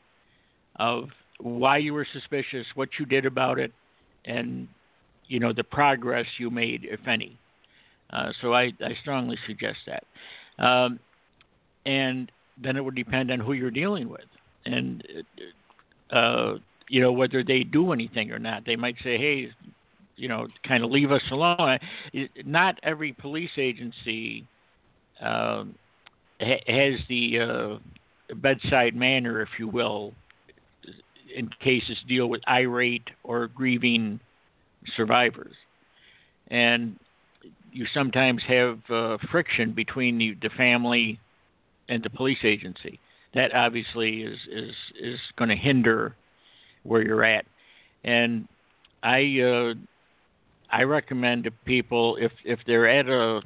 of 0.76 1.09
why 1.40 1.78
you 1.78 1.94
were 1.94 2.07
suspicious, 2.12 2.66
what 2.74 2.90
you 2.99 3.07
did 3.07 3.24
about 3.24 3.59
it, 3.59 3.72
and 4.24 4.68
you 5.28 5.40
know 5.40 5.52
the 5.52 5.64
progress 5.64 6.26
you 6.38 6.50
made, 6.50 6.86
if 6.90 7.06
any. 7.06 7.38
Uh, 8.10 8.32
so 8.40 8.54
I, 8.54 8.72
I 8.80 8.96
strongly 9.02 9.36
suggest 9.46 9.78
that. 9.86 10.04
Um, 10.64 10.98
and 11.84 12.30
then 12.62 12.76
it 12.76 12.84
would 12.84 12.94
depend 12.94 13.30
on 13.30 13.38
who 13.38 13.52
you're 13.52 13.70
dealing 13.70 14.08
with, 14.08 14.26
and 14.64 15.04
uh, 16.10 16.54
you 16.88 17.00
know 17.00 17.12
whether 17.12 17.44
they 17.44 17.62
do 17.62 17.92
anything 17.92 18.32
or 18.32 18.38
not. 18.38 18.64
They 18.66 18.76
might 18.76 18.96
say, 19.04 19.16
"Hey, 19.16 19.50
you 20.16 20.28
know, 20.28 20.48
kind 20.66 20.82
of 20.82 20.90
leave 20.90 21.12
us 21.12 21.22
alone." 21.30 21.78
Not 22.44 22.78
every 22.82 23.12
police 23.12 23.50
agency. 23.56 24.46
Um, 25.20 25.74
has 26.40 26.94
the 27.08 27.40
uh, 27.40 28.34
bedside 28.36 28.94
manner, 28.94 29.42
if 29.42 29.48
you 29.58 29.68
will, 29.68 30.14
in 31.34 31.48
cases 31.62 31.96
deal 32.06 32.28
with 32.28 32.40
irate 32.48 33.08
or 33.24 33.48
grieving 33.48 34.20
survivors. 34.96 35.54
And 36.48 36.98
you 37.72 37.86
sometimes 37.92 38.42
have 38.48 38.78
uh, 38.90 39.18
friction 39.30 39.72
between 39.72 40.18
the, 40.18 40.36
the 40.40 40.50
family 40.56 41.20
and 41.88 42.02
the 42.02 42.10
police 42.10 42.38
agency. 42.44 42.98
That 43.34 43.54
obviously 43.54 44.22
is 44.22 44.38
is 44.50 44.74
is 45.00 45.20
going 45.36 45.50
to 45.50 45.56
hinder 45.56 46.16
where 46.82 47.02
you're 47.02 47.24
at. 47.24 47.44
And 48.04 48.48
I 49.02 49.40
uh, 49.40 49.74
I 50.70 50.82
recommend 50.82 51.44
to 51.44 51.50
people 51.50 52.16
if 52.20 52.32
if 52.44 52.58
they're 52.66 52.88
at 52.88 53.06
a 53.06 53.42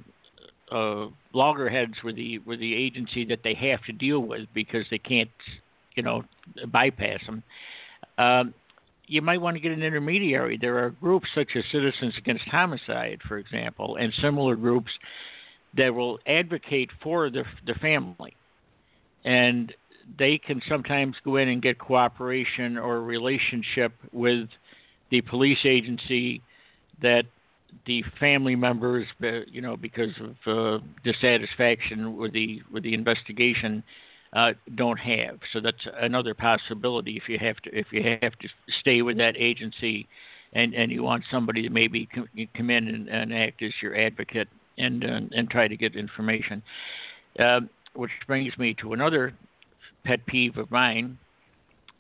uh, 0.70 1.08
loggerheads 1.34 1.94
with 2.04 2.16
the 2.16 2.38
with 2.40 2.60
the 2.60 2.74
agency 2.74 3.24
that 3.26 3.40
they 3.44 3.54
have 3.54 3.82
to 3.84 3.92
deal 3.92 4.20
with 4.20 4.46
because 4.54 4.84
they 4.90 4.98
can't, 4.98 5.30
you 5.94 6.02
know, 6.02 6.24
bypass 6.68 7.20
them. 7.26 7.42
Um, 8.18 8.54
you 9.12 9.20
might 9.20 9.42
want 9.42 9.54
to 9.56 9.60
get 9.60 9.72
an 9.72 9.82
intermediary. 9.82 10.56
There 10.58 10.78
are 10.78 10.90
groups 10.90 11.28
such 11.34 11.50
as 11.54 11.62
Citizens 11.70 12.14
Against 12.16 12.44
Homicide, 12.44 13.20
for 13.28 13.36
example, 13.36 13.96
and 13.96 14.10
similar 14.22 14.56
groups 14.56 14.90
that 15.76 15.94
will 15.94 16.18
advocate 16.26 16.88
for 17.02 17.28
the 17.28 17.44
the 17.66 17.74
family, 17.74 18.34
and 19.24 19.74
they 20.18 20.38
can 20.38 20.62
sometimes 20.66 21.14
go 21.24 21.36
in 21.36 21.48
and 21.48 21.60
get 21.60 21.78
cooperation 21.78 22.78
or 22.78 23.02
relationship 23.02 23.92
with 24.12 24.48
the 25.10 25.20
police 25.20 25.58
agency 25.64 26.40
that 27.02 27.24
the 27.86 28.02
family 28.18 28.56
members, 28.56 29.06
uh, 29.22 29.40
you 29.46 29.60
know, 29.60 29.76
because 29.76 30.14
of 30.20 30.36
uh, 30.46 30.84
dissatisfaction 31.04 32.16
with 32.16 32.32
the 32.32 32.62
with 32.72 32.82
the 32.82 32.94
investigation, 32.94 33.82
uh, 34.32 34.52
don't 34.74 34.98
have. 34.98 35.38
So 35.52 35.60
that's 35.60 35.86
another 36.00 36.34
possibility 36.34 37.16
if 37.16 37.28
you 37.28 37.38
have 37.38 37.56
to 37.58 37.78
if 37.78 37.86
you 37.90 38.18
have 38.22 38.32
to 38.38 38.48
stay 38.80 39.02
with 39.02 39.18
that 39.18 39.36
agency, 39.36 40.08
and 40.52 40.74
and 40.74 40.90
you 40.90 41.02
want 41.02 41.24
somebody 41.30 41.62
to 41.62 41.70
maybe 41.70 42.08
come, 42.12 42.28
come 42.56 42.70
in 42.70 42.88
and, 42.88 43.08
and 43.08 43.34
act 43.34 43.62
as 43.62 43.72
your 43.82 43.96
advocate 43.96 44.48
and 44.78 45.04
and 45.04 45.50
try 45.50 45.68
to 45.68 45.76
get 45.76 45.96
information. 45.96 46.62
Uh, 47.38 47.60
which 47.94 48.10
brings 48.26 48.56
me 48.58 48.74
to 48.74 48.94
another 48.94 49.34
pet 50.04 50.24
peeve 50.26 50.56
of 50.56 50.70
mine 50.70 51.18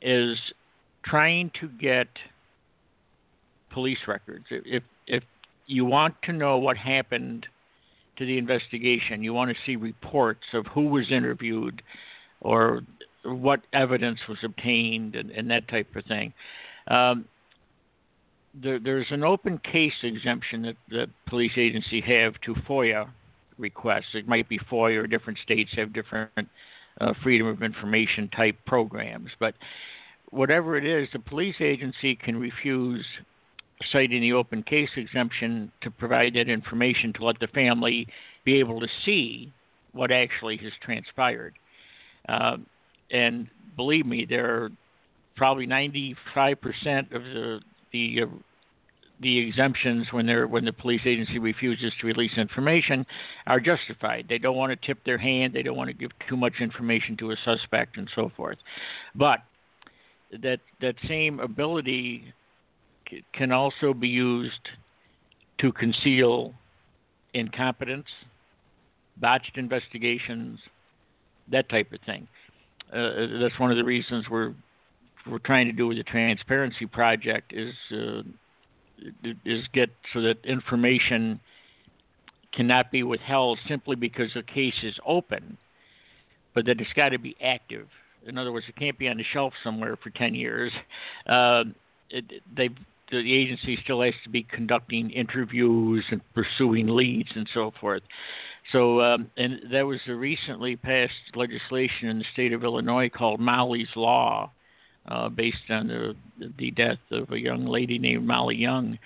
is 0.00 0.38
trying 1.04 1.50
to 1.60 1.68
get 1.68 2.08
police 3.72 3.98
records. 4.08 4.46
If 4.50 4.82
if 5.06 5.22
you 5.66 5.84
want 5.84 6.14
to 6.24 6.32
know 6.32 6.58
what 6.58 6.76
happened 6.76 7.46
to 8.18 8.26
the 8.26 8.38
investigation. 8.38 9.22
You 9.22 9.32
want 9.32 9.50
to 9.50 9.56
see 9.64 9.76
reports 9.76 10.44
of 10.52 10.66
who 10.66 10.88
was 10.88 11.10
interviewed 11.10 11.82
or 12.42 12.82
what 13.24 13.60
evidence 13.72 14.18
was 14.28 14.38
obtained 14.42 15.14
and, 15.14 15.30
and 15.30 15.50
that 15.50 15.66
type 15.68 15.94
of 15.96 16.04
thing. 16.04 16.32
Um, 16.88 17.24
there, 18.54 18.78
there's 18.78 19.06
an 19.10 19.24
open 19.24 19.58
case 19.58 19.92
exemption 20.02 20.62
that 20.62 20.76
the 20.88 21.06
police 21.28 21.52
agency 21.56 22.00
have 22.00 22.34
to 22.44 22.54
FOIA 22.68 23.08
requests. 23.58 24.14
It 24.14 24.28
might 24.28 24.48
be 24.48 24.58
FOIA 24.58 25.04
or 25.04 25.06
different 25.06 25.38
states 25.42 25.70
have 25.76 25.92
different 25.92 26.48
uh, 27.00 27.14
freedom 27.22 27.46
of 27.46 27.62
information 27.62 28.28
type 28.28 28.56
programs. 28.66 29.30
But 29.38 29.54
whatever 30.30 30.76
it 30.76 30.84
is, 30.84 31.08
the 31.12 31.18
police 31.18 31.56
agency 31.60 32.16
can 32.16 32.38
refuse 32.38 33.04
citing 33.90 34.20
the 34.20 34.32
open 34.32 34.62
case 34.62 34.90
exemption 34.96 35.72
to 35.80 35.90
provide 35.90 36.34
that 36.34 36.48
information 36.48 37.12
to 37.14 37.24
let 37.24 37.40
the 37.40 37.48
family 37.48 38.06
be 38.44 38.58
able 38.58 38.80
to 38.80 38.88
see 39.04 39.52
what 39.92 40.10
actually 40.10 40.56
has 40.58 40.72
transpired. 40.82 41.54
Uh, 42.28 42.56
and 43.10 43.48
believe 43.76 44.06
me, 44.06 44.26
there 44.28 44.46
are 44.46 44.70
probably 45.36 45.66
95% 45.66 46.16
of 47.14 47.22
the 47.22 47.60
the 47.92 48.22
uh, 48.22 48.26
the 49.20 49.38
exemptions 49.38 50.08
when 50.10 50.26
they're 50.26 50.46
when 50.46 50.64
the 50.64 50.72
police 50.72 51.02
agency 51.04 51.38
refuses 51.38 51.92
to 52.00 52.06
release 52.06 52.32
information 52.36 53.06
are 53.46 53.60
justified. 53.60 54.26
They 54.28 54.38
don't 54.38 54.56
want 54.56 54.70
to 54.70 54.86
tip 54.86 54.98
their 55.04 55.18
hand. 55.18 55.52
They 55.52 55.62
don't 55.62 55.76
want 55.76 55.88
to 55.88 55.94
give 55.94 56.10
too 56.28 56.36
much 56.36 56.54
information 56.60 57.16
to 57.18 57.30
a 57.30 57.36
suspect 57.44 57.96
and 57.96 58.10
so 58.14 58.32
forth. 58.36 58.58
But 59.14 59.40
that 60.42 60.60
that 60.80 60.96
same 61.06 61.40
ability 61.40 62.32
can 63.32 63.52
also 63.52 63.94
be 63.94 64.08
used 64.08 64.68
to 65.58 65.72
conceal 65.72 66.54
incompetence, 67.34 68.06
botched 69.18 69.56
investigations, 69.56 70.58
that 71.52 71.68
type 71.68 71.92
of 71.92 72.00
thing. 72.04 72.26
Uh, 72.92 73.40
that's 73.40 73.58
one 73.58 73.70
of 73.70 73.76
the 73.76 73.84
reasons 73.84 74.26
we're 74.30 74.54
we're 75.30 75.38
trying 75.38 75.66
to 75.66 75.72
do 75.72 75.86
with 75.86 75.96
the 75.96 76.02
transparency 76.02 76.86
project 76.86 77.52
is 77.54 77.74
uh, 77.92 78.22
is 79.44 79.64
get 79.72 79.90
so 80.12 80.20
that 80.22 80.44
information 80.44 81.40
cannot 82.52 82.90
be 82.90 83.02
withheld 83.02 83.58
simply 83.66 83.96
because 83.96 84.30
the 84.34 84.42
case 84.42 84.74
is 84.82 84.94
open, 85.06 85.56
but 86.54 86.66
that 86.66 86.80
it's 86.80 86.92
got 86.94 87.10
to 87.10 87.18
be 87.18 87.34
active. 87.42 87.88
In 88.26 88.36
other 88.36 88.52
words, 88.52 88.66
it 88.68 88.76
can't 88.76 88.98
be 88.98 89.08
on 89.08 89.16
the 89.16 89.24
shelf 89.32 89.52
somewhere 89.64 89.96
for 89.96 90.10
10 90.10 90.34
years. 90.34 90.70
Uh, 91.26 91.64
it, 92.10 92.24
they've 92.54 92.76
the 93.10 93.34
agency 93.34 93.78
still 93.84 94.00
has 94.00 94.14
to 94.24 94.30
be 94.30 94.42
conducting 94.42 95.10
interviews 95.10 96.02
and 96.10 96.22
pursuing 96.34 96.88
leads 96.88 97.28
and 97.34 97.46
so 97.52 97.70
forth. 97.78 98.02
So, 98.70 99.00
um, 99.00 99.30
and 99.36 99.60
there 99.70 99.86
was 99.86 100.00
a 100.06 100.14
recently 100.14 100.76
passed 100.76 101.12
legislation 101.34 102.08
in 102.08 102.18
the 102.18 102.24
state 102.32 102.52
of 102.52 102.62
Illinois 102.62 103.08
called 103.08 103.40
Molly's 103.40 103.88
Law, 103.96 104.52
uh, 105.06 105.28
based 105.28 105.68
on 105.68 105.88
the 105.88 106.14
the 106.58 106.70
death 106.70 106.98
of 107.10 107.30
a 107.32 107.38
young 107.38 107.66
lady 107.66 107.98
named 107.98 108.26
Molly 108.26 108.56
Young. 108.56 108.98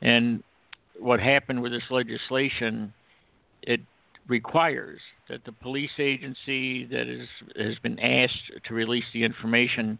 And 0.00 0.42
what 0.98 1.20
happened 1.20 1.62
with 1.62 1.72
this 1.72 1.90
legislation, 1.90 2.92
it 3.62 3.80
requires 4.26 5.00
that 5.28 5.44
the 5.44 5.52
police 5.52 5.90
agency 5.98 6.86
that 6.86 7.06
is 7.06 7.28
has 7.56 7.78
been 7.82 7.98
asked 8.00 8.52
to 8.66 8.74
release 8.74 9.04
the 9.12 9.22
information 9.22 9.98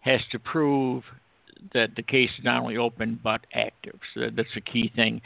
has 0.00 0.20
to 0.32 0.38
prove 0.38 1.04
that 1.74 1.94
the 1.94 2.02
case 2.02 2.30
is 2.38 2.44
not 2.44 2.60
only 2.60 2.76
open 2.76 3.20
but 3.22 3.40
active. 3.54 3.98
So 4.14 4.30
that's 4.34 4.48
a 4.56 4.60
key 4.60 4.90
thing. 4.96 5.20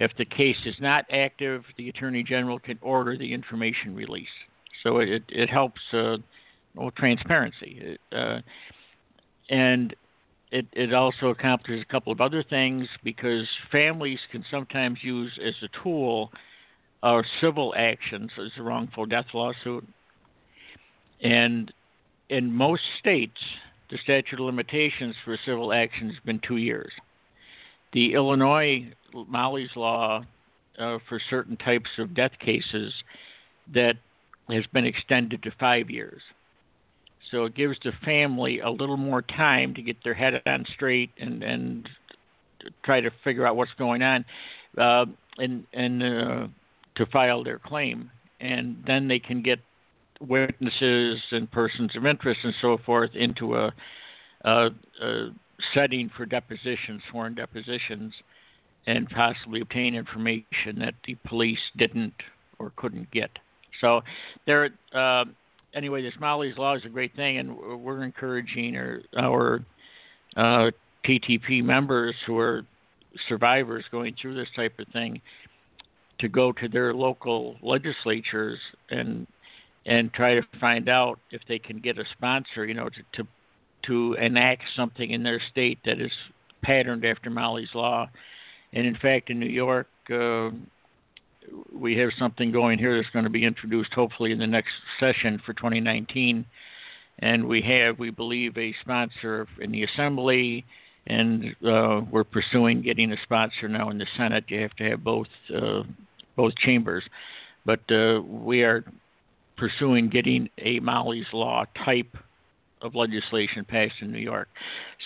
If 0.00 0.12
the 0.16 0.24
case 0.24 0.56
is 0.64 0.74
not 0.80 1.04
active, 1.12 1.62
the 1.76 1.90
attorney 1.90 2.22
general 2.22 2.58
can 2.58 2.78
order 2.80 3.18
the 3.18 3.32
information 3.32 3.94
release. 3.94 4.26
So 4.82 4.98
it 4.98 5.22
it 5.28 5.50
helps 5.50 5.80
uh, 5.92 6.16
well, 6.74 6.90
transparency, 6.92 7.98
uh, 8.10 8.38
and 9.50 9.94
it 10.50 10.66
it 10.72 10.94
also 10.94 11.28
accomplishes 11.28 11.84
a 11.86 11.92
couple 11.92 12.12
of 12.12 12.20
other 12.22 12.42
things 12.42 12.88
because 13.04 13.46
families 13.70 14.18
can 14.32 14.42
sometimes 14.50 14.98
use 15.02 15.38
as 15.44 15.54
a 15.62 15.68
tool 15.84 16.32
our 17.02 17.24
civil 17.40 17.74
actions 17.76 18.30
as 18.38 18.52
a 18.58 18.62
wrongful 18.62 19.04
death 19.04 19.26
lawsuit, 19.34 19.86
and 21.22 21.72
in 22.30 22.50
most 22.50 22.82
states 22.98 23.40
the 23.90 23.98
statute 23.98 24.40
of 24.40 24.46
limitations 24.46 25.14
for 25.26 25.36
civil 25.44 25.74
action 25.74 26.08
has 26.08 26.18
been 26.24 26.40
two 26.46 26.56
years. 26.56 26.92
The 27.92 28.14
Illinois 28.14 28.92
Molly's 29.14 29.70
Law 29.76 30.24
uh, 30.78 30.98
for 31.08 31.20
certain 31.28 31.56
types 31.56 31.90
of 31.98 32.14
death 32.14 32.32
cases 32.38 32.92
that 33.74 33.94
has 34.48 34.64
been 34.72 34.86
extended 34.86 35.42
to 35.42 35.50
five 35.58 35.90
years. 35.90 36.22
So 37.30 37.44
it 37.44 37.54
gives 37.54 37.76
the 37.84 37.92
family 38.04 38.60
a 38.60 38.70
little 38.70 38.96
more 38.96 39.22
time 39.22 39.74
to 39.74 39.82
get 39.82 39.96
their 40.02 40.14
head 40.14 40.40
on 40.46 40.64
straight 40.74 41.10
and 41.18 41.42
and 41.42 41.88
try 42.84 43.00
to 43.00 43.10
figure 43.24 43.46
out 43.46 43.56
what's 43.56 43.70
going 43.78 44.02
on, 44.02 44.24
uh, 44.78 45.06
and 45.38 45.64
and 45.72 46.02
uh, 46.02 46.46
to 46.96 47.06
file 47.06 47.44
their 47.44 47.58
claim, 47.58 48.10
and 48.40 48.82
then 48.86 49.08
they 49.08 49.18
can 49.18 49.42
get 49.42 49.58
witnesses 50.20 51.18
and 51.30 51.50
persons 51.50 51.96
of 51.96 52.04
interest 52.04 52.40
and 52.44 52.54
so 52.60 52.76
forth 52.84 53.10
into 53.14 53.56
a, 53.56 53.72
a, 54.44 54.68
a 55.02 55.28
setting 55.74 56.10
for 56.16 56.26
depositions, 56.26 57.02
sworn 57.10 57.34
depositions, 57.34 58.12
and 58.86 59.08
possibly 59.10 59.60
obtain 59.60 59.94
information 59.94 60.78
that 60.78 60.94
the 61.06 61.16
police 61.26 61.58
didn't 61.76 62.14
or 62.58 62.72
couldn't 62.76 63.10
get. 63.10 63.30
So 63.80 64.00
there, 64.46 64.70
uh, 64.94 65.24
anyway, 65.74 66.02
this 66.02 66.14
Molly's 66.20 66.56
Law 66.58 66.74
is 66.74 66.84
a 66.84 66.88
great 66.88 67.14
thing, 67.14 67.38
and 67.38 67.56
we're 67.56 68.02
encouraging 68.02 68.76
our, 68.76 69.00
our 69.18 69.64
uh, 70.36 70.70
TTP 71.04 71.62
members 71.62 72.14
who 72.26 72.38
are 72.38 72.64
survivors 73.28 73.84
going 73.90 74.14
through 74.20 74.34
this 74.34 74.48
type 74.54 74.78
of 74.78 74.86
thing 74.88 75.20
to 76.20 76.28
go 76.28 76.52
to 76.52 76.68
their 76.68 76.94
local 76.94 77.56
legislatures 77.62 78.58
and 78.90 79.26
and 79.86 80.12
try 80.12 80.34
to 80.34 80.42
find 80.60 80.90
out 80.90 81.18
if 81.30 81.40
they 81.48 81.58
can 81.58 81.78
get 81.78 81.98
a 81.98 82.04
sponsor, 82.12 82.66
you 82.66 82.74
know, 82.74 82.88
to 82.88 83.22
to, 83.22 83.28
to 83.86 84.14
enact 84.14 84.62
something 84.76 85.10
in 85.10 85.22
their 85.22 85.40
state 85.50 85.78
that 85.84 86.00
is 86.00 86.12
patterned 86.62 87.04
after 87.04 87.30
Molly's 87.30 87.74
Law. 87.74 88.08
And 88.72 88.86
in 88.86 88.96
fact, 88.96 89.30
in 89.30 89.40
New 89.40 89.46
York, 89.46 89.88
uh, 90.12 90.50
we 91.72 91.96
have 91.96 92.10
something 92.18 92.52
going 92.52 92.78
here 92.78 92.96
that's 92.96 93.12
going 93.12 93.24
to 93.24 93.30
be 93.30 93.44
introduced 93.44 93.92
hopefully 93.92 94.32
in 94.32 94.38
the 94.38 94.46
next 94.46 94.72
session 94.98 95.40
for 95.44 95.52
2019. 95.54 96.44
And 97.20 97.48
we 97.48 97.62
have, 97.62 97.98
we 97.98 98.10
believe, 98.10 98.56
a 98.56 98.74
sponsor 98.80 99.46
in 99.60 99.72
the 99.72 99.84
Assembly, 99.84 100.64
and 101.06 101.54
uh, 101.66 102.00
we're 102.10 102.24
pursuing 102.24 102.82
getting 102.82 103.12
a 103.12 103.16
sponsor 103.22 103.68
now 103.68 103.90
in 103.90 103.98
the 103.98 104.06
Senate. 104.16 104.44
You 104.48 104.60
have 104.62 104.74
to 104.76 104.90
have 104.90 105.04
both 105.04 105.26
uh, 105.54 105.82
both 106.36 106.54
chambers, 106.56 107.04
but 107.66 107.80
uh, 107.90 108.22
we 108.22 108.62
are 108.62 108.84
pursuing 109.58 110.08
getting 110.08 110.48
a 110.58 110.80
Molly's 110.80 111.26
Law 111.32 111.66
type 111.84 112.16
of 112.82 112.94
legislation 112.94 113.64
passed 113.64 113.94
in 114.00 114.12
New 114.12 114.18
York. 114.18 114.48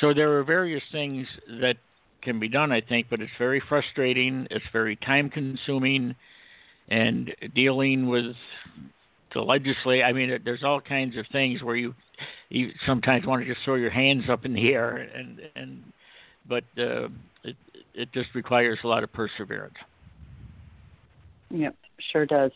So 0.01 0.15
there 0.15 0.39
are 0.39 0.45
various 0.45 0.83
things 0.93 1.27
that 1.61 1.77
can 2.23 2.41
be 2.41 2.49
done, 2.49 2.73
I 2.73 2.81
think, 2.81 3.09
but 3.11 3.21
it's 3.21 3.33
very 3.39 3.63
frustrating. 3.69 4.47
It's 4.51 4.65
very 4.73 4.97
time 4.97 5.31
consuming, 5.31 6.15
and 6.89 7.35
dealing 7.55 8.09
with 8.09 8.37
the 9.33 9.41
legislature. 9.41 10.05
I 10.05 10.13
mean, 10.13 10.39
there's 10.45 10.65
all 10.65 10.81
kinds 10.81 11.17
of 11.17 11.27
things 11.33 11.63
where 11.63 11.77
you 11.77 11.95
you 12.49 12.71
sometimes 12.87 13.27
want 13.27 13.43
to 13.43 13.49
just 13.53 13.65
throw 13.65 13.75
your 13.75 13.91
hands 13.91 14.25
up 14.31 14.45
in 14.45 14.55
the 14.55 14.73
air, 14.73 14.97
and 14.97 15.41
and 15.57 15.85
but 16.49 16.65
uh, 16.79 17.09
it 17.43 17.57
it 17.95 18.13
just 18.13 18.35
requires 18.35 18.79
a 18.85 18.87
lot 18.87 19.03
of 19.03 19.13
perseverance. 19.13 19.75
Yep, 21.51 21.77
sure 22.13 22.27
does. 22.27 22.53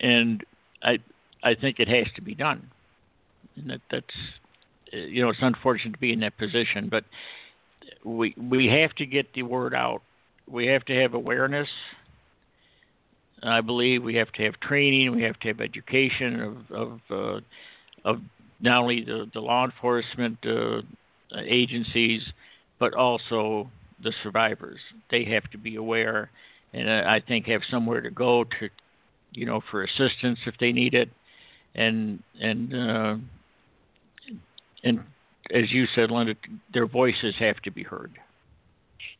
and 0.00 0.44
I 0.82 0.98
I 1.42 1.54
think 1.54 1.78
it 1.78 1.88
has 1.88 2.06
to 2.16 2.22
be 2.22 2.34
done. 2.34 2.70
And 3.56 3.70
that 3.70 3.80
that's 3.90 4.14
you 4.92 5.22
know 5.22 5.30
it's 5.30 5.38
unfortunate 5.42 5.92
to 5.92 5.98
be 5.98 6.12
in 6.12 6.20
that 6.20 6.36
position, 6.36 6.88
but 6.90 7.04
we 8.04 8.34
we 8.36 8.66
have 8.66 8.94
to 8.96 9.06
get 9.06 9.32
the 9.34 9.42
word 9.42 9.74
out. 9.74 10.02
We 10.48 10.66
have 10.66 10.84
to 10.86 10.94
have 10.94 11.14
awareness. 11.14 11.68
I 13.42 13.60
believe 13.60 14.02
we 14.02 14.14
have 14.16 14.32
to 14.32 14.44
have 14.44 14.58
training. 14.60 15.14
We 15.14 15.22
have 15.22 15.38
to 15.40 15.48
have 15.48 15.60
education 15.60 16.40
of 16.40 16.70
of 16.70 17.00
uh, 17.10 17.40
of 18.04 18.20
not 18.60 18.80
only 18.82 19.04
the, 19.04 19.30
the 19.34 19.40
law 19.40 19.64
enforcement 19.64 20.38
uh, 20.46 20.80
agencies, 21.44 22.22
but 22.78 22.94
also 22.94 23.70
the 24.02 24.12
survivors. 24.22 24.80
They 25.10 25.24
have 25.24 25.50
to 25.50 25.58
be 25.58 25.76
aware, 25.76 26.30
and 26.72 26.88
uh, 26.88 27.02
I 27.06 27.20
think 27.26 27.46
have 27.46 27.62
somewhere 27.70 28.00
to 28.00 28.10
go 28.10 28.44
to 28.44 28.68
you 29.36 29.46
know, 29.46 29.60
for 29.70 29.84
assistance 29.84 30.38
if 30.46 30.54
they 30.58 30.72
need 30.72 30.94
it, 30.94 31.08
and 31.74 32.22
and 32.40 32.74
uh, 32.74 33.16
and 34.82 35.00
as 35.52 35.70
you 35.70 35.86
said, 35.94 36.10
Lynda, 36.10 36.34
their 36.72 36.86
voices 36.86 37.34
have 37.38 37.56
to 37.62 37.70
be 37.70 37.82
heard. 37.82 38.12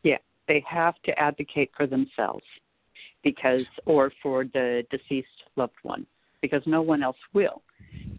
Yeah, 0.03 0.19
they 0.49 0.65
have 0.69 0.95
to 1.05 1.17
advocate 1.19 1.71
for 1.77 1.87
themselves 1.87 2.45
because, 3.23 3.65
or 3.87 4.13
for 4.23 4.45
the 4.45 4.85
deceased 4.91 5.29
loved 5.57 5.75
one, 5.83 6.07
because 6.43 6.63
no 6.67 6.83
one 6.83 7.03
else 7.03 7.17
will. 7.33 7.63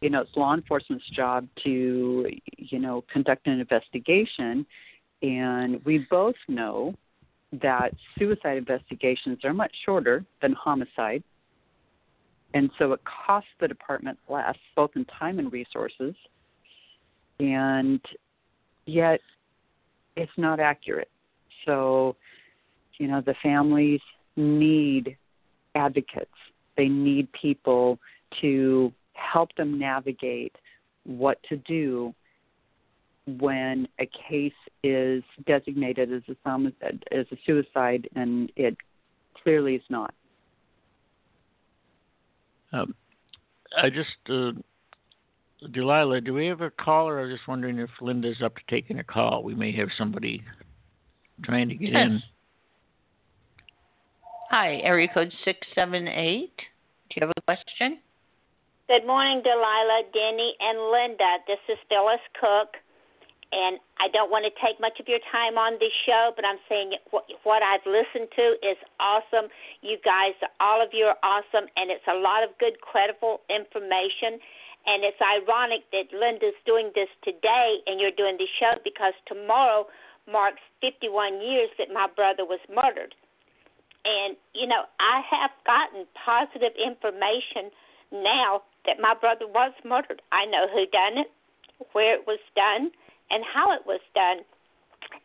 You 0.01 0.09
know, 0.09 0.21
it's 0.21 0.31
law 0.35 0.53
enforcement's 0.53 1.09
job 1.15 1.47
to, 1.63 2.29
you 2.57 2.79
know, 2.79 3.03
conduct 3.11 3.47
an 3.47 3.59
investigation, 3.59 4.65
and 5.21 5.83
we 5.85 6.05
both 6.09 6.35
know 6.47 6.93
that 7.61 7.93
suicide 8.19 8.57
investigations 8.57 9.39
are 9.43 9.53
much 9.53 9.73
shorter 9.85 10.25
than 10.41 10.53
homicide 10.53 11.23
and 12.53 12.69
so 12.79 12.93
it 12.93 13.01
costs 13.03 13.49
the 13.59 13.67
department 13.67 14.17
less, 14.29 14.55
both 14.75 14.91
in 14.95 15.05
time 15.05 15.39
and 15.39 15.51
resources. 15.51 16.15
And 17.39 18.01
yet 18.85 19.19
it's 20.15 20.31
not 20.37 20.59
accurate. 20.59 21.09
So, 21.65 22.15
you 22.97 23.07
know, 23.07 23.21
the 23.21 23.35
families 23.43 24.01
need 24.35 25.17
advocates. 25.75 26.31
They 26.77 26.87
need 26.87 27.27
people 27.33 27.99
to 28.41 28.91
help 29.13 29.53
them 29.55 29.77
navigate 29.77 30.55
what 31.03 31.41
to 31.49 31.57
do 31.57 32.13
when 33.25 33.87
a 33.99 34.09
case 34.29 34.53
is 34.83 35.23
designated 35.45 36.13
as 36.13 36.21
a, 36.27 36.85
as 37.11 37.25
a 37.31 37.37
suicide 37.45 38.07
and 38.15 38.51
it 38.55 38.77
clearly 39.43 39.75
is 39.75 39.83
not. 39.89 40.13
Um, 42.74 42.95
I 43.82 43.89
just, 43.89 44.18
uh, 44.30 44.51
Delilah, 45.72 46.22
do 46.22 46.34
we 46.34 46.47
have 46.47 46.61
a 46.61 46.70
caller? 46.70 47.20
I 47.20 47.24
was 47.24 47.36
just 47.36 47.47
wondering 47.47 47.80
if 47.80 47.89
Lynda's 48.01 48.41
up 48.41 48.55
to 48.55 48.61
taking 48.70 48.99
a 48.99 49.03
call. 49.03 49.43
We 49.43 49.55
may 49.55 49.72
have 49.74 49.89
somebody 49.97 50.43
trying 51.43 51.70
to 51.70 51.76
get 51.76 51.91
yes. 51.93 52.05
in. 52.05 52.24
Hi, 54.49 54.76
area 54.84 55.07
code 55.13 55.32
678. 55.43 56.51
Do 56.57 57.15
you 57.15 57.28
have 57.28 57.34
a 57.36 57.41
question? 57.41 57.99
Good 58.88 59.05
morning, 59.05 59.41
Delilah, 59.43 60.03
Denny, 60.13 60.55
and 60.61 60.78
Lynda. 60.78 61.39
This 61.45 61.59
is 61.68 61.78
Phyllis 61.89 62.22
Cook 62.39 62.76
and 63.51 63.79
I 63.99 64.11
don't 64.11 64.29
want 64.29 64.43
to 64.43 64.53
take 64.59 64.79
much 64.79 64.99
of 64.99 65.07
your 65.07 65.23
time 65.31 65.57
on 65.57 65.79
this 65.79 65.93
show, 66.05 66.31
but 66.35 66.43
I'm 66.43 66.59
saying 66.67 66.99
what, 67.11 67.63
I've 67.63 67.85
listened 67.87 68.27
to 68.35 68.59
is 68.59 68.77
awesome. 68.99 69.47
You 69.81 69.97
guys, 70.03 70.35
all 70.59 70.83
of 70.83 70.91
you 70.91 71.05
are 71.05 71.19
awesome, 71.23 71.71
and 71.79 71.89
it's 71.89 72.05
a 72.11 72.19
lot 72.19 72.43
of 72.43 72.51
good, 72.59 72.81
credible 72.81 73.41
information. 73.49 74.43
And 74.87 75.03
it's 75.03 75.19
ironic 75.19 75.83
that 75.91 76.11
Lynda's 76.15 76.55
doing 76.65 76.91
this 76.95 77.11
today 77.23 77.83
and 77.87 77.99
you're 77.99 78.15
doing 78.15 78.37
the 78.39 78.47
show 78.59 78.79
because 78.83 79.11
tomorrow 79.27 79.87
marks 80.31 80.63
51 80.79 81.41
years 81.41 81.69
that 81.77 81.91
my 81.91 82.07
brother 82.07 82.45
was 82.45 82.59
murdered. 82.71 83.15
And, 84.05 84.37
you 84.55 84.67
know, 84.67 84.87
I 84.99 85.19
have 85.27 85.51
gotten 85.65 86.07
positive 86.15 86.71
information 86.79 87.71
now 88.11 88.63
that 88.85 88.99
my 88.99 89.13
brother 89.13 89.47
was 89.47 89.73
murdered. 89.83 90.21
I 90.31 90.45
know 90.45 90.67
who 90.71 90.85
done 90.87 91.17
it, 91.19 91.31
where 91.91 92.15
it 92.15 92.23
was 92.25 92.39
done, 92.55 92.91
and 93.30 93.43
how 93.43 93.71
it 93.73 93.86
was 93.86 94.01
done. 94.15 94.43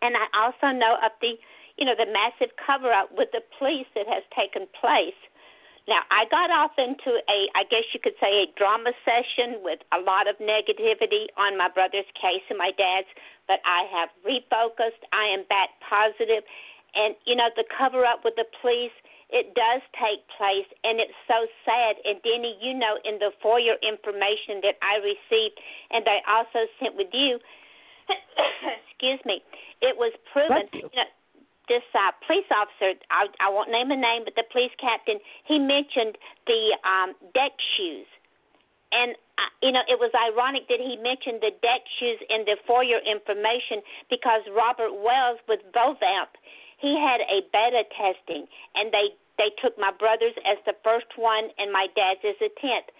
And 0.03 0.17
I 0.17 0.27
also 0.35 0.75
know 0.75 0.99
of 1.03 1.13
the, 1.21 1.39
you 1.77 1.85
know, 1.85 1.95
the 1.97 2.11
massive 2.11 2.55
cover 2.57 2.93
up 2.93 3.11
with 3.17 3.31
the 3.33 3.43
police 3.59 3.87
that 3.95 4.07
has 4.07 4.23
taken 4.35 4.67
place. 4.79 5.19
Now, 5.91 6.07
I 6.15 6.31
got 6.31 6.55
off 6.55 6.79
into 6.79 7.19
a, 7.27 7.39
I 7.59 7.67
guess 7.67 7.83
you 7.91 7.99
could 7.99 8.15
say, 8.23 8.47
a 8.47 8.53
drama 8.55 8.95
session 9.03 9.67
with 9.67 9.83
a 9.91 9.99
lot 9.99 10.31
of 10.31 10.39
negativity 10.39 11.27
on 11.35 11.59
my 11.59 11.67
brother's 11.67 12.07
case 12.15 12.47
and 12.47 12.59
my 12.59 12.71
dad's, 12.79 13.11
but 13.51 13.59
I 13.67 13.91
have 13.91 14.11
refocused. 14.23 15.03
I 15.11 15.27
am 15.35 15.43
back 15.51 15.75
positive. 15.83 16.47
And, 16.95 17.19
you 17.27 17.35
know, 17.35 17.51
the 17.59 17.67
cover 17.67 18.07
up 18.07 18.23
with 18.23 18.39
the 18.39 18.47
police, 18.63 18.95
it 19.33 19.57
does 19.59 19.83
take 19.97 20.23
place, 20.37 20.69
and 20.85 21.01
it's 21.01 21.17
so 21.27 21.49
sad. 21.65 21.97
And, 22.05 22.23
Denny, 22.23 22.55
you 22.61 22.79
know, 22.79 23.01
in 23.03 23.19
the 23.19 23.33
FOIA 23.43 23.75
information 23.83 24.63
that 24.63 24.79
I 24.87 25.03
received 25.03 25.59
and 25.91 26.07
I 26.07 26.23
also 26.31 26.71
sent 26.79 26.95
with 26.95 27.11
you, 27.11 27.41
excuse 28.91 29.21
me, 29.25 29.43
it 29.81 29.97
was 29.97 30.13
proven. 30.33 30.69
You 30.73 30.89
know, 30.95 31.11
this 31.69 31.83
uh, 31.95 32.13
police 32.27 32.49
officer, 32.51 32.99
I, 33.11 33.27
I 33.41 33.49
won't 33.49 33.71
name 33.71 33.91
a 33.91 33.97
name, 33.97 34.23
but 34.25 34.35
the 34.35 34.45
police 34.51 34.75
captain, 34.81 35.19
he 35.47 35.59
mentioned 35.59 36.19
the 36.47 36.77
um, 36.85 37.15
deck 37.35 37.53
shoes. 37.77 38.07
And, 38.93 39.17
uh, 39.41 39.49
you 39.63 39.73
know, 39.73 39.81
it 39.89 39.97
was 39.97 40.13
ironic 40.13 40.69
that 40.69 40.83
he 40.83 41.01
mentioned 41.01 41.41
the 41.41 41.55
deck 41.65 41.81
shoes 41.97 42.21
in 42.29 42.45
the 42.45 42.61
FOIA 42.69 43.01
information 43.09 43.81
because 44.11 44.43
Robert 44.53 44.93
Wells 44.93 45.41
with 45.49 45.65
Bovamp, 45.73 46.37
he 46.77 46.99
had 46.99 47.25
a 47.25 47.41
beta 47.55 47.89
testing, 47.97 48.45
and 48.75 48.93
they 48.93 49.17
they 49.39 49.49
took 49.65 49.79
my 49.79 49.91
brother's 49.97 50.37
as 50.45 50.59
the 50.67 50.77
first 50.85 51.09
one 51.17 51.49
and 51.57 51.73
my 51.73 51.87
dad's 51.97 52.21
as 52.21 52.37
the 52.39 52.51
tenth. 52.61 52.93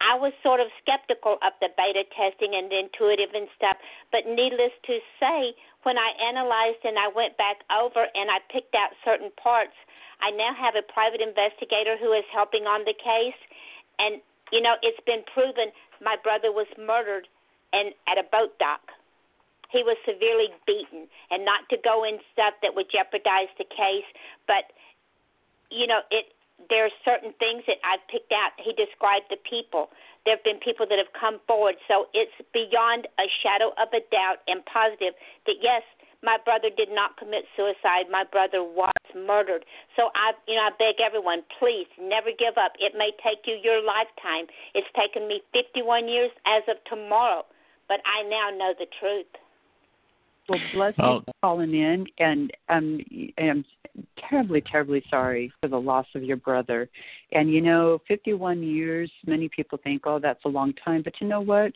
I 0.00 0.14
was 0.14 0.32
sort 0.42 0.60
of 0.60 0.68
skeptical 0.80 1.38
of 1.42 1.52
the 1.60 1.68
beta 1.76 2.04
testing 2.14 2.54
and 2.54 2.70
the 2.70 2.78
intuitive 2.78 3.34
and 3.34 3.48
stuff, 3.56 3.76
but 4.12 4.26
needless 4.26 4.72
to 4.86 4.98
say, 5.18 5.54
when 5.82 5.98
I 5.98 6.14
analyzed 6.22 6.84
and 6.84 6.98
I 6.98 7.08
went 7.08 7.36
back 7.36 7.66
over 7.70 8.06
and 8.14 8.30
I 8.30 8.38
picked 8.50 8.74
out 8.74 8.94
certain 9.04 9.30
parts, 9.42 9.74
I 10.20 10.30
now 10.30 10.54
have 10.54 10.74
a 10.74 10.82
private 10.82 11.20
investigator 11.20 11.96
who 11.98 12.12
is 12.12 12.24
helping 12.32 12.66
on 12.66 12.84
the 12.84 12.94
case, 12.94 13.38
and 13.98 14.22
you 14.50 14.60
know 14.60 14.74
it's 14.82 15.02
been 15.06 15.22
proven 15.32 15.70
my 16.02 16.16
brother 16.22 16.50
was 16.50 16.66
murdered 16.78 17.26
and 17.72 17.94
at 18.06 18.18
a 18.18 18.26
boat 18.30 18.58
dock. 18.58 18.94
He 19.70 19.82
was 19.82 19.98
severely 20.06 20.48
beaten, 20.66 21.06
and 21.30 21.44
not 21.44 21.68
to 21.70 21.76
go 21.76 22.02
in 22.04 22.18
stuff 22.32 22.54
that 22.62 22.74
would 22.74 22.90
jeopardize 22.90 23.52
the 23.58 23.66
case, 23.66 24.06
but 24.46 24.72
you 25.70 25.86
know 25.86 26.00
it 26.10 26.32
there 26.66 26.84
are 26.84 26.94
certain 27.06 27.30
things 27.38 27.62
that 27.70 27.78
I've 27.86 28.02
picked 28.10 28.34
out. 28.34 28.50
He 28.58 28.74
described 28.74 29.30
the 29.30 29.38
people. 29.46 29.94
There 30.26 30.34
have 30.34 30.44
been 30.44 30.58
people 30.58 30.86
that 30.90 30.98
have 30.98 31.14
come 31.14 31.38
forward. 31.46 31.78
So 31.86 32.10
it's 32.12 32.34
beyond 32.50 33.06
a 33.22 33.30
shadow 33.42 33.70
of 33.78 33.88
a 33.94 34.02
doubt 34.10 34.42
and 34.50 34.66
positive 34.66 35.14
that 35.46 35.62
yes, 35.62 35.86
my 36.22 36.36
brother 36.42 36.68
did 36.74 36.90
not 36.90 37.16
commit 37.16 37.46
suicide. 37.54 38.10
My 38.10 38.24
brother 38.26 38.66
was 38.66 38.90
murdered. 39.14 39.64
So 39.94 40.10
I, 40.18 40.34
you 40.50 40.58
know, 40.58 40.66
I 40.66 40.74
beg 40.74 40.98
everyone, 40.98 41.46
please 41.58 41.86
never 41.94 42.34
give 42.34 42.58
up. 42.58 42.74
It 42.82 42.98
may 42.98 43.14
take 43.22 43.46
you 43.46 43.54
your 43.54 43.78
lifetime. 43.78 44.50
It's 44.74 44.90
taken 44.98 45.28
me 45.28 45.42
51 45.54 46.08
years 46.08 46.34
as 46.46 46.66
of 46.66 46.82
tomorrow, 46.90 47.46
but 47.86 48.02
I 48.02 48.26
now 48.26 48.50
know 48.50 48.74
the 48.74 48.90
truth. 48.98 49.30
Well, 50.48 50.60
bless 50.74 50.94
you 50.96 51.20
for 51.24 51.32
calling 51.42 51.74
in, 51.74 52.06
and 52.18 52.50
um, 52.68 53.00
I'm 53.38 53.64
terribly, 54.28 54.62
terribly 54.62 55.02
sorry 55.10 55.52
for 55.60 55.68
the 55.68 55.80
loss 55.80 56.06
of 56.14 56.22
your 56.22 56.36
brother. 56.36 56.88
And 57.32 57.52
you 57.52 57.60
know, 57.60 58.00
51 58.08 58.62
years, 58.62 59.10
many 59.26 59.48
people 59.48 59.78
think, 59.82 60.02
oh, 60.06 60.18
that's 60.18 60.44
a 60.44 60.48
long 60.48 60.72
time. 60.84 61.02
But 61.02 61.14
you 61.20 61.28
know 61.28 61.40
what? 61.40 61.72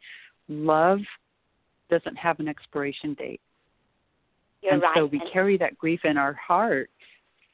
Love 0.48 1.00
doesn't 1.90 2.16
have 2.16 2.40
an 2.40 2.48
expiration 2.48 3.14
date. 3.14 3.40
You're 4.62 4.74
and 4.74 4.82
right. 4.82 4.96
so 4.96 5.06
we 5.06 5.20
carry 5.32 5.58
that 5.58 5.76
grief 5.76 6.00
in 6.04 6.16
our 6.16 6.32
heart 6.32 6.88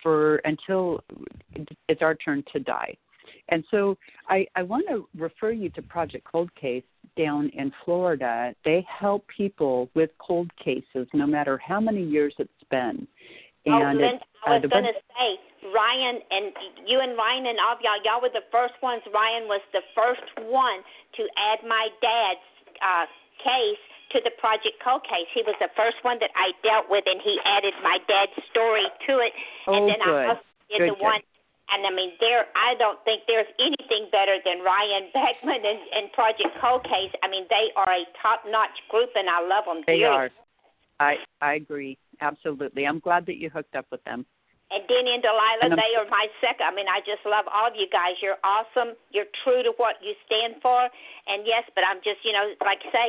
for 0.03 0.37
until 0.45 1.03
it's 1.89 2.03
our 2.03 2.15
turn 2.15 2.45
to 2.53 2.61
die. 2.61 2.97
And 3.49 3.65
so 3.71 3.97
I, 4.29 4.47
I 4.57 4.63
want 4.63 4.87
to 4.89 5.09
refer 5.17 5.53
you 5.53 5.71
to 5.71 5.83
Project 5.83 6.27
Cold 6.31 6.55
Case 6.55 6.85
down 7.17 7.51
in 7.55 7.73
Florida. 7.85 8.55
They 8.65 8.87
help 8.89 9.25
people 9.35 9.89
with 9.95 10.11
cold 10.19 10.51
cases 10.63 11.09
no 11.15 11.27
matter 11.27 11.59
how 11.59 11.81
many 11.81 12.03
years 12.03 12.35
it's 12.39 12.51
been. 12.71 13.07
Oh, 13.67 13.73
And 13.73 13.99
Lynda, 13.99 14.15
it, 14.15 14.23
I 14.47 14.51
uh, 14.51 14.53
was 14.55 14.63
the 14.63 14.69
going 14.69 14.85
to 14.85 14.93
say, 14.93 15.29
Ryan 15.75 16.23
and 16.31 16.45
you 16.87 17.01
and 17.01 17.19
Ryan 17.19 17.47
and 17.47 17.59
all 17.59 17.75
of 17.75 17.83
y'all, 17.83 17.99
y'all 18.05 18.23
were 18.23 18.33
the 18.33 18.47
first 18.53 18.75
ones. 18.83 19.03
Ryan 19.13 19.49
was 19.51 19.61
the 19.73 19.83
first 19.97 20.25
one 20.47 20.81
to 21.19 21.23
add 21.37 21.67
my 21.67 21.89
dad's 22.01 22.47
uh, 22.79 23.07
case 23.43 23.83
to 24.15 24.21
the 24.25 24.33
Project 24.41 24.79
Cold 24.81 25.03
case. 25.05 25.29
He 25.35 25.43
was 25.45 25.57
the 25.61 25.69
first 25.77 26.01
one 26.01 26.17
that 26.21 26.31
I 26.33 26.55
dealt 26.65 26.89
with, 26.89 27.05
and 27.05 27.21
he 27.21 27.37
added 27.45 27.75
my 27.83 27.99
dad's 28.09 28.33
story 28.49 28.87
to 29.09 29.13
it. 29.21 29.33
and 29.67 29.85
Oh, 29.85 29.87
then 29.91 30.01
good. 30.01 30.09
I 30.09 30.29
also 30.33 30.47
did 30.71 30.79
Good, 30.79 30.91
the 30.95 30.97
good. 30.97 31.03
one. 31.03 31.21
And 31.69 31.85
I 31.85 31.93
mean, 31.93 32.17
there. 32.21 32.49
I 32.57 32.75
don't 32.81 32.99
think 33.05 33.23
there's 33.29 33.49
anything 33.61 34.09
better 34.11 34.41
than 34.45 34.65
Ryan 34.65 35.11
Backmann 35.17 35.61
and, 35.61 35.81
and 35.93 36.13
Project 36.13 36.57
Cold 36.61 36.85
Case. 36.85 37.13
I 37.23 37.29
mean, 37.29 37.45
they 37.51 37.69
are 37.77 37.93
a 37.93 38.05
top-notch 38.21 38.77
group, 38.89 39.11
and 39.15 39.29
I 39.29 39.45
love 39.45 39.65
them. 39.69 39.85
they 39.87 40.01
dearly. 40.01 40.29
are. 40.29 40.31
I 41.01 41.15
I 41.41 41.55
agree 41.55 41.97
absolutely. 42.21 42.87
I'm 42.87 42.99
glad 42.99 43.27
that 43.27 43.39
you 43.39 43.51
hooked 43.51 43.75
up 43.77 43.87
with 43.91 44.03
them. 44.05 44.27
And 44.69 44.85
Denny 44.85 45.17
and 45.17 45.25
Delilah, 45.25 45.65
And 45.65 45.81
they 45.81 45.97
are 45.97 46.05
my 46.13 46.29
second. 46.45 46.69
I 46.69 46.75
mean, 46.77 46.85
I 46.93 47.01
just 47.01 47.25
love 47.25 47.49
all 47.49 47.73
of 47.73 47.77
you 47.77 47.89
guys. 47.89 48.21
You're 48.21 48.37
awesome. 48.45 48.93
You're 49.09 49.31
true 49.41 49.65
to 49.65 49.73
what 49.81 49.97
you 50.05 50.13
stand 50.29 50.61
for. 50.61 50.85
And 51.25 51.49
yes, 51.49 51.65
but 51.73 51.89
I'm 51.89 52.05
just, 52.05 52.21
you 52.21 52.37
know, 52.37 52.53
like 52.61 52.85
I 52.85 52.93
say, 52.93 53.09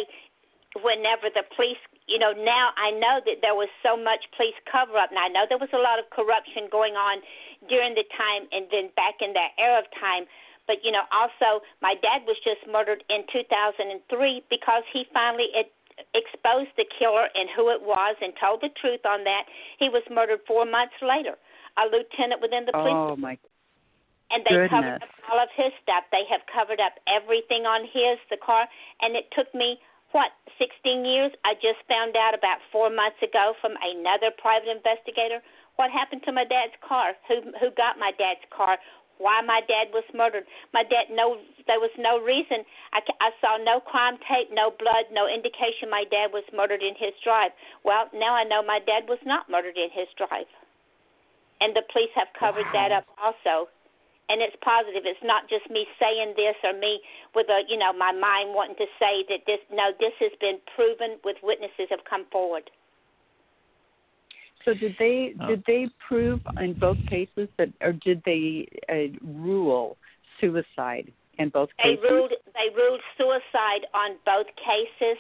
whenever 0.80 1.28
the 1.28 1.44
police, 1.60 1.82
you 2.10 2.18
know, 2.18 2.34
now 2.34 2.74
I 2.76 2.90
know 2.92 3.22
that 3.24 3.46
there 3.46 3.54
was 3.54 3.70
so 3.86 3.96
much 3.96 4.26
police 4.36 4.58
cover 4.66 4.98
up. 4.98 5.14
Now 5.14 5.30
I 5.30 5.32
know 5.32 5.46
there 5.48 5.62
was 5.62 5.72
a 5.72 5.80
lot 5.80 6.02
of 6.02 6.10
corruption 6.10 6.66
going 6.74 6.98
on 6.98 7.22
during 7.70 7.94
the 7.94 8.04
time 8.18 8.50
and 8.52 8.66
then 8.74 8.90
back 8.98 9.22
in 9.22 9.38
that 9.38 9.54
era 9.62 9.80
of 9.80 9.88
time. 10.02 10.26
But 10.66 10.82
you 10.82 10.92
know, 10.92 11.06
also 11.14 11.62
my 11.82 11.94
dad 12.02 12.26
was 12.26 12.38
just 12.42 12.66
murdered 12.66 13.06
in 13.10 13.24
2003 13.30 14.02
because 14.50 14.84
he 14.90 15.06
finally 15.14 15.54
it, 15.54 15.70
exposed 16.18 16.74
the 16.78 16.86
killer 16.98 17.30
and 17.38 17.50
who 17.54 17.70
it 17.70 17.82
was 17.82 18.18
and 18.22 18.34
told 18.42 18.66
the 18.66 18.74
truth 18.82 19.06
on 19.06 19.24
that. 19.24 19.46
He 19.78 19.90
was 19.90 20.02
murdered 20.10 20.42
four 20.50 20.66
months 20.66 20.98
later. 21.02 21.38
A 21.78 21.86
lieutenant 21.86 22.42
within 22.42 22.66
the 22.66 22.74
police 22.74 22.98
Oh 22.98 23.16
my 23.16 23.38
and 24.32 24.46
they 24.46 24.70
covered 24.70 25.02
up 25.02 25.10
all 25.32 25.42
of 25.42 25.50
his 25.58 25.74
stuff. 25.82 26.06
They 26.12 26.22
have 26.30 26.42
covered 26.54 26.80
up 26.80 26.94
everything 27.10 27.66
on 27.66 27.86
his, 27.90 28.22
the 28.30 28.38
car, 28.38 28.70
and 29.02 29.16
it 29.16 29.26
took 29.34 29.50
me 29.54 29.82
what 30.12 30.32
16 30.58 31.06
years. 31.06 31.32
I 31.46 31.56
just 31.56 31.80
found 31.88 32.16
out 32.18 32.34
about 32.34 32.60
four 32.72 32.90
months 32.90 33.22
ago 33.24 33.54
from 33.62 33.74
another 33.80 34.34
private 34.36 34.70
investigator 34.70 35.40
what 35.80 35.90
happened 35.96 36.28
to 36.28 36.36
my 36.36 36.44
dad's 36.44 36.76
car. 36.84 37.16
Who 37.32 37.56
who 37.56 37.72
got 37.80 37.96
my 37.96 38.12
dad's 38.20 38.44
car? 38.52 38.76
Why 39.16 39.40
my 39.40 39.64
dad 39.64 39.96
was 39.96 40.04
murdered? 40.12 40.44
My 40.76 40.84
dad 40.84 41.08
no, 41.08 41.40
there 41.68 41.80
was 41.80 41.92
no 41.96 42.20
reason. 42.20 42.68
I 42.92 43.00
ca- 43.00 43.20
I 43.24 43.32
saw 43.40 43.56
no 43.56 43.80
crime 43.80 44.20
tape, 44.28 44.52
no 44.52 44.76
blood, 44.76 45.08
no 45.12 45.28
indication 45.32 45.88
my 45.88 46.04
dad 46.12 46.36
was 46.36 46.44
murdered 46.52 46.84
in 46.84 47.00
his 47.00 47.16
drive. 47.24 47.56
Well, 47.88 48.12
now 48.12 48.36
I 48.36 48.44
know 48.44 48.60
my 48.60 48.84
dad 48.84 49.08
was 49.08 49.24
not 49.24 49.48
murdered 49.48 49.80
in 49.80 49.88
his 49.96 50.12
drive, 50.20 50.52
and 51.64 51.72
the 51.72 51.88
police 51.96 52.12
have 52.16 52.28
covered 52.36 52.68
that 52.76 52.92
up 52.92 53.08
also 53.16 53.72
and 54.30 54.42
it's 54.42 54.56
positive. 54.62 55.04
It's 55.06 55.20
not 55.24 55.50
just 55.50 55.70
me 55.70 55.86
saying 56.00 56.34
this 56.38 56.56
or 56.64 56.74
me 56.74 57.02
with 57.36 57.50
a 57.50 57.62
you 57.68 57.78
know 57.78 57.92
my 57.92 58.12
mind 58.12 58.54
wanting 58.54 58.78
to 58.78 58.90
say 59.00 59.26
that 59.30 59.42
this. 59.46 59.60
No, 59.72 59.92
this 60.00 60.14
has 60.20 60.32
been 60.40 60.60
proven 60.76 61.18
with 61.26 61.38
witnesses 61.44 61.90
have 61.90 62.06
come 62.10 62.26
forward. 62.32 62.70
So 64.66 64.74
did 64.74 64.96
they 65.00 65.34
Oh. 65.42 65.48
did 65.48 65.64
they 65.66 65.88
prove 66.08 66.42
in 66.60 66.74
both 66.74 66.98
cases 67.08 67.50
that, 67.58 67.70
or 67.82 67.94
did 67.94 68.22
they 68.26 68.68
uh, 68.88 69.18
rule 69.24 69.98
suicide 70.40 71.12
in 71.38 71.50
both 71.50 71.70
cases? 71.78 72.00
They 72.04 72.10
ruled 72.10 72.34
they 72.54 72.70
ruled 72.76 73.02
suicide 73.18 73.88
on 73.94 74.18
both 74.26 74.48
cases, 74.56 75.18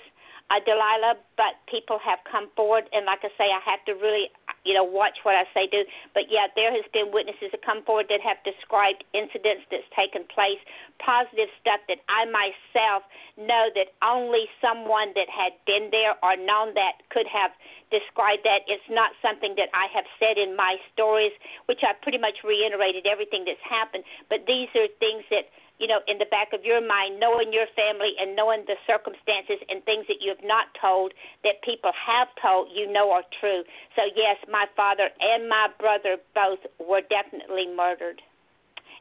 uh, 0.49 0.59
Delilah. 0.65 1.17
But 1.37 1.61
people 1.69 1.97
have 2.03 2.19
come 2.29 2.49
forward, 2.55 2.85
and 2.91 3.05
like 3.05 3.23
I 3.23 3.31
say, 3.37 3.47
I 3.49 3.61
have 3.63 3.83
to 3.85 3.93
really 3.93 4.29
you 4.65 4.73
know 4.73 4.83
watch 4.83 5.23
what 5.23 5.35
I 5.35 5.45
say 5.53 5.67
do. 5.71 5.85
But 6.13 6.27
yeah, 6.29 6.51
there 6.55 6.71
has 6.73 6.83
been 6.91 7.11
witnesses 7.13 7.51
that 7.51 7.63
come 7.63 7.83
forward 7.83 8.07
that 8.09 8.21
have 8.21 8.37
described 8.43 9.03
incidents 9.13 9.63
that's 9.71 9.87
taken 9.95 10.27
place, 10.27 10.59
positive 10.99 11.49
stuff 11.61 11.79
that 11.87 12.03
I 12.09 12.25
myself 12.27 13.03
know 13.39 13.71
that 13.75 13.95
only 14.03 14.51
someone 14.59 15.15
that 15.15 15.31
had 15.31 15.55
been 15.63 15.89
there 15.91 16.19
or 16.21 16.35
known 16.35 16.75
that 16.75 16.99
could 17.09 17.27
have 17.29 17.51
described 17.89 18.43
that. 18.43 18.67
It's 18.67 18.85
not 18.89 19.15
something 19.21 19.55
that 19.55 19.69
I 19.73 19.87
have 19.95 20.05
said 20.19 20.37
in 20.37 20.55
my 20.55 20.77
stories, 20.93 21.33
which 21.65 21.81
I 21.81 21.93
pretty 22.01 22.19
much 22.19 22.43
reiterated 22.43 23.07
everything 23.07 23.45
that's 23.45 23.63
happened. 23.63 24.03
But 24.29 24.45
these 24.45 24.69
are 24.75 24.87
things 24.99 25.23
that 25.31 25.49
you 25.79 25.87
know, 25.87 26.03
in 26.07 26.19
the 26.19 26.27
back 26.27 26.51
of 26.51 26.67
your 26.67 26.83
mind, 26.83 27.19
knowing 27.19 27.55
your 27.55 27.67
family 27.71 28.11
and 28.19 28.35
knowing 28.35 28.67
the 28.67 28.75
circumstances 28.85 29.63
and 29.71 29.79
things 29.87 30.05
that 30.11 30.19
you 30.19 30.27
have 30.29 30.43
not 30.43 30.67
told 30.75 31.15
that 31.47 31.63
people 31.63 31.91
have 31.95 32.27
told 32.43 32.67
you 32.75 32.91
know 32.91 33.11
are 33.11 33.23
true. 33.39 33.63
So, 33.95 34.03
yes, 34.15 34.35
my 34.51 34.67
father 34.75 35.07
and 35.19 35.47
my 35.47 35.71
brother 35.79 36.19
both 36.35 36.59
were 36.77 37.01
definitely 37.07 37.71
murdered. 37.71 38.21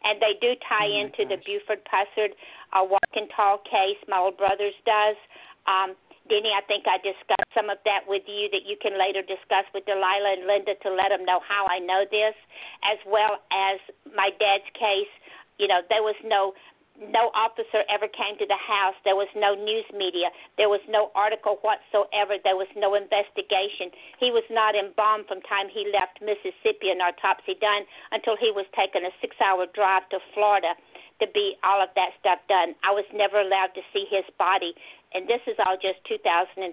And 0.06 0.22
they 0.22 0.38
do 0.38 0.54
tie 0.62 0.94
oh 0.94 1.02
into 1.02 1.26
gosh. 1.26 1.34
the 1.34 1.38
Buford 1.42 1.82
Pusser 1.90 2.30
uh, 2.70 2.86
walking 2.86 3.26
tall 3.34 3.58
case. 3.66 3.98
My 4.06 4.22
old 4.22 4.38
brother's 4.38 4.78
does. 4.86 5.18
Um, 5.66 5.98
Denny, 6.30 6.52
I 6.52 6.62
think 6.68 6.84
I 6.84 7.00
discussed 7.00 7.50
some 7.56 7.72
of 7.72 7.80
that 7.88 8.04
with 8.06 8.22
you 8.28 8.52
that 8.52 8.68
you 8.68 8.76
can 8.78 9.00
later 9.00 9.24
discuss 9.24 9.64
with 9.72 9.88
Delilah 9.88 10.36
and 10.36 10.44
Lynda 10.44 10.76
to 10.84 10.92
let 10.92 11.08
them 11.08 11.24
know 11.24 11.40
how 11.40 11.66
I 11.66 11.80
know 11.80 12.04
this, 12.04 12.36
as 12.84 13.00
well 13.08 13.40
as 13.50 13.80
my 14.14 14.28
dad's 14.36 14.68
case 14.76 15.10
you 15.58 15.66
know, 15.68 15.80
there 15.88 16.02
was 16.02 16.16
no 16.24 16.54
no 16.98 17.30
officer 17.30 17.86
ever 17.86 18.10
came 18.10 18.34
to 18.42 18.46
the 18.46 18.58
house. 18.58 18.94
There 19.06 19.14
was 19.14 19.30
no 19.38 19.54
news 19.54 19.86
media. 19.94 20.34
There 20.58 20.68
was 20.68 20.82
no 20.90 21.14
article 21.14 21.62
whatsoever. 21.62 22.42
There 22.42 22.58
was 22.58 22.66
no 22.74 22.98
investigation. 22.98 23.94
He 24.18 24.34
was 24.34 24.42
not 24.50 24.74
embalmed 24.74 25.30
from 25.30 25.38
time 25.46 25.70
he 25.70 25.86
left 25.94 26.18
Mississippi 26.18 26.90
and 26.90 26.98
autopsy 26.98 27.54
done 27.62 27.86
until 28.10 28.34
he 28.34 28.50
was 28.50 28.66
taken 28.74 29.06
a 29.06 29.14
six-hour 29.22 29.70
drive 29.74 30.10
to 30.10 30.18
Florida 30.34 30.74
to 31.22 31.26
be 31.30 31.54
all 31.62 31.82
of 31.82 31.90
that 31.94 32.18
stuff 32.18 32.42
done. 32.50 32.74
I 32.82 32.90
was 32.90 33.06
never 33.14 33.38
allowed 33.38 33.74
to 33.74 33.82
see 33.94 34.06
his 34.10 34.26
body, 34.38 34.74
and 35.14 35.26
this 35.30 35.42
is 35.46 35.54
all 35.66 35.78
just 35.78 36.02
2003. 36.06 36.66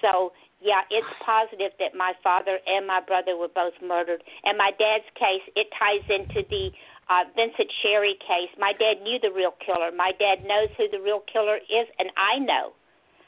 So 0.00 0.32
yeah, 0.64 0.80
it's 0.88 1.06
positive 1.20 1.76
that 1.78 1.92
my 1.92 2.16
father 2.24 2.56
and 2.66 2.86
my 2.86 3.00
brother 3.00 3.36
were 3.36 3.52
both 3.52 3.74
murdered. 3.84 4.24
And 4.44 4.56
my 4.56 4.72
dad's 4.78 5.04
case, 5.12 5.44
it 5.56 5.68
ties 5.76 6.04
into 6.08 6.40
the 6.48 6.72
uh, 7.10 7.24
Vincent 7.36 7.70
Sherry 7.82 8.16
case. 8.20 8.50
My 8.58 8.72
dad 8.72 9.02
knew 9.02 9.18
the 9.20 9.32
real 9.32 9.54
killer. 9.64 9.90
My 9.94 10.12
dad 10.18 10.44
knows 10.44 10.68
who 10.76 10.88
the 10.88 11.00
real 11.00 11.22
killer 11.30 11.56
is, 11.56 11.86
and 11.98 12.10
I 12.16 12.38
know. 12.38 12.72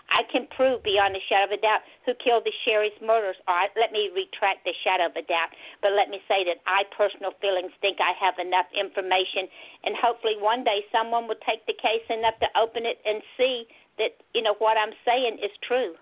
I 0.06 0.22
can 0.30 0.46
prove 0.54 0.86
beyond 0.86 1.16
a 1.16 1.22
shadow 1.26 1.50
of 1.50 1.58
a 1.58 1.60
doubt 1.60 1.82
who 2.06 2.14
killed 2.22 2.46
the 2.46 2.54
Sherry's 2.62 2.94
murders. 3.02 3.36
Right, 3.48 3.70
let 3.74 3.90
me 3.90 4.10
retract 4.14 4.62
the 4.62 4.74
shadow 4.86 5.10
of 5.10 5.16
a 5.18 5.26
doubt, 5.26 5.50
but 5.82 5.98
let 5.98 6.10
me 6.10 6.22
say 6.30 6.46
that 6.46 6.62
I, 6.66 6.86
personal 6.94 7.34
feelings, 7.42 7.74
think 7.82 7.98
I 7.98 8.14
have 8.14 8.38
enough 8.38 8.70
information, 8.70 9.50
and 9.82 9.98
hopefully 9.98 10.38
one 10.38 10.62
day 10.62 10.86
someone 10.94 11.26
will 11.26 11.40
take 11.42 11.66
the 11.66 11.74
case 11.74 12.06
enough 12.06 12.38
to 12.38 12.48
open 12.54 12.86
it 12.86 13.02
and 13.02 13.18
see 13.36 13.66
that 13.98 14.14
you 14.34 14.42
know 14.42 14.54
what 14.58 14.78
I'm 14.78 14.94
saying 15.04 15.42
is 15.42 15.50
true. 15.66 15.98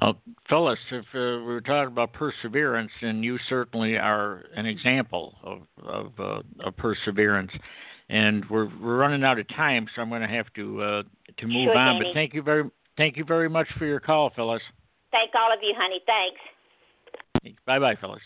Well, 0.00 0.20
Phyllis, 0.48 0.78
if 0.90 1.04
uh, 1.14 1.44
we 1.44 1.52
were 1.52 1.60
talking 1.60 1.92
about 1.92 2.12
perseverance, 2.12 2.90
and 3.00 3.24
you 3.24 3.38
certainly 3.48 3.96
are 3.96 4.44
an 4.56 4.66
example 4.66 5.34
of 5.42 5.62
of, 5.84 6.12
uh, 6.18 6.42
of 6.66 6.76
perseverance. 6.76 7.52
And 8.10 8.44
we're 8.50 8.68
we're 8.82 8.98
running 8.98 9.24
out 9.24 9.38
of 9.38 9.48
time, 9.48 9.86
so 9.94 10.02
I'm 10.02 10.10
going 10.10 10.20
to 10.20 10.28
have 10.28 10.52
to 10.56 10.82
uh, 10.82 11.02
to 11.38 11.46
move 11.46 11.68
sure, 11.68 11.78
on. 11.78 11.94
Danny. 11.94 12.04
But 12.04 12.14
thank 12.14 12.34
you 12.34 12.42
very 12.42 12.64
thank 12.96 13.16
you 13.16 13.24
very 13.24 13.48
much 13.48 13.68
for 13.78 13.86
your 13.86 14.00
call, 14.00 14.30
Phyllis. 14.34 14.62
Thank 15.10 15.30
all 15.34 15.52
of 15.52 15.60
you, 15.62 15.74
honey. 15.76 16.00
Thanks. 16.04 16.40
Bye, 17.66 17.78
bye, 17.78 17.94
Phyllis. 18.00 18.22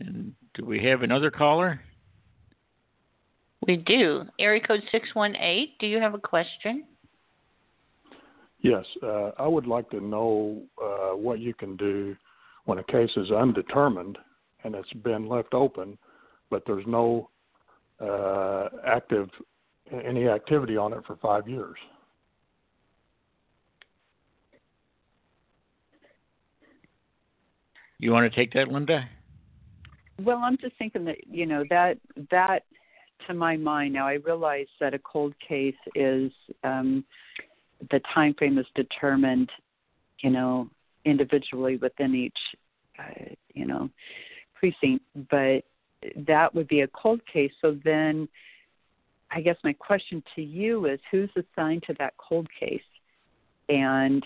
And 0.00 0.34
do 0.54 0.64
we 0.64 0.82
have 0.84 1.02
another 1.02 1.30
caller? 1.30 1.80
We 3.66 3.76
do. 3.76 4.24
Area 4.38 4.60
code 4.60 4.82
618, 4.90 5.68
do 5.78 5.86
you 5.86 6.00
have 6.00 6.14
a 6.14 6.18
question? 6.18 6.84
Yes, 8.60 8.84
uh, 9.02 9.30
I 9.38 9.46
would 9.46 9.66
like 9.66 9.90
to 9.90 10.00
know 10.00 10.62
uh, 10.82 11.16
what 11.16 11.40
you 11.40 11.54
can 11.54 11.76
do 11.76 12.16
when 12.64 12.78
a 12.78 12.84
case 12.84 13.10
is 13.16 13.30
undetermined 13.30 14.18
and 14.64 14.74
it's 14.74 14.92
been 15.04 15.28
left 15.28 15.54
open, 15.54 15.98
but 16.50 16.62
there's 16.66 16.86
no 16.86 17.28
uh, 18.00 18.68
active 18.86 19.28
any 20.04 20.28
activity 20.28 20.76
on 20.76 20.92
it 20.92 21.04
for 21.06 21.16
five 21.16 21.48
years. 21.48 21.76
You 27.98 28.10
want 28.10 28.30
to 28.30 28.36
take 28.36 28.52
that, 28.54 28.68
Lynda? 28.68 29.04
Well, 30.20 30.38
I'm 30.38 30.56
just 30.58 30.76
thinking 30.78 31.04
that 31.04 31.18
you 31.28 31.46
know 31.46 31.64
that 31.70 31.98
that 32.30 32.64
to 33.26 33.34
my 33.34 33.56
mind 33.56 33.94
now. 33.94 34.06
I 34.06 34.14
realize 34.14 34.66
that 34.80 34.94
a 34.94 34.98
cold 34.98 35.34
case 35.46 35.74
is 35.94 36.30
um, 36.64 37.04
the 37.90 38.00
time 38.14 38.34
frame 38.34 38.58
is 38.58 38.66
determined, 38.74 39.50
you 40.20 40.30
know, 40.30 40.68
individually 41.04 41.76
within 41.76 42.14
each, 42.14 42.38
uh, 42.98 43.24
you 43.54 43.66
know, 43.66 43.90
precinct. 44.54 45.04
But 45.30 45.64
that 46.26 46.54
would 46.54 46.68
be 46.68 46.80
a 46.80 46.88
cold 46.88 47.20
case. 47.32 47.52
So 47.60 47.76
then, 47.84 48.28
I 49.30 49.40
guess 49.40 49.56
my 49.64 49.72
question 49.72 50.22
to 50.36 50.42
you 50.42 50.86
is, 50.86 51.00
who's 51.10 51.30
assigned 51.36 51.84
to 51.86 51.94
that 51.98 52.14
cold 52.18 52.48
case, 52.58 52.80
and 53.68 54.24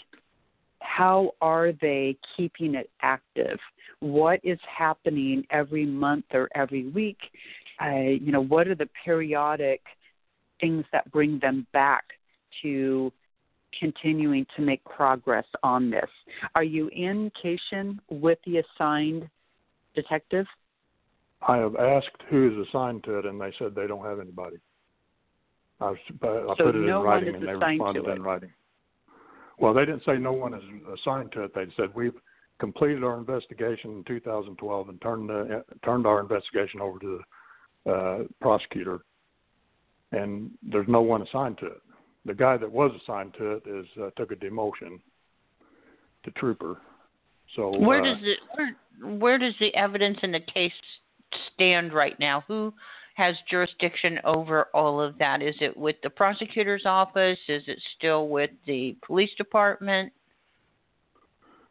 how 0.80 1.32
are 1.40 1.72
they 1.72 2.16
keeping 2.36 2.74
it 2.74 2.90
active? 3.02 3.58
What 4.00 4.40
is 4.42 4.58
happening 4.66 5.46
every 5.50 5.86
month 5.86 6.26
or 6.32 6.48
every 6.54 6.88
week 6.88 7.18
uh, 7.82 8.10
you 8.20 8.32
know, 8.32 8.42
what 8.42 8.68
are 8.68 8.74
the 8.74 8.88
periodic 9.04 9.82
things 10.60 10.84
that 10.92 11.10
bring 11.12 11.38
them 11.40 11.66
back 11.72 12.04
to 12.62 13.12
continuing 13.78 14.46
to 14.56 14.62
make 14.62 14.82
progress 14.84 15.44
on 15.62 15.90
this? 15.90 16.08
Are 16.54 16.64
you 16.64 16.88
in 16.88 17.30
Cation 17.40 18.00
with 18.10 18.38
the 18.46 18.58
assigned 18.58 19.28
detective? 19.94 20.46
I 21.46 21.58
have 21.58 21.76
asked 21.76 22.22
who 22.30 22.50
is 22.50 22.68
assigned 22.68 23.04
to 23.04 23.18
it, 23.18 23.26
and 23.26 23.40
they 23.40 23.52
said 23.58 23.74
they 23.74 23.86
don't 23.86 24.04
have 24.04 24.20
anybody. 24.20 24.56
I, 25.80 25.90
was, 25.90 25.98
I 26.22 26.54
so 26.56 26.64
put 26.64 26.76
it 26.76 26.78
no 26.78 27.00
in 27.00 27.06
writing, 27.06 27.34
and 27.34 27.46
they 27.46 27.52
responded 27.52 28.06
in 28.08 28.22
writing. 28.22 28.50
Well, 29.58 29.74
they 29.74 29.84
didn't 29.84 30.04
say 30.04 30.16
no 30.16 30.32
one 30.32 30.54
is 30.54 30.62
assigned 31.00 31.32
to 31.32 31.42
it. 31.44 31.54
They 31.54 31.66
said 31.76 31.90
we've 31.94 32.14
completed 32.58 33.04
our 33.04 33.18
investigation 33.18 33.90
in 33.90 34.04
2012 34.04 34.88
and 34.88 35.00
turned 35.02 35.28
the, 35.28 35.64
turned 35.84 36.06
our 36.06 36.20
investigation 36.20 36.80
over 36.80 36.98
to 36.98 37.18
the 37.18 37.24
uh, 37.88 38.18
prosecutor, 38.40 39.00
and 40.12 40.50
there's 40.62 40.88
no 40.88 41.02
one 41.02 41.22
assigned 41.22 41.58
to 41.58 41.66
it. 41.66 41.82
The 42.24 42.34
guy 42.34 42.56
that 42.56 42.70
was 42.70 42.90
assigned 43.02 43.34
to 43.38 43.52
it 43.52 43.62
is 43.66 43.86
uh, 44.02 44.10
took 44.16 44.32
a 44.32 44.36
demotion 44.36 45.00
to 46.24 46.30
trooper. 46.32 46.78
So 47.54 47.78
where 47.78 48.00
uh, 48.00 48.14
does 48.14 48.22
it 48.22 48.38
where 48.54 48.76
where 49.18 49.38
does 49.38 49.54
the 49.60 49.74
evidence 49.74 50.18
in 50.22 50.32
the 50.32 50.40
case 50.40 50.72
stand 51.54 51.92
right 51.92 52.18
now? 52.18 52.42
Who 52.48 52.72
has 53.14 53.34
jurisdiction 53.50 54.18
over 54.24 54.68
all 54.74 55.00
of 55.00 55.16
that? 55.18 55.40
Is 55.40 55.54
it 55.60 55.76
with 55.76 55.96
the 56.02 56.10
prosecutor's 56.10 56.84
office? 56.84 57.38
Is 57.48 57.62
it 57.66 57.78
still 57.96 58.28
with 58.28 58.50
the 58.66 58.96
police 59.06 59.30
department? 59.38 60.12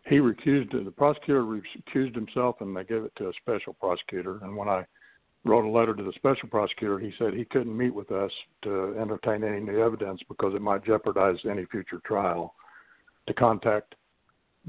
He 0.08 0.16
recused 0.18 0.72
the 0.72 0.92
prosecutor 0.92 1.44
recused 1.44 2.16
himself, 2.16 2.58
and 2.62 2.76
they 2.76 2.84
gave 2.84 3.04
it 3.04 3.14
to 3.18 3.30
a 3.30 3.34
special 3.42 3.74
prosecutor. 3.74 4.40
And 4.44 4.56
when 4.56 4.70
I 4.70 4.86
wrote 5.46 5.64
a 5.64 5.70
letter 5.70 5.94
to 5.94 6.04
the 6.04 6.12
special 6.14 6.50
prosecutor. 6.50 7.00
He 7.00 7.14
said 7.18 7.34
he 7.34 7.46
couldn't 7.46 7.76
meet 7.76 7.94
with 7.94 8.12
us 8.12 8.32
to 8.64 8.96
entertain 9.00 9.44
any 9.44 9.62
new 9.62 9.82
evidence 9.82 10.20
because 10.28 10.54
it 10.56 10.62
might 10.62 10.84
jeopardize 10.84 11.38
any 11.50 11.66
future 11.66 12.02
trial. 12.04 12.56
To 13.28 13.34
contact 13.34 13.96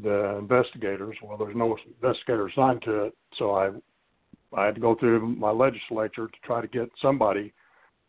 the 0.02 0.36
investigators, 0.38 1.16
well, 1.22 1.38
there's 1.38 1.56
no 1.56 1.76
investigator 1.86 2.46
assigned 2.46 2.82
to 2.82 3.04
it, 3.04 3.14
so 3.38 3.54
I 3.54 3.70
I 4.54 4.66
had 4.66 4.76
to 4.76 4.80
go 4.80 4.94
through 4.94 5.26
my 5.26 5.50
legislature 5.50 6.28
to 6.28 6.38
try 6.44 6.60
to 6.60 6.68
get 6.68 6.88
somebody 7.02 7.52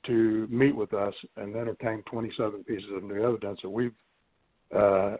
to 0.05 0.47
meet 0.49 0.75
with 0.75 0.93
us 0.93 1.13
and 1.35 1.55
entertain 1.55 2.03
27 2.03 2.63
pieces 2.63 2.89
of 2.95 3.03
new 3.03 3.21
evidence 3.27 3.59
that 3.63 3.69
we've 3.69 3.95
uh, 4.73 5.17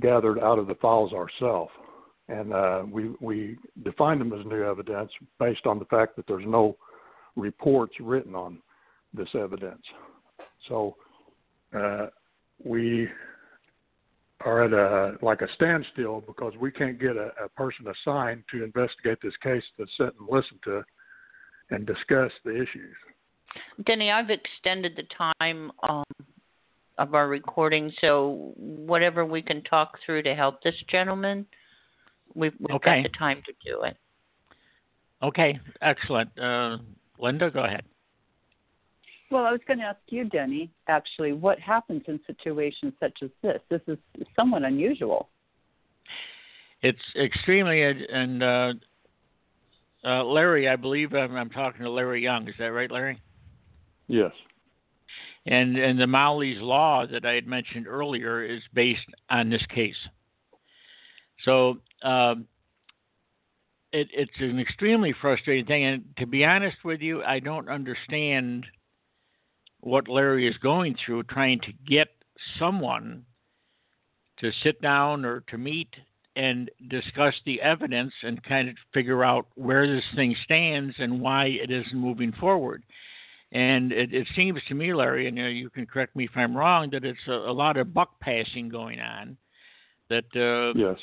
gathered 0.00 0.38
out 0.38 0.58
of 0.58 0.66
the 0.66 0.74
files 0.76 1.12
ourselves 1.12 1.72
and 2.28 2.52
uh, 2.52 2.82
we 2.90 3.10
we 3.20 3.56
defined 3.84 4.20
them 4.20 4.32
as 4.32 4.44
new 4.46 4.62
evidence 4.62 5.10
based 5.38 5.66
on 5.66 5.78
the 5.78 5.84
fact 5.86 6.16
that 6.16 6.26
there's 6.26 6.44
no 6.46 6.76
reports 7.36 7.94
written 8.00 8.34
on 8.34 8.58
this 9.14 9.28
evidence. 9.34 9.82
So 10.68 10.96
uh, 11.74 12.06
we 12.64 13.08
are 14.44 14.64
at 14.64 14.72
a 14.72 15.16
like 15.24 15.40
a 15.40 15.48
standstill 15.54 16.22
because 16.26 16.52
we 16.60 16.70
can't 16.70 17.00
get 17.00 17.16
a, 17.16 17.30
a 17.44 17.48
person 17.48 17.86
assigned 17.88 18.44
to 18.52 18.62
investigate 18.62 19.18
this 19.22 19.36
case 19.42 19.64
to 19.78 19.86
sit 19.96 20.14
and 20.18 20.28
listen 20.30 20.58
to 20.64 20.82
and 21.70 21.86
discuss 21.86 22.30
the 22.44 22.54
issues. 22.54 22.96
Denny, 23.86 24.10
I've 24.10 24.30
extended 24.30 24.92
the 24.96 25.04
time 25.16 25.72
um, 25.88 26.04
of 26.98 27.14
our 27.14 27.28
recording, 27.28 27.90
so 28.00 28.52
whatever 28.56 29.24
we 29.24 29.42
can 29.42 29.62
talk 29.62 29.98
through 30.04 30.22
to 30.22 30.34
help 30.34 30.62
this 30.62 30.74
gentleman 30.90 31.46
We've, 32.34 32.52
we've 32.60 32.76
okay. 32.76 33.02
got 33.02 33.10
the 33.10 33.16
time 33.16 33.42
to 33.46 33.52
do 33.64 33.82
it. 33.82 33.96
Okay, 35.22 35.58
excellent. 35.82 36.30
Uh, 36.38 36.78
Lynda, 37.20 37.52
go 37.52 37.64
ahead. 37.64 37.82
Well, 39.30 39.44
I 39.44 39.52
was 39.52 39.60
going 39.66 39.78
to 39.78 39.84
ask 39.84 39.98
you, 40.08 40.24
Denny, 40.24 40.70
actually, 40.86 41.32
what 41.32 41.58
happens 41.58 42.02
in 42.08 42.18
situations 42.26 42.94
such 42.98 43.18
as 43.22 43.30
this? 43.42 43.60
This 43.68 43.82
is 43.86 43.98
somewhat 44.34 44.62
unusual. 44.62 45.28
it's 46.82 47.02
extremely 47.16 47.82
and 47.82 48.42
uh, 48.42 48.72
uh, 50.04 50.24
Larry, 50.24 50.68
I 50.68 50.76
believe 50.76 51.12
I'm, 51.12 51.36
I'm, 51.36 51.50
talking 51.50 51.82
to 51.82 51.90
Larry 51.90 52.22
Young. 52.22 52.48
Is 52.48 52.54
that 52.58 52.66
right, 52.66 52.90
Larry? 52.90 53.20
Yes. 54.06 54.32
And 55.46 55.76
and 55.76 55.98
the 56.00 56.06
Molly's 56.06 56.60
law 56.60 57.06
that 57.06 57.24
I 57.24 57.32
had 57.32 57.46
mentioned 57.46 57.86
earlier 57.86 58.42
is 58.42 58.60
based 58.72 59.06
on 59.30 59.50
this 59.50 59.64
case. 59.74 59.96
So 61.44 61.78
um, 62.02 62.46
it, 63.92 64.08
it's 64.12 64.30
an 64.40 64.58
extremely 64.58 65.14
frustrating 65.20 65.66
thing. 65.66 65.84
And 65.84 66.04
to 66.18 66.26
be 66.26 66.44
honest 66.44 66.76
with 66.84 67.00
you, 67.00 67.22
I 67.22 67.40
don't 67.40 67.68
understand 67.68 68.66
what 69.80 70.08
Larry 70.08 70.48
is 70.48 70.56
going 70.58 70.96
through 71.04 71.24
trying 71.24 71.60
to 71.60 71.72
get 71.86 72.08
someone 72.58 73.24
to 74.40 74.50
sit 74.62 74.80
down 74.80 75.24
or 75.24 75.40
to 75.48 75.58
meet 75.58 75.88
and 76.36 76.70
discuss 76.88 77.34
the 77.44 77.60
evidence 77.60 78.12
and 78.22 78.42
kind 78.44 78.68
of 78.68 78.76
figure 78.94 79.24
out 79.24 79.46
where 79.56 79.92
this 79.92 80.04
thing 80.14 80.36
stands 80.44 80.94
and 80.98 81.20
why 81.20 81.46
it 81.46 81.70
isn't 81.70 81.98
moving 81.98 82.32
forward. 82.32 82.84
And 83.50 83.92
it, 83.92 84.14
it 84.14 84.28
seems 84.36 84.60
to 84.68 84.74
me, 84.74 84.94
Larry, 84.94 85.26
and 85.26 85.36
you, 85.36 85.70
can 85.70 85.86
correct 85.86 86.14
me 86.14 86.24
if 86.24 86.36
I'm 86.36 86.56
wrong, 86.56 86.90
that 86.92 87.04
it's 87.04 87.18
a, 87.26 87.32
a 87.32 87.52
lot 87.52 87.76
of 87.76 87.94
buck 87.94 88.20
passing 88.20 88.68
going 88.68 89.00
on. 89.00 89.36
That 90.10 90.24
uh, 90.36 90.78
yes, 90.78 90.96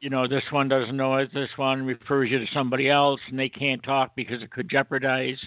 you 0.00 0.10
know, 0.10 0.28
this 0.28 0.44
one 0.50 0.68
doesn't 0.68 0.96
know 0.96 1.16
it, 1.16 1.32
this 1.34 1.50
one 1.56 1.84
refers 1.84 2.30
you 2.30 2.38
to 2.38 2.46
somebody 2.52 2.88
else, 2.88 3.20
and 3.28 3.38
they 3.38 3.48
can't 3.48 3.82
talk 3.82 4.14
because 4.14 4.42
it 4.42 4.50
could 4.50 4.70
jeopardize 4.70 5.38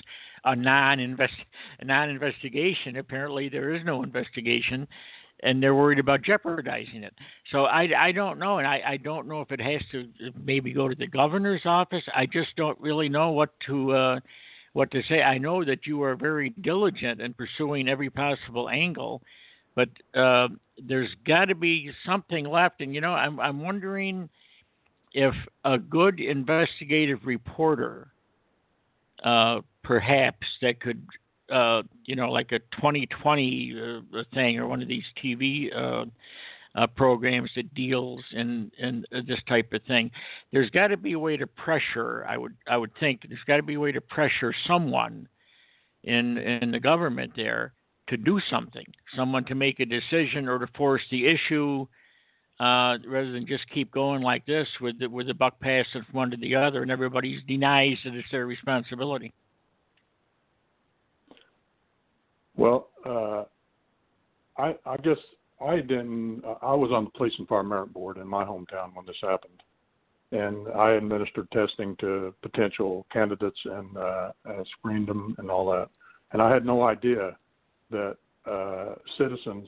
a 0.44 0.56
non-invest 0.56 1.34
a 1.80 1.86
non-investigation. 1.86 2.98
Apparently, 2.98 3.48
there 3.50 3.74
is 3.74 3.82
no 3.86 4.04
investigation, 4.04 4.88
and 5.44 5.62
they're 5.62 5.76
worried 5.76 6.00
about 6.00 6.22
jeopardizing 6.22 7.04
it. 7.04 7.14
So 7.52 7.66
I, 7.66 7.88
I 7.98 8.12
don't 8.12 8.40
know, 8.40 8.58
and 8.58 8.68
I, 8.68 8.82
I 8.86 8.98
don't 8.98 9.28
know 9.28 9.42
if 9.42 9.52
it 9.52 9.62
has 9.62 9.82
to 9.92 10.08
maybe 10.44 10.74
go 10.74 10.88
to 10.88 10.96
the 10.96 11.08
governor's 11.08 11.62
office. 11.66 12.04
I 12.14 12.26
just 12.26 12.56
don't 12.58 12.80
really 12.80 13.10
know 13.10 13.32
what 13.32 13.52
to 13.68 13.92
uh, 13.94 14.20
what 14.74 14.92
to 14.92 15.02
say. 15.08 15.22
I 15.22 15.38
know 15.38 15.64
that 15.64 15.86
you 15.86 16.02
are 16.04 16.16
very 16.16 16.50
diligent 16.62 17.22
in 17.22 17.34
pursuing 17.34 17.88
every 17.88 18.10
possible 18.10 18.70
angle, 18.70 19.22
but 19.76 19.90
uh, 20.14 20.48
there's 20.78 21.10
got 21.26 21.46
to 21.46 21.56
be 21.56 21.92
something 22.06 22.46
left. 22.46 22.82
And 22.82 22.94
you 22.94 23.02
know, 23.02 23.14
I'm 23.14 23.40
I'm 23.40 23.62
wondering 23.62 24.30
if 25.14 25.34
a 25.66 25.78
good 25.78 26.20
investigative 26.20 27.20
reporter, 27.26 28.08
uh, 29.24 29.62
perhaps 29.84 30.48
that 30.62 30.80
could, 30.80 31.06
uh, 31.52 31.84
you 32.06 32.16
know, 32.16 32.32
like 32.32 32.52
a 32.52 32.60
2020 32.76 33.76
uh, 33.76 34.24
thing 34.34 34.58
or 34.58 34.68
one 34.68 34.82
of 34.82 34.88
these 34.88 35.04
TV 35.24 35.76
uh, 35.76 36.06
uh, 36.76 36.88
programs 36.88 37.50
that 37.56 37.74
deals 37.74 38.24
in 38.32 38.72
in 38.78 39.04
this 39.28 39.40
type 39.48 39.74
of 39.74 39.84
thing, 39.84 40.10
there's 40.54 40.70
got 40.70 40.88
to 40.88 40.98
be 40.98 41.14
a 41.14 41.20
way 41.20 41.36
to 41.36 41.46
pressure. 41.46 42.26
I 42.28 42.38
would 42.38 42.56
I 42.68 42.78
would 42.78 42.92
think 43.00 43.22
there's 43.28 43.44
got 43.46 43.58
to 43.58 43.64
be 43.64 43.74
a 43.74 43.80
way 43.80 43.92
to 43.92 44.02
pressure 44.02 44.54
someone 44.66 45.28
in 46.04 46.38
in 46.38 46.72
the 46.72 46.80
government 46.80 47.34
there 47.36 47.74
to 48.08 48.18
do 48.18 48.40
something, 48.50 48.86
someone 49.16 49.46
to 49.46 49.56
make 49.56 49.80
a 49.80 49.86
decision 49.86 50.48
or 50.48 50.60
to 50.60 50.68
force 50.76 51.02
the 51.12 51.28
issue 51.28 51.88
uh, 52.62 53.00
rather 53.08 53.32
than 53.32 53.48
just 53.48 53.68
keep 53.74 53.92
going 53.92 54.22
like 54.22 54.46
this 54.46 54.68
with 54.80 55.00
the, 55.00 55.08
with 55.08 55.26
the 55.26 55.34
buck 55.34 55.60
passing 55.60 56.04
from 56.04 56.14
one 56.14 56.30
to 56.30 56.38
the 56.38 56.56
other 56.56 56.84
and 56.84 56.92
everybody 56.92 57.42
denies 57.48 57.98
that 58.06 58.14
it's 58.14 58.28
their 58.32 58.46
responsibility. 58.46 59.34
Well, 62.56 62.90
uh, 63.04 63.46
I, 64.62 64.76
I 64.86 64.98
guess 64.98 65.18
I 65.60 65.78
didn't. 65.78 66.44
I 66.62 66.76
was 66.76 66.92
on 66.92 67.06
the 67.06 67.10
police 67.18 67.34
and 67.40 67.48
fire 67.48 67.64
merit 67.64 67.94
board 67.94 68.18
in 68.18 68.28
my 68.28 68.44
hometown 68.44 68.94
when 68.94 69.08
this 69.08 69.16
happened, 69.24 69.64
and 70.32 70.68
I 70.78 70.92
administered 70.92 71.50
testing 71.52 71.96
to 72.02 72.36
potential 72.44 73.08
candidates 73.12 73.60
and 73.66 73.98
uh, 73.98 74.32
screened 74.78 75.08
them 75.08 75.34
and 75.40 75.50
all 75.50 75.72
that. 75.72 75.90
And 76.34 76.42
I 76.42 76.54
had 76.54 76.66
no 76.66 76.84
idea 76.84 77.36
that 77.90 78.18
uh, 78.46 78.96
citizens 79.18 79.68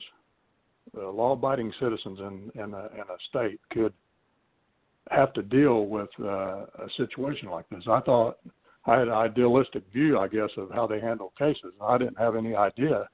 uh, 0.96 1.10
law-abiding 1.10 1.72
citizens 1.80 2.18
in 2.18 2.62
in 2.62 2.74
a, 2.74 2.86
in 2.94 3.00
a 3.00 3.18
state 3.28 3.60
could 3.70 3.92
have 5.10 5.32
to 5.34 5.42
deal 5.42 5.86
with 5.86 6.08
uh, 6.20 6.64
a 6.86 6.88
situation 6.96 7.50
like 7.50 7.68
this. 7.68 7.84
I 7.88 8.00
thought 8.00 8.38
I 8.86 8.98
had 8.98 9.08
an 9.08 9.14
idealistic 9.14 9.82
view, 9.92 10.18
I 10.18 10.28
guess, 10.28 10.50
of 10.56 10.70
how 10.70 10.86
they 10.86 11.00
handle 11.00 11.32
cases. 11.38 11.72
I 11.80 11.98
didn't 11.98 12.18
have 12.18 12.36
any 12.36 12.54
idea 12.54 13.08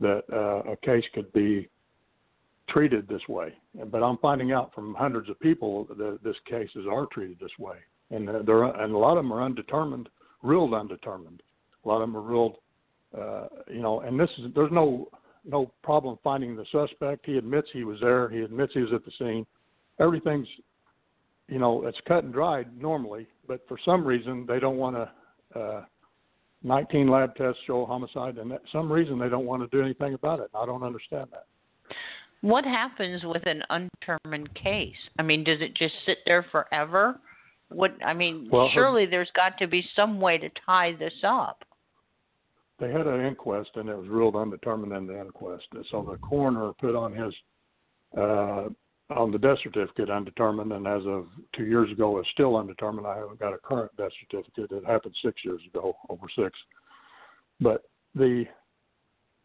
that 0.00 0.22
uh, 0.32 0.70
a 0.70 0.76
case 0.76 1.04
could 1.14 1.32
be 1.32 1.68
treated 2.68 3.06
this 3.08 3.26
way. 3.28 3.52
But 3.90 4.02
I'm 4.02 4.18
finding 4.18 4.52
out 4.52 4.74
from 4.74 4.94
hundreds 4.94 5.28
of 5.28 5.38
people 5.40 5.86
that 5.96 6.18
this 6.22 6.36
cases 6.46 6.86
are 6.90 7.06
treated 7.12 7.38
this 7.38 7.50
way, 7.58 7.76
and 8.10 8.28
they're 8.28 8.64
and 8.64 8.92
a 8.92 8.98
lot 8.98 9.16
of 9.16 9.24
them 9.24 9.32
are 9.32 9.42
undetermined, 9.42 10.08
ruled 10.42 10.74
undetermined. 10.74 11.42
A 11.84 11.88
lot 11.88 11.96
of 11.96 12.08
them 12.08 12.16
are 12.16 12.22
ruled, 12.22 12.56
uh, 13.18 13.46
you 13.68 13.80
know, 13.80 14.00
and 14.00 14.18
this 14.18 14.30
is 14.38 14.52
there's 14.54 14.72
no 14.72 15.08
no 15.44 15.72
problem 15.82 16.18
finding 16.22 16.56
the 16.56 16.64
suspect. 16.70 17.26
He 17.26 17.36
admits 17.36 17.68
he 17.72 17.84
was 17.84 17.98
there. 18.00 18.28
He 18.28 18.40
admits 18.40 18.72
he 18.74 18.80
was 18.80 18.92
at 18.92 19.04
the 19.04 19.12
scene. 19.18 19.46
Everything's, 19.98 20.48
you 21.48 21.58
know, 21.58 21.86
it's 21.86 21.98
cut 22.06 22.24
and 22.24 22.32
dried 22.32 22.68
normally, 22.80 23.26
but 23.46 23.66
for 23.68 23.78
some 23.84 24.04
reason 24.04 24.46
they 24.46 24.58
don't 24.58 24.76
want 24.76 24.96
to. 24.96 25.58
Uh, 25.58 25.84
19 26.62 27.08
lab 27.08 27.34
tests 27.36 27.58
show 27.66 27.86
homicide, 27.86 28.36
and 28.36 28.50
that, 28.50 28.60
some 28.70 28.92
reason 28.92 29.18
they 29.18 29.30
don't 29.30 29.46
want 29.46 29.62
to 29.62 29.76
do 29.76 29.82
anything 29.82 30.14
about 30.14 30.40
it. 30.40 30.50
I 30.54 30.66
don't 30.66 30.82
understand 30.82 31.28
that. 31.32 31.46
What 32.42 32.64
happens 32.64 33.22
with 33.24 33.46
an 33.46 33.62
undetermined 33.70 34.54
case? 34.54 34.94
I 35.18 35.22
mean, 35.22 35.44
does 35.44 35.60
it 35.60 35.74
just 35.74 35.94
sit 36.06 36.18
there 36.26 36.44
forever? 36.50 37.18
What 37.70 37.92
I 38.04 38.14
mean, 38.14 38.48
well, 38.50 38.68
surely 38.74 39.04
her, 39.04 39.10
there's 39.10 39.30
got 39.34 39.56
to 39.58 39.66
be 39.66 39.84
some 39.94 40.20
way 40.20 40.38
to 40.38 40.50
tie 40.66 40.94
this 40.98 41.14
up 41.22 41.64
they 42.80 42.90
had 42.90 43.06
an 43.06 43.24
inquest 43.24 43.70
and 43.74 43.88
it 43.88 43.96
was 43.96 44.08
ruled 44.08 44.34
undetermined 44.34 44.92
in 44.92 45.06
the 45.06 45.20
inquest. 45.20 45.66
And 45.72 45.84
so 45.90 46.02
the 46.02 46.16
coroner 46.18 46.72
put 46.80 46.96
on 46.96 47.12
his 47.12 47.32
uh, 48.16 48.68
on 49.10 49.32
the 49.32 49.38
death 49.38 49.58
certificate 49.62 50.08
undetermined, 50.08 50.72
and 50.72 50.86
as 50.86 51.02
of 51.04 51.26
two 51.54 51.64
years 51.64 51.90
ago, 51.90 52.18
is 52.20 52.26
still 52.32 52.56
undetermined. 52.56 53.06
I 53.06 53.16
haven't 53.16 53.40
got 53.40 53.52
a 53.52 53.58
current 53.58 53.90
death 53.96 54.12
certificate. 54.20 54.70
It 54.70 54.86
happened 54.86 55.14
six 55.22 55.44
years 55.44 55.60
ago, 55.66 55.96
over 56.08 56.26
six. 56.36 56.56
But 57.60 57.82
the 58.14 58.44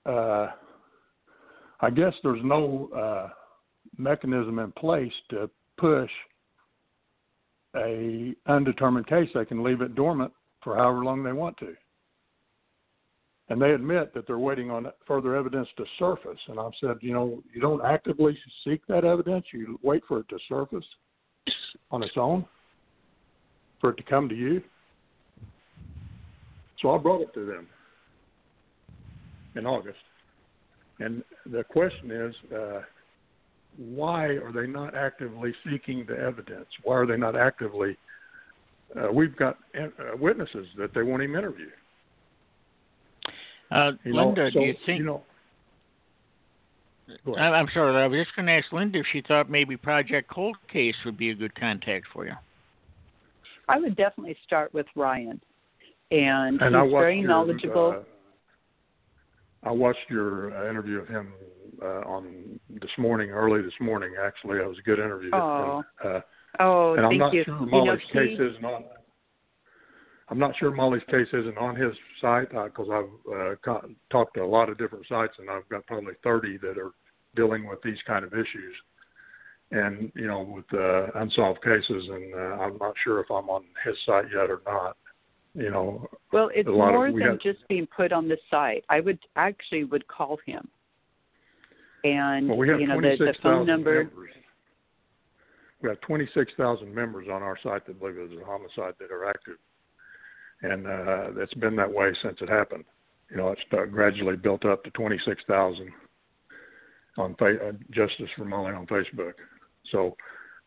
uh, 0.06 0.52
I 1.82 1.90
guess 1.90 2.14
there's 2.24 2.44
no 2.44 2.90
uh, 2.96 3.30
mechanism 3.98 4.60
in 4.60 4.72
place 4.74 5.14
to 5.32 5.50
push 5.78 6.12
a 7.76 8.34
undetermined 8.48 9.08
case. 9.08 9.30
They 9.34 9.46
can 9.46 9.64
leave 9.64 9.82
it 9.82 9.96
dormant 9.96 10.32
for 10.64 10.76
however 10.76 11.04
long 11.04 11.24
they 11.24 11.34
want 11.34 11.58
to 11.58 11.76
and 13.50 13.62
they 13.62 13.72
admit 13.72 14.14
that 14.14 14.26
they're 14.26 14.40
waiting 14.40 14.72
on 14.72 14.88
further 15.08 15.36
evidence 15.36 15.68
to 15.78 15.86
surface. 16.00 16.40
And 16.48 16.60
I've 16.60 16.72
said, 16.82 16.98
you 17.02 17.14
know, 17.14 17.44
you 17.54 17.62
don't 17.62 17.84
actively 17.86 18.38
seek 18.64 18.86
that 18.88 19.06
evidence; 19.06 19.46
you 19.54 19.80
wait 19.84 20.04
for 20.08 20.20
it 20.20 20.30
to 20.30 20.40
surface 20.50 20.86
on 21.92 22.02
its 22.02 22.18
own, 22.18 22.46
for 23.80 23.92
it 23.92 23.98
to 23.98 24.04
come 24.04 24.28
to 24.30 24.36
you. 24.36 24.62
So 26.82 26.92
I 26.92 26.98
brought 26.98 27.22
it 27.22 27.34
to 27.36 27.46
them 27.46 27.68
in 29.56 29.66
August, 29.66 29.98
and 31.00 31.24
the 31.46 31.64
question 31.64 32.12
is, 32.12 32.36
uh, 32.52 32.82
why 33.78 34.26
are 34.26 34.52
they 34.52 34.68
not 34.68 34.96
actively 34.96 35.54
seeking 35.70 36.06
the 36.08 36.18
evidence? 36.18 36.68
Why 36.84 36.96
are 36.96 37.06
they 37.06 37.18
not 37.18 37.36
actively? 37.36 37.98
Uh, 38.96 39.12
we've 39.12 39.36
got 39.36 39.58
uh, 39.80 40.18
witnesses 40.20 40.68
that 40.78 40.94
they 40.94 41.04
won't 41.04 41.24
even 41.24 41.36
interview 41.36 41.70
uh, 43.72 43.92
Lynda, 44.06 44.52
so, 44.54 44.60
do 44.60 44.66
you 44.66 44.76
think? 44.86 45.00
You 45.00 45.06
know, 45.06 45.24
I'm 47.36 47.68
sorry, 47.74 48.02
I 48.02 48.08
was 48.08 48.20
just 48.24 48.36
going 48.36 48.48
to 48.48 48.54
ask 48.54 48.70
Lynda 48.72 48.96
if 48.96 49.06
she 49.12 49.22
thought 49.22 49.50
maybe 49.50 49.78
Project 49.78 50.30
Cold 50.30 50.58
Case 50.72 50.96
would 51.06 51.18
be 51.18 51.30
a 51.32 51.36
good 51.36 51.54
contact 51.60 52.06
for 52.14 52.26
you. 52.26 52.34
I 53.68 53.80
would 53.80 53.96
definitely 53.96 54.38
start 54.46 54.74
with 54.74 54.86
Ryan, 54.96 55.42
and, 56.12 56.62
and 56.62 56.76
he's 56.76 56.92
very 56.92 57.20
your, 57.20 57.28
knowledgeable. 57.28 58.04
Uh, 59.66 59.68
I 59.68 59.72
watched 59.72 60.10
your 60.10 60.56
uh, 60.56 60.70
interview 60.70 61.00
of 61.00 61.08
him 61.08 61.34
uh, 61.82 62.02
on 62.08 62.60
this 62.70 62.92
morning, 62.98 63.32
early 63.32 63.62
this 63.62 63.74
morning. 63.82 64.14
Actually, 64.24 64.58
it 64.58 64.68
was 64.68 64.78
a 64.78 64.84
good 64.84 65.00
interview. 65.00 65.32
Oh, 65.34 65.84
uh, 66.04 66.22
oh, 66.60 66.94
and 66.94 67.02
thank 67.02 67.14
I'm 67.14 67.18
not 67.18 67.34
you. 67.34 67.44
sure 67.46 67.66
Molly's 67.66 68.02
you 68.14 68.22
know, 68.22 68.28
case 68.28 68.40
is 68.40 68.62
not 68.62 68.84
I'm 70.30 70.40
not 70.40 70.56
sure 70.58 70.72
Molly's 70.72 71.04
case 71.10 71.28
isn't 71.34 71.58
on 71.58 71.76
his 71.76 71.94
site 72.20 72.50
because 72.50 72.88
uh, 72.90 73.00
I've 73.00 73.60
uh, 73.68 73.80
talked 74.12 74.36
to 74.36 74.44
a 74.44 74.46
lot 74.46 74.70
of 74.70 74.78
different 74.78 75.06
sites, 75.08 75.34
and 75.38 75.50
I've 75.50 75.68
got 75.70 75.86
probably 75.86 76.14
30 76.24 76.58
that 76.60 76.78
are 76.78 76.92
dealing 77.36 77.68
with 77.68 77.82
these 77.84 77.98
kind 78.08 78.26
of 78.26 78.34
issues, 78.34 78.76
and 79.72 80.12
you 80.16 80.26
know, 80.26 80.42
with 80.42 80.66
uh, 80.74 81.08
unsolved 81.20 81.62
cases. 81.64 82.10
And 82.10 82.34
uh, 82.34 82.64
I'm 82.64 82.78
not 82.80 82.96
sure 83.04 83.20
if 83.20 83.30
I'm 83.30 83.50
on 83.50 83.66
his 83.86 83.96
site 84.06 84.26
yet 84.34 84.50
or 84.50 84.62
not. 84.66 84.98
You 85.54 85.70
know, 85.70 86.08
well, 86.34 86.50
it's 86.54 86.68
more 86.68 87.08
of, 87.08 87.14
we 87.14 87.22
than 87.22 87.32
have, 87.32 87.42
just 87.42 87.60
being 87.70 87.88
put 87.96 88.12
on 88.12 88.28
the 88.28 88.38
site. 88.50 88.84
I 88.90 89.00
would 89.00 89.20
actually 89.36 89.84
would 89.86 90.08
call 90.08 90.38
him, 90.46 90.68
and 92.04 92.50
well, 92.50 92.58
we 92.58 92.68
have 92.68 92.82
you 92.82 92.88
know, 92.88 93.00
the, 93.00 93.16
the 93.18 93.36
phone 93.42 93.66
number. 93.66 94.04
Members. 94.06 94.32
we 95.82 95.90
have 95.90 96.02
26,000 96.02 96.94
members 96.94 97.28
on 97.32 97.42
our 97.42 97.58
site 97.64 97.86
that 97.88 98.00
believe 98.00 98.18
it 98.18 98.30
was 98.30 98.42
a 98.42 98.46
homicide 98.46 98.96
that 99.00 99.12
are 99.12 99.30
active, 99.30 99.56
and 100.62 100.88
uh, 100.88 101.32
it's 101.38 101.54
been 101.56 101.76
that 101.76 101.92
way 101.92 102.12
since 102.22 102.38
it 102.42 102.50
happened. 102.50 102.86
You 103.30 103.38
know, 103.38 103.50
it's 103.50 103.92
gradually 103.92 104.36
built 104.36 104.66
up 104.66 104.84
to 104.84 104.92
26,000 104.92 105.92
on 107.18 107.36
fa- 107.36 107.70
uh, 107.70 107.72
Justice 107.92 108.30
for 108.38 108.46
Molly 108.46 108.74
on 108.74 108.88
Facebook. 108.88 109.34
So 109.92 110.16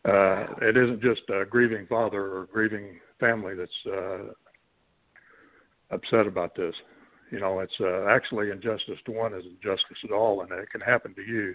uh, 0.05 0.47
it 0.63 0.77
isn't 0.77 1.03
just 1.03 1.23
a 1.31 1.45
grieving 1.45 1.87
father 1.87 2.21
or 2.21 2.49
grieving 2.53 3.01
family 3.21 3.55
that's 3.55 3.71
uh, 3.87 4.33
upset 5.91 6.27
about 6.27 6.55
this. 6.55 6.75
You 7.31 7.41
know, 7.41 7.61
it's 7.61 7.75
uh, 7.81 8.07
actually 8.07 8.51
injustice 8.51 8.99
to 9.05 9.13
one 9.13 9.35
is 9.35 9.45
injustice 9.45 9.99
at 10.05 10.13
all, 10.13 10.43
and 10.43 10.51
it 10.53 10.71
can 10.71 10.81
happen 10.81 11.15
to 11.15 11.23
you 11.23 11.55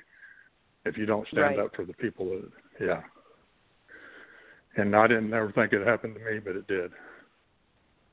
if 0.85 0.97
you 0.97 1.05
don't 1.05 1.27
stand 1.27 1.57
right. 1.57 1.59
up 1.59 1.75
for 1.75 1.85
the 1.85 1.93
people 1.93 2.29
that, 2.29 2.85
yeah. 2.85 3.01
And 4.75 4.95
I 4.95 5.07
didn't 5.07 5.29
never 5.29 5.51
think 5.51 5.73
it 5.73 5.85
happened 5.85 6.15
to 6.15 6.19
me, 6.19 6.39
but 6.39 6.55
it 6.55 6.67
did. 6.67 6.91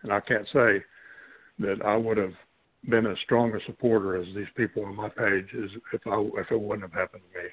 And 0.03 0.12
I 0.12 0.20
can't 0.20 0.46
say 0.53 0.82
that 1.59 1.82
I 1.84 1.96
would 1.96 2.16
have 2.16 2.32
been 2.88 3.07
as 3.07 3.16
strong 3.24 3.55
a 3.55 3.64
supporter 3.66 4.16
as 4.16 4.26
these 4.34 4.46
people 4.57 4.84
on 4.84 4.96
my 4.96 5.09
page 5.09 5.48
as 5.62 5.70
if 5.92 6.07
I 6.07 6.18
if 6.40 6.51
it 6.51 6.61
wouldn't 6.61 6.90
have 6.90 6.98
happened 6.98 7.22
to 7.32 7.42
me. 7.42 7.48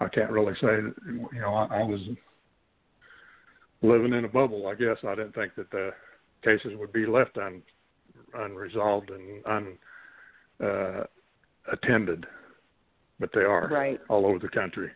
I 0.00 0.08
can't 0.08 0.30
really 0.30 0.54
say 0.54 0.66
that 0.66 0.94
you 1.06 1.40
know 1.40 1.54
I, 1.54 1.80
I 1.80 1.82
was 1.84 2.00
living 3.82 4.12
in 4.12 4.24
a 4.24 4.28
bubble. 4.28 4.66
I 4.66 4.74
guess 4.74 4.96
I 5.06 5.14
didn't 5.14 5.34
think 5.34 5.54
that 5.56 5.70
the 5.70 5.90
cases 6.42 6.72
would 6.76 6.92
be 6.92 7.06
left 7.06 7.38
un, 7.38 7.62
unresolved 8.34 9.10
and 9.10 9.46
un 9.46 9.78
uh, 10.64 11.04
attended, 11.72 12.26
but 13.20 13.30
they 13.32 13.42
are 13.42 13.68
right. 13.68 14.00
all 14.08 14.26
over 14.26 14.40
the 14.40 14.48
country. 14.48 14.90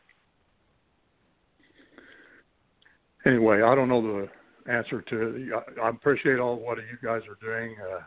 Anyway, 3.24 3.62
I 3.62 3.74
don't 3.74 3.88
know 3.88 4.02
the 4.02 4.28
answer 4.68 5.02
to. 5.02 5.60
I, 5.78 5.86
I 5.86 5.88
appreciate 5.90 6.38
all 6.38 6.56
what 6.56 6.78
you 6.78 6.98
guys 7.02 7.22
are 7.28 7.38
doing. 7.40 7.76
Uh, 7.80 8.00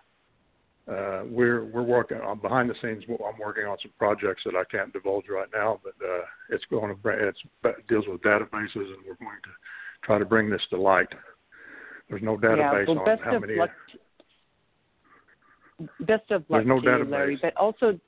uh, 0.91 1.23
we're 1.25 1.65
we're 1.65 1.83
working 1.83 2.19
on 2.19 2.39
behind 2.39 2.69
the 2.69 2.75
scenes. 2.81 3.03
I'm 3.09 3.39
working 3.39 3.65
on 3.65 3.77
some 3.81 3.91
projects 3.99 4.41
that 4.45 4.55
I 4.55 4.63
can't 4.71 4.91
divulge 4.91 5.25
right 5.29 5.47
now, 5.53 5.79
but 5.83 5.93
uh, 6.03 6.21
it's 6.49 6.65
going 6.71 6.89
to 6.89 6.95
bring, 6.95 7.19
it's 7.19 7.39
it 7.63 7.87
deals 7.87 8.05
with 8.07 8.21
databases, 8.21 8.75
and 8.75 8.97
we're 9.05 9.15
going 9.15 9.37
to 9.43 9.51
try 10.03 10.17
to 10.17 10.25
bring 10.25 10.49
this 10.49 10.61
to 10.71 10.81
light. 10.81 11.09
There's 12.09 12.23
no 12.23 12.37
database 12.37 12.87
yeah, 12.87 12.93
well, 12.95 13.09
on 13.09 13.17
how 13.19 13.39
many. 13.39 13.55
Luck, 13.55 13.69
best 16.01 16.31
of 16.31 16.43
luck 16.49 16.65
There's 16.65 16.67
no 16.67 16.81
to 16.81 16.97
you, 16.97 17.05
Larry. 17.05 17.39
But 17.39 17.55
also, 17.55 17.99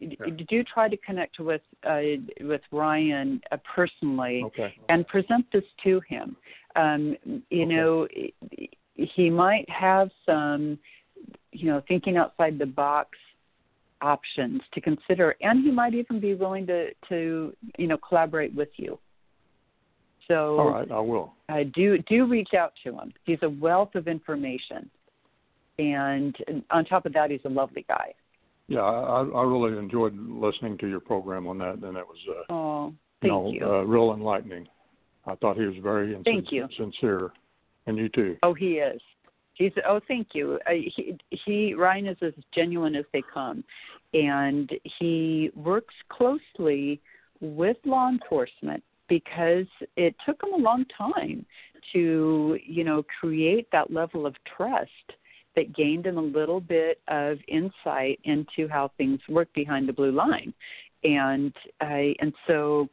yeah. 0.00 0.16
do 0.48 0.64
try 0.64 0.88
to 0.88 0.96
connect 0.98 1.38
with 1.38 1.62
uh, 1.86 2.00
with 2.40 2.62
Ryan 2.72 3.40
uh, 3.52 3.58
personally 3.74 4.42
okay. 4.46 4.74
and 4.88 5.06
present 5.06 5.44
this 5.52 5.64
to 5.84 6.00
him. 6.08 6.36
Um, 6.76 7.16
you 7.50 7.66
know, 7.66 8.08
he 8.96 9.30
might 9.30 9.68
have 9.68 10.10
some 10.26 10.78
you 11.54 11.68
know, 11.68 11.82
thinking 11.88 12.16
outside 12.16 12.58
the 12.58 12.66
box 12.66 13.10
options 14.02 14.60
to 14.74 14.80
consider, 14.80 15.36
and 15.40 15.64
he 15.64 15.70
might 15.70 15.94
even 15.94 16.20
be 16.20 16.34
willing 16.34 16.66
to 16.66 16.88
to 17.08 17.54
you 17.78 17.86
know 17.86 17.96
collaborate 17.96 18.54
with 18.54 18.68
you. 18.76 18.98
So, 20.28 20.58
all 20.58 20.70
right, 20.70 20.90
I 20.90 21.00
will. 21.00 21.32
Uh, 21.48 21.60
do 21.74 21.98
do 21.98 22.26
reach 22.26 22.50
out 22.58 22.72
to 22.84 22.98
him. 22.98 23.12
He's 23.24 23.38
a 23.42 23.48
wealth 23.48 23.94
of 23.94 24.08
information, 24.08 24.90
and 25.78 26.36
on 26.70 26.84
top 26.84 27.06
of 27.06 27.12
that, 27.14 27.30
he's 27.30 27.40
a 27.44 27.50
lovely 27.50 27.84
guy. 27.88 28.12
Yeah, 28.66 28.80
I, 28.80 29.22
I 29.22 29.42
really 29.42 29.78
enjoyed 29.78 30.16
listening 30.16 30.78
to 30.78 30.88
your 30.88 31.00
program 31.00 31.46
on 31.46 31.58
that, 31.58 31.74
and 31.74 31.96
that 31.96 32.06
was 32.06 32.18
uh, 32.28 32.52
oh, 32.52 32.94
you 33.22 33.28
know, 33.28 33.50
you. 33.50 33.64
Uh, 33.64 33.82
real 33.82 34.12
enlightening. 34.12 34.66
I 35.26 35.34
thought 35.36 35.56
he 35.56 35.64
was 35.64 35.76
very 35.82 36.16
thank 36.24 36.52
you. 36.52 36.68
sincere, 36.76 37.32
and 37.86 37.96
you 37.96 38.08
too. 38.08 38.36
Oh, 38.42 38.54
he 38.54 38.74
is. 38.74 39.00
He's 39.54 39.72
oh, 39.86 40.00
thank 40.06 40.28
you. 40.32 40.58
Uh, 40.66 40.72
he, 40.72 41.16
he 41.30 41.74
Ryan 41.74 42.08
is 42.08 42.16
as 42.22 42.32
genuine 42.54 42.94
as 42.96 43.04
they 43.12 43.22
come, 43.32 43.64
and 44.12 44.70
he 44.98 45.50
works 45.54 45.94
closely 46.08 47.00
with 47.40 47.76
law 47.84 48.08
enforcement 48.08 48.82
because 49.08 49.66
it 49.96 50.14
took 50.26 50.42
him 50.42 50.54
a 50.54 50.62
long 50.62 50.84
time 50.96 51.44
to 51.92 52.58
you 52.64 52.84
know 52.84 53.04
create 53.20 53.68
that 53.72 53.92
level 53.92 54.26
of 54.26 54.34
trust 54.56 54.90
that 55.56 55.74
gained 55.74 56.04
him 56.04 56.18
a 56.18 56.22
little 56.22 56.60
bit 56.60 57.00
of 57.06 57.38
insight 57.46 58.18
into 58.24 58.68
how 58.68 58.90
things 58.96 59.20
work 59.28 59.48
behind 59.54 59.88
the 59.88 59.92
blue 59.92 60.10
line 60.10 60.52
and 61.04 61.52
I 61.80 62.14
and 62.20 62.32
so 62.46 62.88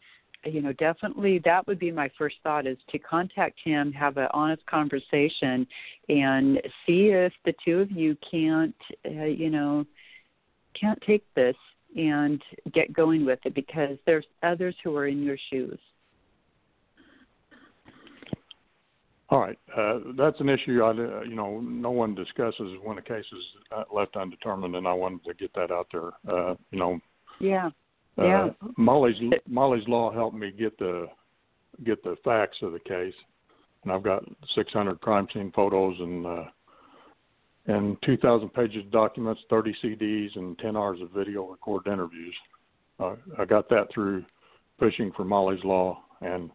you 0.46 0.62
know 0.62 0.74
definitely 0.74 1.40
that 1.46 1.66
would 1.68 1.80
be 1.80 1.92
my 1.92 2.10
first 2.18 2.36
thought 2.44 2.66
is 2.66 2.78
to 2.90 2.98
contact 3.00 3.60
him 3.64 3.92
have 3.92 4.18
an 4.18 4.28
honest 4.34 4.66
conversation 4.66 5.68
and 6.10 6.60
see 6.86 7.08
if 7.08 7.34
the 7.46 7.54
two 7.64 7.80
of 7.80 7.92
you 7.92 8.18
can't 8.30 8.76
uh, 9.06 9.26
you 9.26 9.50
know 9.50 9.86
can't 10.80 11.02
take 11.06 11.24
this 11.36 11.56
and 11.96 12.42
get 12.74 12.92
going 12.94 13.26
with 13.26 13.40
it 13.46 13.54
because 13.54 13.98
there's 14.06 14.26
others 14.44 14.76
who 14.84 14.96
are 14.96 15.08
in 15.08 15.22
your 15.22 15.38
shoes 15.50 15.80
all 19.32 19.40
right, 19.40 19.58
uh, 19.78 20.00
that's 20.18 20.38
an 20.42 20.50
issue. 20.50 20.84
I, 20.84 20.90
uh, 20.90 21.22
you 21.22 21.36
know, 21.36 21.62
no 21.62 21.90
one 21.90 22.14
discusses 22.14 22.78
when 22.84 22.98
a 22.98 23.02
case 23.02 23.24
is 23.32 23.44
uh, 23.74 23.84
left 23.96 24.18
undetermined, 24.18 24.76
and 24.76 24.86
I 24.86 24.92
wanted 24.92 25.24
to 25.24 25.34
get 25.34 25.54
that 25.54 25.72
out 25.72 25.88
there. 25.90 26.12
Uh, 26.28 26.56
you 26.72 26.78
know, 26.78 27.00
yeah, 27.40 27.70
uh. 28.18 28.50
Molly's 28.78 29.16
Molly's 29.48 29.88
Law 29.88 30.12
helped 30.12 30.36
me 30.36 30.52
get 30.52 30.78
the 30.78 31.08
get 31.84 32.04
the 32.04 32.16
facts 32.24 32.58
of 32.62 32.74
the 32.74 32.80
case, 32.80 33.14
and 33.84 33.92
I've 33.92 34.04
got 34.04 34.24
600 34.56 35.02
crime 35.02 35.28
scene 35.34 35.52
photos 35.56 35.96
and 36.00 36.26
uh, 36.26 36.46
and 37.68 37.98
2,000 38.04 38.50
pages 38.54 38.86
of 38.86 38.92
documents, 38.92 39.42
30 39.50 39.76
CDs, 39.84 40.36
and 40.36 40.58
10 40.58 40.76
hours 40.76 41.00
of 41.00 41.12
video 41.12 41.46
recorded 41.46 41.92
interviews. 41.92 42.36
Uh, 43.00 43.16
I 43.38 43.46
got 43.46 43.70
that 43.70 43.88
through 43.94 44.26
pushing 44.80 45.12
for 45.12 45.24
Molly's 45.24 45.64
Law, 45.64 46.02
and 46.22 46.50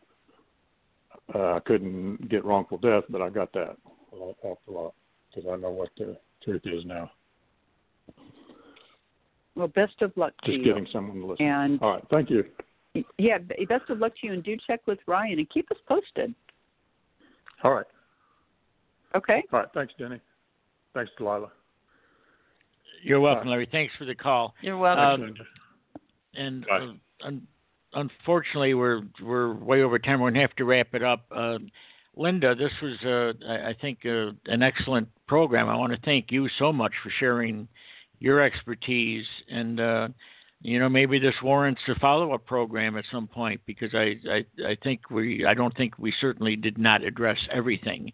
uh, 1.35 1.55
I 1.55 1.61
couldn't 1.61 2.29
get 2.29 2.45
wrongful 2.45 2.79
death, 2.79 3.05
but 3.09 3.23
I 3.23 3.29
got 3.29 3.53
that 3.53 3.77
a 4.13 4.17
lot, 4.17 4.37
awful 4.43 4.75
lot 4.75 4.95
because 5.29 5.49
I 5.51 5.57
know 5.57 5.71
what 5.71 5.91
the 5.97 6.17
truth 6.43 6.63
is 6.65 6.85
now. 6.85 7.11
Well, 9.57 9.69
best 9.69 10.01
of 10.03 10.13
luck 10.17 10.35
to 10.45 10.53
Just 10.53 10.59
you. 10.59 10.65
Just 10.65 10.75
getting 10.77 10.93
someone 10.93 11.21
to 11.21 11.27
listen. 11.27 11.47
And 11.47 11.83
all 11.83 11.95
right, 11.95 12.05
thank 12.11 12.31
you. 12.31 12.45
Yeah, 13.19 13.39
best 13.69 13.91
of 13.91 13.99
luck 13.99 14.13
to 14.21 14.27
you, 14.27 14.33
and 14.35 14.45
do 14.45 14.57
check 14.67 14.81
with 14.87 14.99
Ryan 15.07 15.39
and 15.39 15.51
keep 15.51 15.71
us 15.71 15.79
posted. 15.89 16.35
All 17.63 17.73
right. 17.73 17.87
Okay. 19.15 19.43
All 19.53 19.61
right. 19.61 19.69
Thanks, 19.75 19.93
Denny. 19.99 20.21
Thanks, 20.95 21.11
Delilah. 21.19 21.51
You're 23.03 23.21
welcome, 23.21 23.49
Larry. 23.49 23.69
Thanks 23.71 23.93
for 23.99 24.05
the 24.05 24.15
call. 24.15 24.55
You're 24.63 24.79
welcome. 24.79 25.23
Um, 25.23 25.35
and 26.35 26.67
uh, 26.71 27.27
un- 27.27 27.47
unfortunately, 27.95 28.75
we're 28.75 29.03
we're 29.23 29.55
way 29.55 29.83
over 29.83 29.99
time. 29.99 30.21
We're 30.21 30.31
gonna 30.31 30.41
have 30.43 30.57
to 30.57 30.65
wrap 30.65 30.89
it 30.93 31.03
up. 31.03 31.25
Uh, 31.31 31.59
Lynda, 32.17 32.57
this 32.57 32.73
was, 32.81 32.97
uh, 33.05 33.47
I, 33.47 33.71
I 33.71 33.77
think, 33.79 33.99
uh, 34.07 34.31
an 34.47 34.63
excellent 34.63 35.09
program. 35.29 35.69
I 35.69 35.77
want 35.77 35.93
to 35.93 35.99
thank 36.03 36.33
you 36.33 36.49
so 36.59 36.73
much 36.73 36.93
for 37.03 37.11
sharing 37.21 37.69
your 38.19 38.43
expertise 38.43 39.27
and 39.49 39.81
uh, 39.81 40.09
you 40.63 40.79
know 40.79 40.89
maybe 40.89 41.19
this 41.19 41.35
warrants 41.43 41.81
a 41.89 41.99
follow-up 41.99 42.45
program 42.47 42.97
at 42.97 43.05
some 43.11 43.27
point 43.27 43.61
because 43.67 43.95
I, 43.95 44.17
I 44.29 44.45
I 44.67 44.77
think 44.83 45.11
we 45.11 45.45
I 45.45 45.55
don't 45.55 45.77
think 45.77 45.99
we 45.99 46.13
certainly 46.21 46.57
did 46.57 46.79
not 46.79 47.03
address 47.03 47.39
everything 47.53 48.13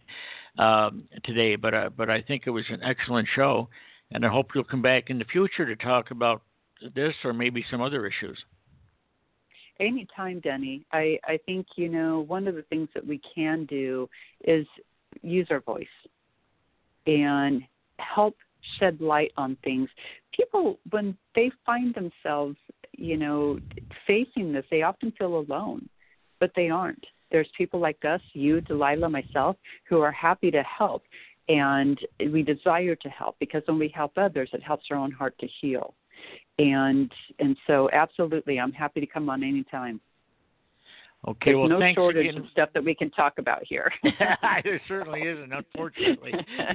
um, 0.58 1.04
today 1.24 1.56
but 1.56 1.74
uh, 1.74 1.90
but 1.96 2.10
I 2.10 2.22
think 2.22 2.44
it 2.46 2.50
was 2.50 2.64
an 2.68 2.82
excellent 2.82 3.28
show 3.34 3.68
and 4.10 4.24
I 4.26 4.28
hope 4.28 4.48
you'll 4.54 4.64
come 4.64 4.82
back 4.82 5.10
in 5.10 5.18
the 5.18 5.24
future 5.24 5.66
to 5.66 5.76
talk 5.76 6.10
about 6.10 6.42
this 6.94 7.14
or 7.24 7.32
maybe 7.32 7.64
some 7.70 7.80
other 7.80 8.06
issues. 8.06 8.38
Anytime, 9.80 10.40
Denny. 10.40 10.84
I 10.92 11.18
I 11.24 11.38
think 11.46 11.66
you 11.76 11.88
know 11.88 12.20
one 12.20 12.46
of 12.46 12.54
the 12.54 12.62
things 12.62 12.88
that 12.94 13.06
we 13.06 13.20
can 13.34 13.64
do 13.66 14.08
is 14.44 14.66
use 15.22 15.48
our 15.50 15.60
voice 15.60 15.86
and 17.06 17.62
help 17.98 18.36
shed 18.78 19.00
light 19.00 19.32
on 19.36 19.56
things. 19.64 19.88
People, 20.36 20.78
when 20.90 21.16
they 21.34 21.50
find 21.64 21.94
themselves, 21.94 22.56
you 22.92 23.16
know, 23.16 23.58
facing 24.06 24.52
this, 24.52 24.64
they 24.70 24.82
often 24.82 25.12
feel 25.18 25.38
alone, 25.38 25.88
but 26.40 26.52
they 26.54 26.68
aren't. 26.70 27.04
There's 27.30 27.48
people 27.56 27.80
like 27.80 28.04
us, 28.04 28.20
you, 28.34 28.60
Delilah, 28.60 29.08
myself, 29.08 29.56
who 29.88 30.00
are 30.00 30.12
happy 30.12 30.50
to 30.50 30.62
help, 30.62 31.02
and 31.48 31.98
we 32.30 32.42
desire 32.42 32.94
to 32.96 33.08
help 33.08 33.36
because 33.40 33.62
when 33.66 33.78
we 33.78 33.88
help 33.88 34.12
others, 34.16 34.50
it 34.52 34.62
helps 34.62 34.86
our 34.90 34.98
own 34.98 35.10
heart 35.10 35.34
to 35.40 35.48
heal. 35.60 35.94
And 36.58 37.10
and 37.38 37.56
so, 37.66 37.88
absolutely, 37.92 38.60
I'm 38.60 38.72
happy 38.72 39.00
to 39.00 39.06
come 39.06 39.30
on 39.30 39.42
anytime. 39.42 40.00
Okay, 41.28 41.52
There's 41.52 41.56
well, 41.56 41.68
no 41.68 41.78
thanks 41.78 41.96
shortage 41.96 42.26
again. 42.26 42.42
of 42.42 42.50
stuff 42.50 42.70
that 42.74 42.84
we 42.84 42.96
can 42.96 43.08
talk 43.10 43.38
about 43.38 43.62
here. 43.64 43.92
there 44.64 44.80
certainly 44.88 45.20
isn't, 45.20 45.52
unfortunately. 45.52 46.32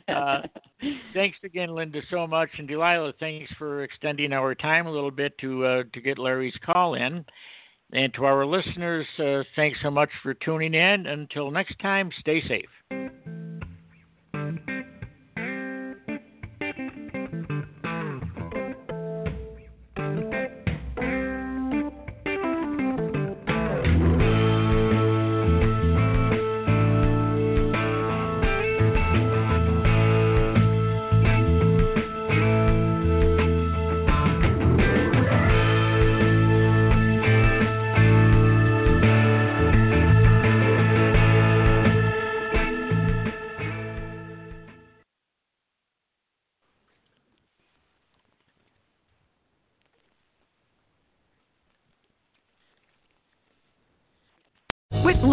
Uh, 0.08 0.42
thanks 1.14 1.38
again, 1.44 1.70
Lynda, 1.70 2.02
so 2.10 2.26
much, 2.26 2.50
and 2.58 2.66
Delilah, 2.66 3.12
thanks 3.20 3.52
for 3.58 3.84
extending 3.84 4.32
our 4.32 4.56
time 4.56 4.88
a 4.88 4.92
little 4.92 5.12
bit 5.12 5.38
to 5.40 5.66
uh, 5.66 5.84
to 5.92 6.00
get 6.00 6.18
Larry's 6.18 6.58
call 6.66 6.94
in. 6.94 7.26
And 7.92 8.14
to 8.16 8.26
our 8.26 8.46
listeners, 8.46 9.06
uh, 9.20 9.44
thanks 9.56 9.80
so 9.82 9.90
much 9.92 10.10
for 10.24 10.34
tuning 10.34 10.74
in. 10.74 11.08
Until 11.08 11.52
next 11.52 11.78
time, 11.80 12.10
stay 12.20 12.42
safe. 12.48 12.97